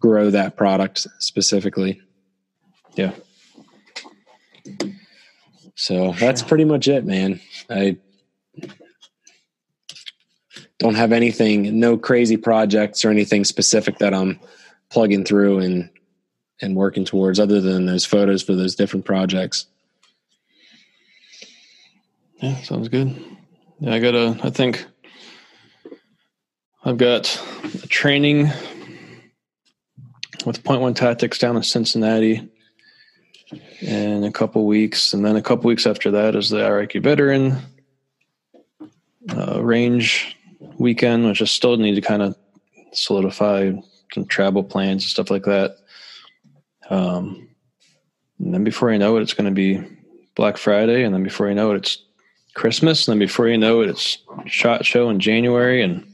grow 0.00 0.30
that 0.30 0.56
product 0.56 1.06
specifically. 1.18 2.00
Yeah. 2.94 3.12
So 5.74 6.12
that's 6.12 6.42
pretty 6.42 6.64
much 6.64 6.88
it, 6.88 7.04
man. 7.04 7.40
I 7.70 7.98
don't 10.78 10.94
have 10.94 11.12
anything, 11.12 11.78
no 11.78 11.96
crazy 11.96 12.36
projects 12.36 13.04
or 13.04 13.10
anything 13.10 13.44
specific 13.44 13.98
that 13.98 14.14
I'm 14.14 14.40
plugging 14.90 15.24
through 15.24 15.58
and 15.60 15.90
and 16.60 16.76
working 16.76 17.04
towards 17.04 17.38
other 17.38 17.60
than 17.60 17.86
those 17.86 18.04
photos 18.04 18.42
for 18.42 18.54
those 18.54 18.74
different 18.74 19.04
projects. 19.04 19.66
Yeah, 22.40 22.56
sounds 22.62 22.88
good. 22.88 23.16
Yeah, 23.80 23.94
I 23.94 23.98
got 23.98 24.14
a, 24.14 24.38
I 24.42 24.50
think 24.50 24.84
I've 26.84 26.98
got 26.98 27.40
a 27.82 27.86
training 27.88 28.50
with 30.46 30.62
Point 30.64 30.80
One 30.80 30.94
Tactics 30.94 31.38
down 31.38 31.56
in 31.56 31.62
Cincinnati 31.62 32.48
in 33.80 34.24
a 34.24 34.32
couple 34.32 34.66
weeks. 34.66 35.12
And 35.12 35.24
then 35.24 35.36
a 35.36 35.42
couple 35.42 35.68
weeks 35.68 35.86
after 35.86 36.10
that 36.12 36.34
is 36.34 36.50
the 36.50 36.64
Iraqi 36.64 36.98
veteran 36.98 37.56
uh, 39.36 39.62
range 39.62 40.36
weekend, 40.78 41.26
which 41.26 41.42
I 41.42 41.44
still 41.44 41.76
need 41.76 41.94
to 41.96 42.00
kind 42.00 42.22
of 42.22 42.36
solidify 42.92 43.72
some 44.14 44.26
travel 44.26 44.64
plans 44.64 45.04
and 45.04 45.10
stuff 45.10 45.30
like 45.30 45.44
that. 45.44 45.76
Um, 46.90 47.48
and 48.38 48.54
then 48.54 48.64
before 48.64 48.92
you 48.92 48.98
know 48.98 49.16
it, 49.16 49.22
it's 49.22 49.34
going 49.34 49.48
to 49.48 49.54
be 49.54 49.82
Black 50.34 50.56
Friday, 50.56 51.02
and 51.02 51.14
then 51.14 51.22
before 51.22 51.48
you 51.48 51.54
know 51.54 51.72
it, 51.72 51.78
it's 51.78 52.02
Christmas, 52.54 53.06
and 53.06 53.12
then 53.12 53.18
before 53.18 53.48
you 53.48 53.58
know 53.58 53.80
it, 53.80 53.90
it's 53.90 54.18
Shot 54.46 54.84
Show 54.84 55.10
in 55.10 55.20
January, 55.20 55.82
and 55.82 56.06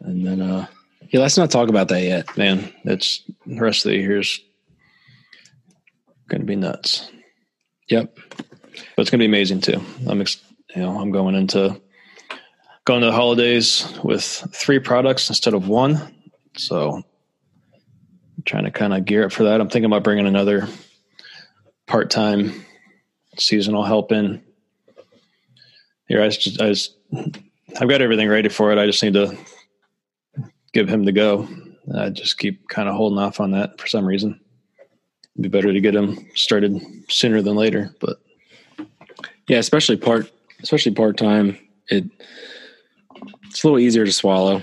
and 0.00 0.26
then 0.26 0.40
uh, 0.40 0.66
yeah, 1.10 1.20
let's 1.20 1.36
not 1.36 1.50
talk 1.50 1.68
about 1.68 1.88
that 1.88 2.02
yet, 2.02 2.36
man. 2.36 2.72
It's 2.84 3.22
the 3.46 3.60
rest 3.60 3.84
of 3.84 3.90
the 3.90 3.98
year's 3.98 4.40
going 6.28 6.40
to 6.40 6.46
be 6.46 6.56
nuts. 6.56 7.10
Yep, 7.88 8.16
but 8.36 8.46
it's 8.98 9.10
going 9.10 9.18
to 9.18 9.24
be 9.24 9.26
amazing 9.26 9.60
too. 9.60 9.82
I'm 10.06 10.20
ex- 10.20 10.40
you 10.74 10.82
know 10.82 10.98
I'm 10.98 11.10
going 11.10 11.34
into 11.34 11.80
going 12.84 13.00
to 13.00 13.06
the 13.06 13.12
holidays 13.12 13.86
with 14.04 14.24
three 14.52 14.78
products 14.78 15.28
instead 15.28 15.54
of 15.54 15.68
one, 15.68 16.14
so 16.56 17.02
trying 18.44 18.64
to 18.64 18.70
kind 18.70 18.94
of 18.94 19.04
gear 19.04 19.24
up 19.24 19.32
for 19.32 19.44
that. 19.44 19.60
I'm 19.60 19.68
thinking 19.68 19.86
about 19.86 20.04
bringing 20.04 20.26
another 20.26 20.68
part 21.86 22.10
time 22.10 22.64
seasonal 23.38 23.84
help 23.84 24.12
in. 24.12 24.42
Here, 26.08 26.22
I 26.22 26.28
just, 26.28 26.60
I 26.60 26.68
just, 26.68 26.96
I've 27.80 27.88
got 27.88 28.02
everything 28.02 28.28
ready 28.28 28.48
for 28.48 28.72
it. 28.72 28.78
I 28.78 28.86
just 28.86 29.02
need 29.02 29.14
to 29.14 29.36
give 30.72 30.88
him 30.88 31.04
the 31.04 31.12
go. 31.12 31.48
I 31.96 32.10
just 32.10 32.38
keep 32.38 32.68
kind 32.68 32.88
of 32.88 32.94
holding 32.94 33.18
off 33.18 33.40
on 33.40 33.52
that 33.52 33.80
for 33.80 33.86
some 33.86 34.04
reason. 34.04 34.40
It'd 35.34 35.42
be 35.42 35.48
better 35.48 35.72
to 35.72 35.80
get 35.80 35.94
him 35.94 36.28
started 36.34 36.80
sooner 37.08 37.42
than 37.42 37.54
later, 37.54 37.94
but 38.00 38.20
yeah, 39.48 39.58
especially 39.58 39.96
part, 39.96 40.30
especially 40.62 40.92
part 40.92 41.16
time 41.16 41.58
it 41.88 42.04
it's 43.50 43.64
a 43.64 43.66
little 43.66 43.80
easier 43.80 44.04
to 44.04 44.12
swallow. 44.12 44.62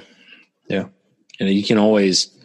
Yeah. 0.69 0.85
And 1.39 1.49
you 1.49 1.63
can 1.63 1.77
always 1.77 2.36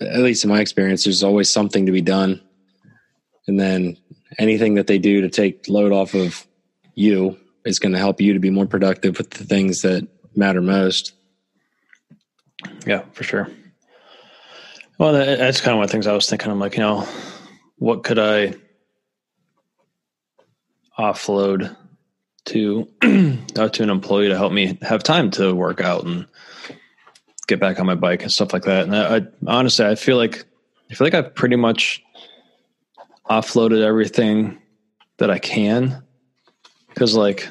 at 0.00 0.20
least 0.20 0.44
in 0.44 0.50
my 0.50 0.60
experience, 0.60 1.04
there's 1.04 1.22
always 1.22 1.50
something 1.50 1.86
to 1.86 1.92
be 1.92 2.00
done. 2.00 2.40
And 3.46 3.58
then 3.58 3.96
anything 4.38 4.74
that 4.74 4.86
they 4.86 4.98
do 4.98 5.22
to 5.22 5.28
take 5.28 5.68
load 5.68 5.92
off 5.92 6.14
of 6.14 6.46
you 6.94 7.38
is 7.64 7.78
going 7.78 7.92
to 7.92 7.98
help 7.98 8.20
you 8.20 8.34
to 8.34 8.40
be 8.40 8.50
more 8.50 8.66
productive 8.66 9.18
with 9.18 9.30
the 9.30 9.44
things 9.44 9.82
that 9.82 10.06
matter 10.36 10.60
most. 10.60 11.14
Yeah, 12.86 13.02
for 13.12 13.24
sure. 13.24 13.48
Well, 14.98 15.12
that's 15.12 15.60
kind 15.60 15.72
of 15.72 15.78
one 15.78 15.84
of 15.84 15.90
the 15.90 15.92
things 15.92 16.06
I 16.06 16.12
was 16.12 16.28
thinking. 16.28 16.50
I'm 16.50 16.58
like, 16.58 16.74
you 16.74 16.80
know, 16.80 17.06
what 17.76 18.02
could 18.02 18.18
I 18.18 18.54
offload 20.98 21.76
to 22.46 22.88
uh, 23.56 23.68
to 23.68 23.82
an 23.82 23.90
employee 23.90 24.28
to 24.28 24.36
help 24.36 24.52
me 24.52 24.78
have 24.82 25.02
time 25.02 25.30
to 25.32 25.54
work 25.54 25.80
out 25.80 26.04
and 26.04 26.26
get 27.48 27.58
back 27.58 27.80
on 27.80 27.86
my 27.86 27.94
bike 27.94 28.22
and 28.22 28.30
stuff 28.30 28.52
like 28.52 28.62
that. 28.64 28.84
And 28.84 28.94
I, 28.94 29.16
I 29.16 29.26
honestly, 29.46 29.84
I 29.84 29.96
feel 29.96 30.16
like 30.16 30.44
I 30.90 30.94
feel 30.94 31.06
like 31.06 31.14
I've 31.14 31.34
pretty 31.34 31.56
much 31.56 32.02
offloaded 33.28 33.82
everything 33.82 34.58
that 35.18 35.30
I 35.30 35.38
can 35.38 36.02
because 36.88 37.16
like 37.16 37.48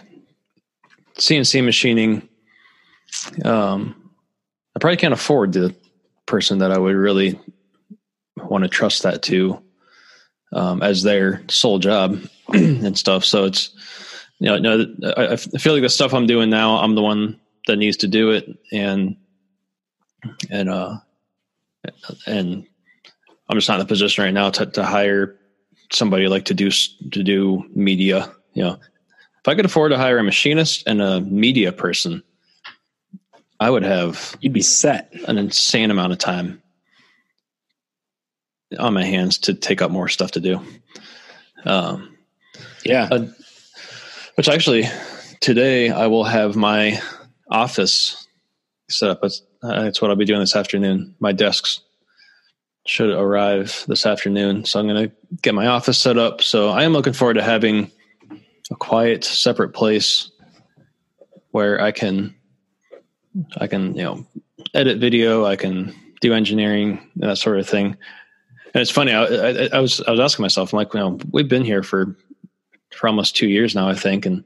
CNC 1.16 1.64
machining, 1.66 2.28
um, 3.44 4.12
I 4.76 4.80
probably 4.80 4.98
can't 4.98 5.14
afford 5.14 5.54
the 5.54 5.76
person 6.26 6.60
that 6.60 6.72
I 6.72 6.78
would 6.78 6.96
really 6.96 7.40
want 8.38 8.64
to 8.64 8.70
trust 8.70 9.04
that 9.04 9.24
to 9.24 9.62
um, 10.54 10.82
as 10.82 11.04
their 11.04 11.44
sole 11.50 11.80
job 11.80 12.20
and 12.54 12.98
stuff. 12.98 13.26
So 13.26 13.46
it's 13.46 13.72
you 14.40 14.48
know, 14.48 14.58
no, 14.58 15.14
I, 15.18 15.34
I 15.34 15.36
feel 15.36 15.74
like 15.74 15.82
the 15.82 15.90
stuff 15.90 16.14
I'm 16.14 16.28
doing 16.28 16.52
now, 16.52 16.78
I'm 16.78 16.94
the 16.94 17.02
one 17.02 17.40
that 17.66 17.78
needs 17.78 17.98
to 17.98 18.08
do 18.08 18.30
it, 18.32 18.48
and 18.72 19.18
and 20.50 20.70
uh 20.70 20.98
and 22.26 22.66
I'm 23.50 23.58
just 23.58 23.70
not 23.70 23.80
in 23.80 23.86
a 23.86 23.88
position 23.88 24.24
right 24.24 24.34
now 24.34 24.50
to, 24.52 24.66
to 24.66 24.84
hire 24.84 25.38
somebody 25.92 26.28
like 26.28 26.46
to 26.46 26.54
do 26.54 26.70
to 26.70 27.24
do 27.24 27.64
media. 27.74 28.32
You 28.54 28.64
know, 28.64 28.74
if 28.74 29.48
I 29.48 29.56
could 29.56 29.66
afford 29.66 29.92
to 29.92 29.98
hire 29.98 30.18
a 30.18 30.24
machinist 30.24 30.84
and 30.88 31.02
a 31.02 31.22
media 31.22 31.72
person, 31.72 32.24
I 33.60 33.70
would 33.70 33.84
have 33.84 34.36
you'd 34.42 34.54
be 34.54 34.62
set 34.62 35.14
an 35.28 35.38
insane 35.38 35.92
amount 35.92 36.14
of 36.14 36.20
time 36.20 36.62
on 38.78 38.94
my 38.94 39.06
hands 39.06 39.38
to 39.40 39.54
take 39.54 39.82
up 39.82 39.92
more 39.92 40.10
stuff 40.10 40.32
to 40.32 40.42
do. 40.42 40.62
Um, 41.66 42.18
yeah, 42.84 43.08
uh, 43.10 43.28
which 44.36 44.50
actually 44.50 44.84
today 45.40 45.90
I 45.90 46.08
will 46.08 46.26
have 46.26 46.56
my 46.56 47.02
office 47.50 48.27
set 48.90 49.10
up. 49.10 49.20
As, 49.24 49.42
uh, 49.64 49.84
that's 49.84 50.02
what 50.02 50.12
I'll 50.12 50.18
be 50.18 50.26
doing 50.26 50.40
this 50.40 50.56
afternoon. 50.56 51.16
My 51.20 51.32
desks 51.32 51.82
should 52.86 53.10
arrive 53.10 53.84
this 53.88 54.06
afternoon. 54.06 54.66
So 54.66 54.80
I'm 54.80 54.88
going 54.88 55.10
to 55.10 55.16
get 55.42 55.54
my 55.54 55.68
office 55.68 55.98
set 55.98 56.18
up. 56.18 56.42
So 56.42 56.70
I 56.70 56.84
am 56.84 56.94
looking 56.94 57.14
forward 57.14 57.36
to 57.36 57.44
having 57.44 57.92
a 58.72 58.76
quiet, 58.76 59.24
separate 59.24 59.70
place 59.70 60.32
where 61.52 61.82
I 61.82 61.92
can, 61.92 62.34
I 63.58 63.68
can, 63.68 63.94
you 63.96 64.04
know, 64.04 64.26
edit 64.74 65.00
video. 65.00 65.46
I 65.46 65.56
can 65.56 65.94
do 66.22 66.34
engineering, 66.34 67.12
that 67.18 67.38
sort 67.38 67.60
of 67.60 67.68
thing. 67.68 67.98
And 68.74 68.82
it's 68.82 68.92
funny. 68.92 69.12
I, 69.12 69.24
I, 69.24 69.70
I 69.74 69.80
was, 69.80 70.02
I 70.02 70.12
was 70.12 70.20
asking 70.20 70.44
myself, 70.44 70.72
I'm 70.72 70.78
like, 70.78 70.94
you 70.94 71.00
know, 71.00 71.20
we've 71.32 71.50
been 71.50 71.66
here 71.66 71.84
for, 71.84 72.16
for 72.92 73.08
almost 73.08 73.36
two 73.36 73.48
years 73.48 73.76
now, 73.76 73.90
I 73.90 73.96
think. 73.96 74.26
And, 74.26 74.44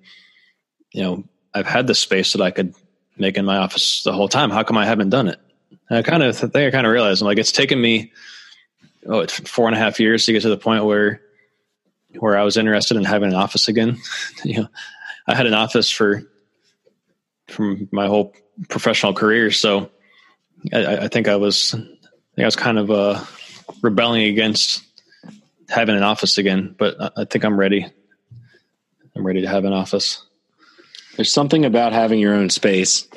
you 0.94 1.04
know, 1.04 1.24
I've 1.54 1.68
had 1.68 1.88
the 1.88 1.96
space 1.96 2.34
that 2.34 2.42
I 2.42 2.52
could 2.52 2.74
make 3.22 3.38
in 3.38 3.46
my 3.46 3.58
office 3.58 4.04
the 4.04 4.12
whole 4.12 4.28
time. 4.28 4.50
How 4.50 4.64
come 4.64 4.78
I 4.78 4.86
haven't 4.86 5.10
done 5.10 5.28
it? 5.28 5.40
And 5.90 6.00
I 6.00 6.02
kind 6.02 6.24
of 6.24 6.38
think 6.38 6.56
I 6.56 6.72
kind 6.72 6.86
of 6.86 6.92
realized 6.92 7.22
I'm 7.22 7.28
like 7.28 7.38
it's 7.38 7.52
taken 7.52 7.80
me 7.80 8.12
oh 9.08 9.20
it's 9.20 9.40
four 9.50 9.68
and 9.68 9.76
a 9.76 9.80
half 9.80 10.00
years 10.00 10.26
to 10.26 10.34
get 10.34 10.42
to 10.44 10.50
the 10.50 10.58
point 10.58 10.86
where 10.86 11.22
where 12.20 12.38
I 12.38 12.44
was 12.44 12.58
interested 12.58 12.98
in 12.98 13.06
having 13.06 13.30
an 13.30 13.36
office 13.36 13.68
again. 13.68 13.98
you 14.44 14.62
know, 14.62 14.68
I 15.28 15.36
had 15.36 15.46
an 15.46 15.54
office 15.54 15.90
for 15.90 16.24
from 17.48 17.90
my 17.92 18.08
whole 18.08 18.34
professional 18.70 19.14
career, 19.14 19.52
so 19.52 19.90
I, 20.74 20.98
I 20.98 21.08
think 21.08 21.28
I 21.28 21.36
was 21.38 21.74
I 21.74 21.78
think 21.78 22.44
I 22.44 22.46
was 22.46 22.56
kind 22.56 22.78
of 22.78 22.92
uh, 22.92 23.24
rebelling 23.82 24.24
against 24.24 24.84
having 25.70 25.96
an 25.96 26.04
office 26.04 26.38
again. 26.38 26.76
But 26.78 27.00
I, 27.00 27.22
I 27.22 27.26
think 27.26 27.44
I'm 27.44 27.60
ready. 27.60 27.86
I'm 29.16 29.26
ready 29.26 29.42
to 29.42 29.48
have 29.48 29.66
an 29.66 29.74
office. 29.74 30.26
There's 31.22 31.32
something 31.32 31.66
about 31.66 31.94
having 31.94 32.18
your 32.18 32.34
own 32.34 32.50
space. 32.50 33.08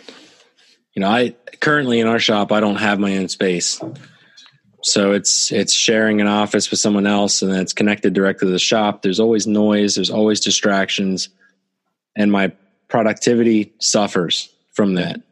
You 0.93 1.01
know, 1.01 1.09
I 1.09 1.35
currently 1.61 2.01
in 2.01 2.07
our 2.07 2.19
shop 2.19 2.53
I 2.53 2.61
don't 2.61 2.77
have 2.77 2.99
my 2.99 3.17
own 3.17 3.29
space. 3.29 3.81
So 4.83 5.13
it's 5.13 5.51
it's 5.51 5.73
sharing 5.73 6.21
an 6.21 6.27
office 6.27 6.71
with 6.71 6.81
someone 6.81 7.07
else 7.07 7.41
and 7.41 7.51
it's 7.57 7.73
connected 7.73 8.13
directly 8.13 8.47
to 8.47 8.53
the 8.53 8.59
shop. 8.59 9.01
There's 9.01 9.21
always 9.21 9.47
noise, 9.47 9.95
there's 9.95 10.11
always 10.11 10.41
distractions, 10.41 11.31
and 12.15 12.31
my 12.31 12.53
productivity 12.89 13.73
suffers 13.81 14.51
from 14.75 14.97
that. 14.97 15.23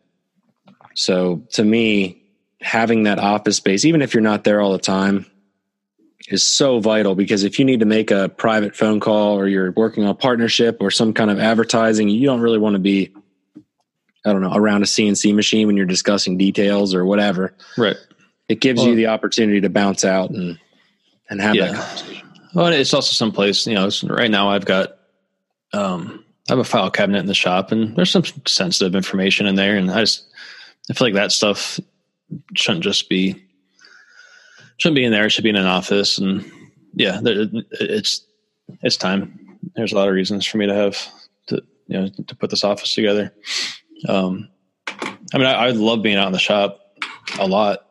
So 0.94 1.42
to 1.50 1.64
me, 1.64 2.22
having 2.62 3.02
that 3.02 3.18
office 3.18 3.58
space, 3.58 3.84
even 3.84 4.00
if 4.00 4.14
you're 4.14 4.22
not 4.22 4.44
there 4.44 4.62
all 4.62 4.72
the 4.72 4.78
time, 4.78 5.26
is 6.28 6.42
so 6.42 6.78
vital 6.78 7.14
because 7.14 7.44
if 7.44 7.58
you 7.58 7.64
need 7.64 7.80
to 7.80 7.86
make 7.86 8.10
a 8.10 8.28
private 8.28 8.76
phone 8.76 9.00
call 9.00 9.38
or 9.38 9.48
you're 9.48 9.72
working 9.72 10.04
on 10.04 10.10
a 10.10 10.14
partnership 10.14 10.78
or 10.80 10.90
some 10.90 11.12
kind 11.12 11.30
of 11.30 11.38
advertising, 11.38 12.08
you 12.08 12.26
don't 12.26 12.40
really 12.40 12.58
want 12.58 12.74
to 12.74 12.80
be, 12.80 13.12
I 14.24 14.32
don't 14.32 14.40
know, 14.40 14.54
around 14.54 14.82
a 14.82 14.86
CNC 14.86 15.34
machine 15.34 15.66
when 15.66 15.76
you're 15.76 15.86
discussing 15.86 16.38
details 16.38 16.94
or 16.94 17.04
whatever. 17.04 17.54
Right. 17.76 17.96
It 18.48 18.60
gives 18.60 18.80
well, 18.80 18.88
you 18.88 18.96
the 18.96 19.06
opportunity 19.06 19.60
to 19.62 19.70
bounce 19.70 20.04
out 20.04 20.30
and 20.30 20.58
and 21.28 21.40
have 21.40 21.54
yeah. 21.54 21.72
that 21.72 21.76
conversation. 21.76 22.28
Well, 22.54 22.66
it's 22.66 22.92
also 22.92 23.12
someplace, 23.12 23.66
you 23.66 23.74
know, 23.74 23.88
right 24.04 24.30
now 24.30 24.50
I've 24.50 24.66
got 24.66 24.98
um 25.72 26.24
I 26.48 26.52
have 26.52 26.58
a 26.58 26.64
file 26.64 26.90
cabinet 26.90 27.20
in 27.20 27.26
the 27.26 27.34
shop 27.34 27.72
and 27.72 27.96
there's 27.96 28.10
some 28.10 28.24
sensitive 28.46 28.94
information 28.94 29.46
in 29.46 29.54
there 29.54 29.76
and 29.76 29.90
I 29.90 30.00
just 30.00 30.26
I 30.90 30.94
feel 30.94 31.06
like 31.06 31.14
that 31.14 31.32
stuff 31.32 31.80
shouldn't 32.54 32.84
just 32.84 33.08
be 33.08 33.42
shouldn't 34.78 34.96
be 34.96 35.04
in 35.04 35.12
there. 35.12 35.26
It 35.26 35.30
should 35.30 35.44
be 35.44 35.50
in 35.50 35.56
an 35.56 35.66
office. 35.66 36.18
And 36.18 36.50
yeah, 36.94 37.20
it's 37.22 38.26
it's 38.82 38.96
time. 38.96 39.58
There's 39.74 39.92
a 39.92 39.96
lot 39.96 40.08
of 40.08 40.14
reasons 40.14 40.46
for 40.46 40.58
me 40.58 40.66
to 40.66 40.74
have 40.74 41.08
to 41.48 41.62
you 41.86 42.00
know 42.00 42.08
to 42.26 42.36
put 42.36 42.50
this 42.50 42.64
office 42.64 42.94
together. 42.94 43.34
Um, 44.08 44.48
I 44.88 45.38
mean, 45.38 45.46
I, 45.46 45.52
I 45.52 45.70
love 45.70 46.02
being 46.02 46.16
out 46.16 46.26
in 46.26 46.32
the 46.32 46.38
shop 46.38 46.80
a 47.38 47.46
lot. 47.46 47.86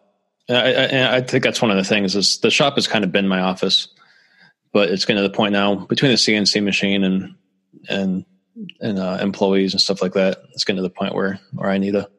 And 0.47 0.57
I, 0.57 0.69
and 0.69 1.15
I, 1.15 1.21
think 1.21 1.43
that's 1.43 1.61
one 1.61 1.71
of 1.71 1.77
the 1.77 1.83
things 1.83 2.15
is 2.15 2.39
the 2.39 2.51
shop 2.51 2.75
has 2.75 2.87
kind 2.87 3.03
of 3.03 3.11
been 3.11 3.27
my 3.27 3.39
office, 3.39 3.87
but 4.73 4.89
it's 4.89 5.05
getting 5.05 5.21
to 5.21 5.27
the 5.27 5.33
point 5.33 5.53
now 5.53 5.75
between 5.75 6.11
the 6.11 6.17
CNC 6.17 6.63
machine 6.63 7.03
and 7.03 7.35
and 7.87 8.25
and 8.81 8.99
uh, 8.99 9.17
employees 9.21 9.73
and 9.73 9.81
stuff 9.81 10.01
like 10.01 10.13
that. 10.13 10.39
It's 10.51 10.63
getting 10.63 10.77
to 10.77 10.81
the 10.81 10.89
point 10.89 11.15
where 11.15 11.39
where 11.53 11.69
I 11.69 11.77
need 11.77 11.95
a 11.95 12.09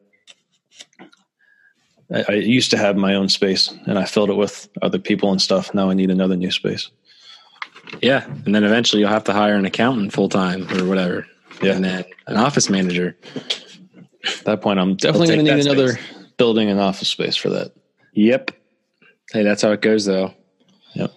I, 2.11 2.25
I, 2.29 2.33
used 2.33 2.71
to 2.71 2.77
have 2.77 2.95
my 2.95 3.15
own 3.15 3.29
space 3.29 3.73
and 3.85 3.97
I 3.97 4.05
filled 4.05 4.29
it 4.29 4.35
with 4.35 4.67
other 4.81 4.99
people 4.99 5.31
and 5.31 5.41
stuff. 5.41 5.73
Now 5.73 5.89
I 5.89 5.93
need 5.93 6.11
another 6.11 6.35
new 6.35 6.51
space. 6.51 6.89
Yeah. 8.01 8.25
And 8.45 8.53
then 8.53 8.63
eventually 8.63 9.01
you'll 9.01 9.09
have 9.09 9.23
to 9.25 9.33
hire 9.33 9.55
an 9.55 9.65
accountant 9.65 10.13
full 10.13 10.29
time 10.29 10.69
or 10.71 10.85
whatever. 10.85 11.27
Yeah. 11.61 11.73
And 11.73 11.85
then 11.85 12.05
an 12.27 12.37
office 12.37 12.69
manager. 12.69 13.17
At 14.25 14.45
that 14.45 14.61
point, 14.61 14.79
I'm 14.79 14.95
definitely 14.95 15.27
going 15.27 15.45
to 15.45 15.55
need 15.55 15.65
another 15.65 15.99
building 16.37 16.69
and 16.69 16.79
office 16.79 17.09
space 17.09 17.35
for 17.35 17.49
that. 17.49 17.73
Yep. 18.13 18.51
Hey, 19.31 19.43
that's 19.43 19.61
how 19.61 19.71
it 19.71 19.81
goes 19.81 20.05
though. 20.05 20.33
Yep. 20.93 21.13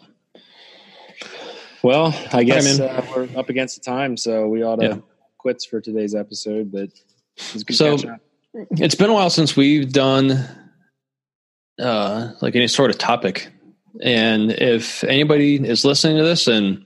Well, 1.83 2.19
I 2.33 2.43
guess 2.43 2.81
uh, 2.81 3.07
we're 3.15 3.29
up 3.37 3.49
against 3.49 3.77
the 3.77 3.83
time, 3.83 4.17
so 4.17 4.49
we 4.49 4.63
ought 4.63 4.77
to 4.77 4.87
yeah. 4.87 4.97
quits 5.39 5.65
for 5.65 5.81
today's 5.81 6.15
episode, 6.15 6.73
but 6.73 6.91
so 7.37 7.97
it's 8.73 8.95
been 8.95 9.11
a 9.11 9.13
while 9.13 9.31
since 9.31 9.57
we've 9.57 9.93
done 9.93 10.49
uh, 11.79 12.33
like 12.41 12.57
any 12.57 12.69
sort 12.69 12.91
of 12.91 12.99
topic. 12.99 13.49
And 14.03 14.53
if 14.53 15.05
anybody 15.05 15.57
is 15.57 15.85
listening 15.85 16.19
to 16.19 16.25
this 16.25 16.47
and 16.47 16.85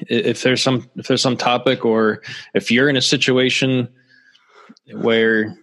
if 0.00 0.42
there's 0.42 0.62
some 0.62 0.88
if 0.96 1.06
there's 1.06 1.22
some 1.22 1.36
topic 1.36 1.84
or 1.84 2.22
if 2.54 2.70
you're 2.70 2.88
in 2.88 2.96
a 2.96 3.02
situation 3.02 3.88
where 4.92 5.56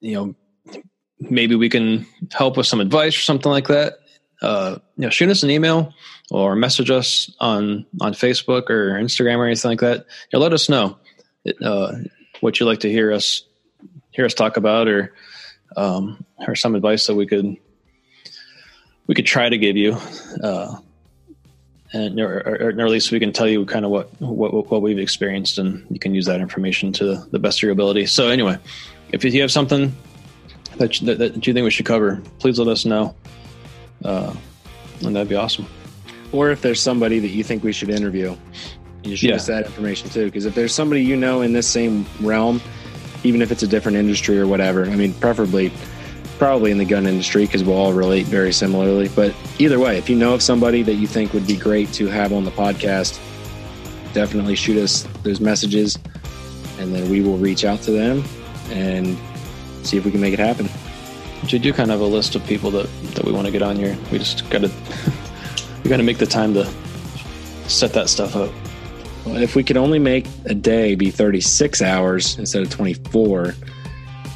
you 0.00 0.14
know 0.14 0.34
maybe 1.18 1.54
we 1.54 1.68
can 1.68 2.06
help 2.32 2.56
with 2.56 2.66
some 2.66 2.80
advice 2.80 3.16
or 3.16 3.20
something 3.20 3.50
like 3.50 3.68
that 3.68 3.94
uh, 4.42 4.76
you 4.96 5.02
know 5.02 5.10
shoot 5.10 5.30
us 5.30 5.42
an 5.42 5.50
email 5.50 5.92
or 6.30 6.54
message 6.54 6.90
us 6.90 7.34
on 7.40 7.86
on 8.00 8.12
facebook 8.12 8.70
or 8.70 8.92
instagram 8.92 9.38
or 9.38 9.46
anything 9.46 9.70
like 9.70 9.80
that 9.80 9.98
you 10.30 10.38
know, 10.38 10.40
let 10.40 10.52
us 10.52 10.68
know 10.68 10.96
uh, 11.62 11.94
what 12.40 12.60
you'd 12.60 12.66
like 12.66 12.80
to 12.80 12.90
hear 12.90 13.12
us 13.12 13.42
hear 14.10 14.24
us 14.24 14.34
talk 14.34 14.56
about 14.56 14.88
or 14.88 15.14
um, 15.76 16.24
or 16.46 16.54
some 16.54 16.74
advice 16.74 17.06
that 17.06 17.14
we 17.14 17.26
could 17.26 17.56
we 19.06 19.14
could 19.14 19.26
try 19.26 19.48
to 19.48 19.58
give 19.58 19.76
you. 19.76 19.96
Uh, 20.42 20.76
and 21.92 22.20
or, 22.20 22.40
or, 22.46 22.54
or, 22.66 22.68
at 22.68 22.90
least 22.90 23.10
we 23.12 23.18
can 23.18 23.32
tell 23.32 23.48
you 23.48 23.64
kind 23.64 23.84
of 23.84 23.90
what, 23.90 24.08
what 24.20 24.70
what 24.70 24.82
we've 24.82 24.98
experienced, 24.98 25.58
and 25.58 25.86
you 25.90 25.98
can 25.98 26.14
use 26.14 26.26
that 26.26 26.40
information 26.40 26.92
to 26.92 27.16
the 27.30 27.38
best 27.38 27.58
of 27.58 27.62
your 27.62 27.72
ability. 27.72 28.06
So 28.06 28.28
anyway, 28.28 28.58
if 29.10 29.24
you 29.24 29.40
have 29.40 29.50
something 29.50 29.94
that 30.76 30.92
that, 31.04 31.18
that 31.18 31.46
you 31.46 31.54
think 31.54 31.64
we 31.64 31.70
should 31.70 31.86
cover, 31.86 32.20
please 32.38 32.58
let 32.58 32.68
us 32.68 32.84
know, 32.84 33.14
uh, 34.04 34.34
and 35.02 35.16
that'd 35.16 35.28
be 35.28 35.34
awesome. 35.34 35.66
Or 36.30 36.50
if 36.50 36.60
there's 36.60 36.80
somebody 36.80 37.20
that 37.20 37.28
you 37.28 37.42
think 37.42 37.64
we 37.64 37.72
should 37.72 37.88
interview, 37.88 38.36
you 39.02 39.16
should 39.16 39.30
yeah. 39.30 39.36
us 39.36 39.46
that 39.46 39.64
information 39.64 40.10
too. 40.10 40.26
Because 40.26 40.44
if 40.44 40.54
there's 40.54 40.74
somebody 40.74 41.02
you 41.02 41.16
know 41.16 41.40
in 41.40 41.54
this 41.54 41.66
same 41.66 42.04
realm, 42.20 42.60
even 43.24 43.42
if 43.42 43.50
it's 43.50 43.62
a 43.62 43.66
different 43.66 43.98
industry 43.98 44.38
or 44.38 44.46
whatever, 44.46 44.84
I 44.84 44.96
mean, 44.96 45.14
preferably 45.14 45.72
probably 46.38 46.70
in 46.70 46.78
the 46.78 46.84
gun 46.84 47.06
industry 47.06 47.44
because 47.44 47.64
we'll 47.64 47.76
all 47.76 47.92
relate 47.92 48.26
very 48.26 48.52
similarly. 48.52 49.08
But 49.08 49.34
either 49.58 49.78
way, 49.78 49.98
if 49.98 50.08
you 50.08 50.16
know 50.16 50.34
of 50.34 50.42
somebody 50.42 50.82
that 50.84 50.94
you 50.94 51.06
think 51.06 51.32
would 51.32 51.46
be 51.46 51.56
great 51.56 51.92
to 51.94 52.06
have 52.06 52.32
on 52.32 52.44
the 52.44 52.52
podcast, 52.52 53.18
definitely 54.14 54.54
shoot 54.54 54.78
us 54.78 55.02
those 55.24 55.40
messages 55.40 55.98
and 56.78 56.94
then 56.94 57.10
we 57.10 57.20
will 57.20 57.36
reach 57.38 57.64
out 57.64 57.82
to 57.82 57.90
them 57.90 58.22
and 58.70 59.18
see 59.82 59.96
if 59.96 60.04
we 60.04 60.10
can 60.10 60.20
make 60.20 60.32
it 60.32 60.38
happen. 60.38 60.68
We 61.42 61.58
do 61.58 61.72
kind 61.72 61.90
of 61.90 62.00
have 62.00 62.08
a 62.08 62.10
list 62.10 62.34
of 62.34 62.44
people 62.46 62.70
that, 62.72 62.88
that 63.14 63.24
we 63.24 63.32
want 63.32 63.46
to 63.46 63.52
get 63.52 63.62
on 63.62 63.76
here. 63.76 63.96
We 64.12 64.18
just 64.18 64.48
got 64.50 64.62
to 64.62 64.70
we 65.84 65.90
got 65.90 65.98
to 65.98 66.02
make 66.02 66.18
the 66.18 66.26
time 66.26 66.54
to 66.54 66.68
set 67.68 67.92
that 67.94 68.08
stuff 68.08 68.36
up. 68.36 68.50
If 69.36 69.54
we 69.54 69.62
could 69.62 69.76
only 69.76 69.98
make 69.98 70.26
a 70.46 70.54
day 70.54 70.94
be 70.94 71.10
36 71.10 71.82
hours 71.82 72.38
instead 72.38 72.62
of 72.62 72.70
24, 72.70 73.54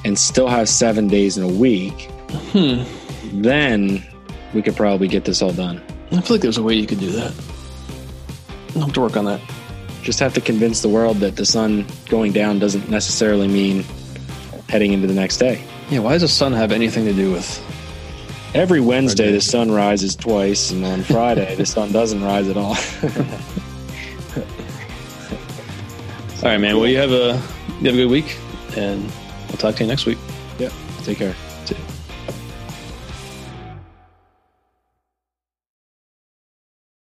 and 0.05 0.19
still 0.19 0.49
have 0.49 0.69
seven 0.69 1.09
days 1.09 1.39
in 1.39 1.45
a 1.45 1.49
week, 1.49 2.11
hmm. 2.53 2.83
then 3.41 4.05
we 4.55 4.63
could 4.63 4.77
probably 4.77 5.09
get 5.09 5.25
this 5.25 5.43
all 5.43 5.53
done. 5.53 5.83
I 6.11 6.21
feel 6.21 6.35
like 6.35 6.41
there's 6.41 6.59
a 6.59 6.63
way 6.63 6.75
you 6.75 6.87
could 6.87 7.01
do 7.01 7.11
that. 7.13 7.33
I'll 8.75 8.83
have 8.83 8.93
to 8.95 9.01
work 9.01 9.17
on 9.17 9.25
that. 9.27 9.41
Just 10.03 10.19
have 10.19 10.35
to 10.35 10.41
convince 10.41 10.83
the 10.83 10.89
world 10.89 11.19
that 11.19 11.37
the 11.37 11.47
sun 11.47 11.87
going 12.09 12.33
down 12.33 12.59
doesn't 12.59 12.89
necessarily 12.91 13.49
mean 13.49 13.85
heading 14.69 14.93
into 14.93 15.07
the 15.07 15.15
next 15.15 15.37
day. 15.37 15.63
Yeah, 15.91 16.01
why 16.01 16.13
does 16.13 16.23
the 16.23 16.29
sun 16.29 16.53
have 16.53 16.73
anything 16.73 17.05
to 17.05 17.13
do 17.13 17.31
with? 17.31 17.61
Every 18.55 18.81
Wednesday, 18.81 19.33
the 19.33 19.41
sun 19.41 19.71
rises 19.71 20.15
twice, 20.15 20.71
and 20.73 20.85
on 20.85 21.03
Friday, 21.03 21.55
the 21.55 21.65
sun 21.65 21.93
doesn't 21.93 22.23
rise 22.23 22.49
at 22.49 22.57
all. 22.57 22.77
all 26.43 26.49
right, 26.49 26.59
man. 26.59 26.77
Well, 26.77 26.89
you 26.89 26.99
have 26.99 27.13
a 27.13 27.41
you 27.81 27.87
have 27.91 27.95
a 27.95 28.03
good 28.03 28.11
week, 28.11 28.39
and 28.77 29.11
We'll 29.53 29.59
talk 29.59 29.75
to 29.77 29.85
you 29.85 29.89
next 29.89 30.07
week. 30.07 30.17
Yeah. 30.59 30.71
Take 31.03 31.19
care. 31.19 31.35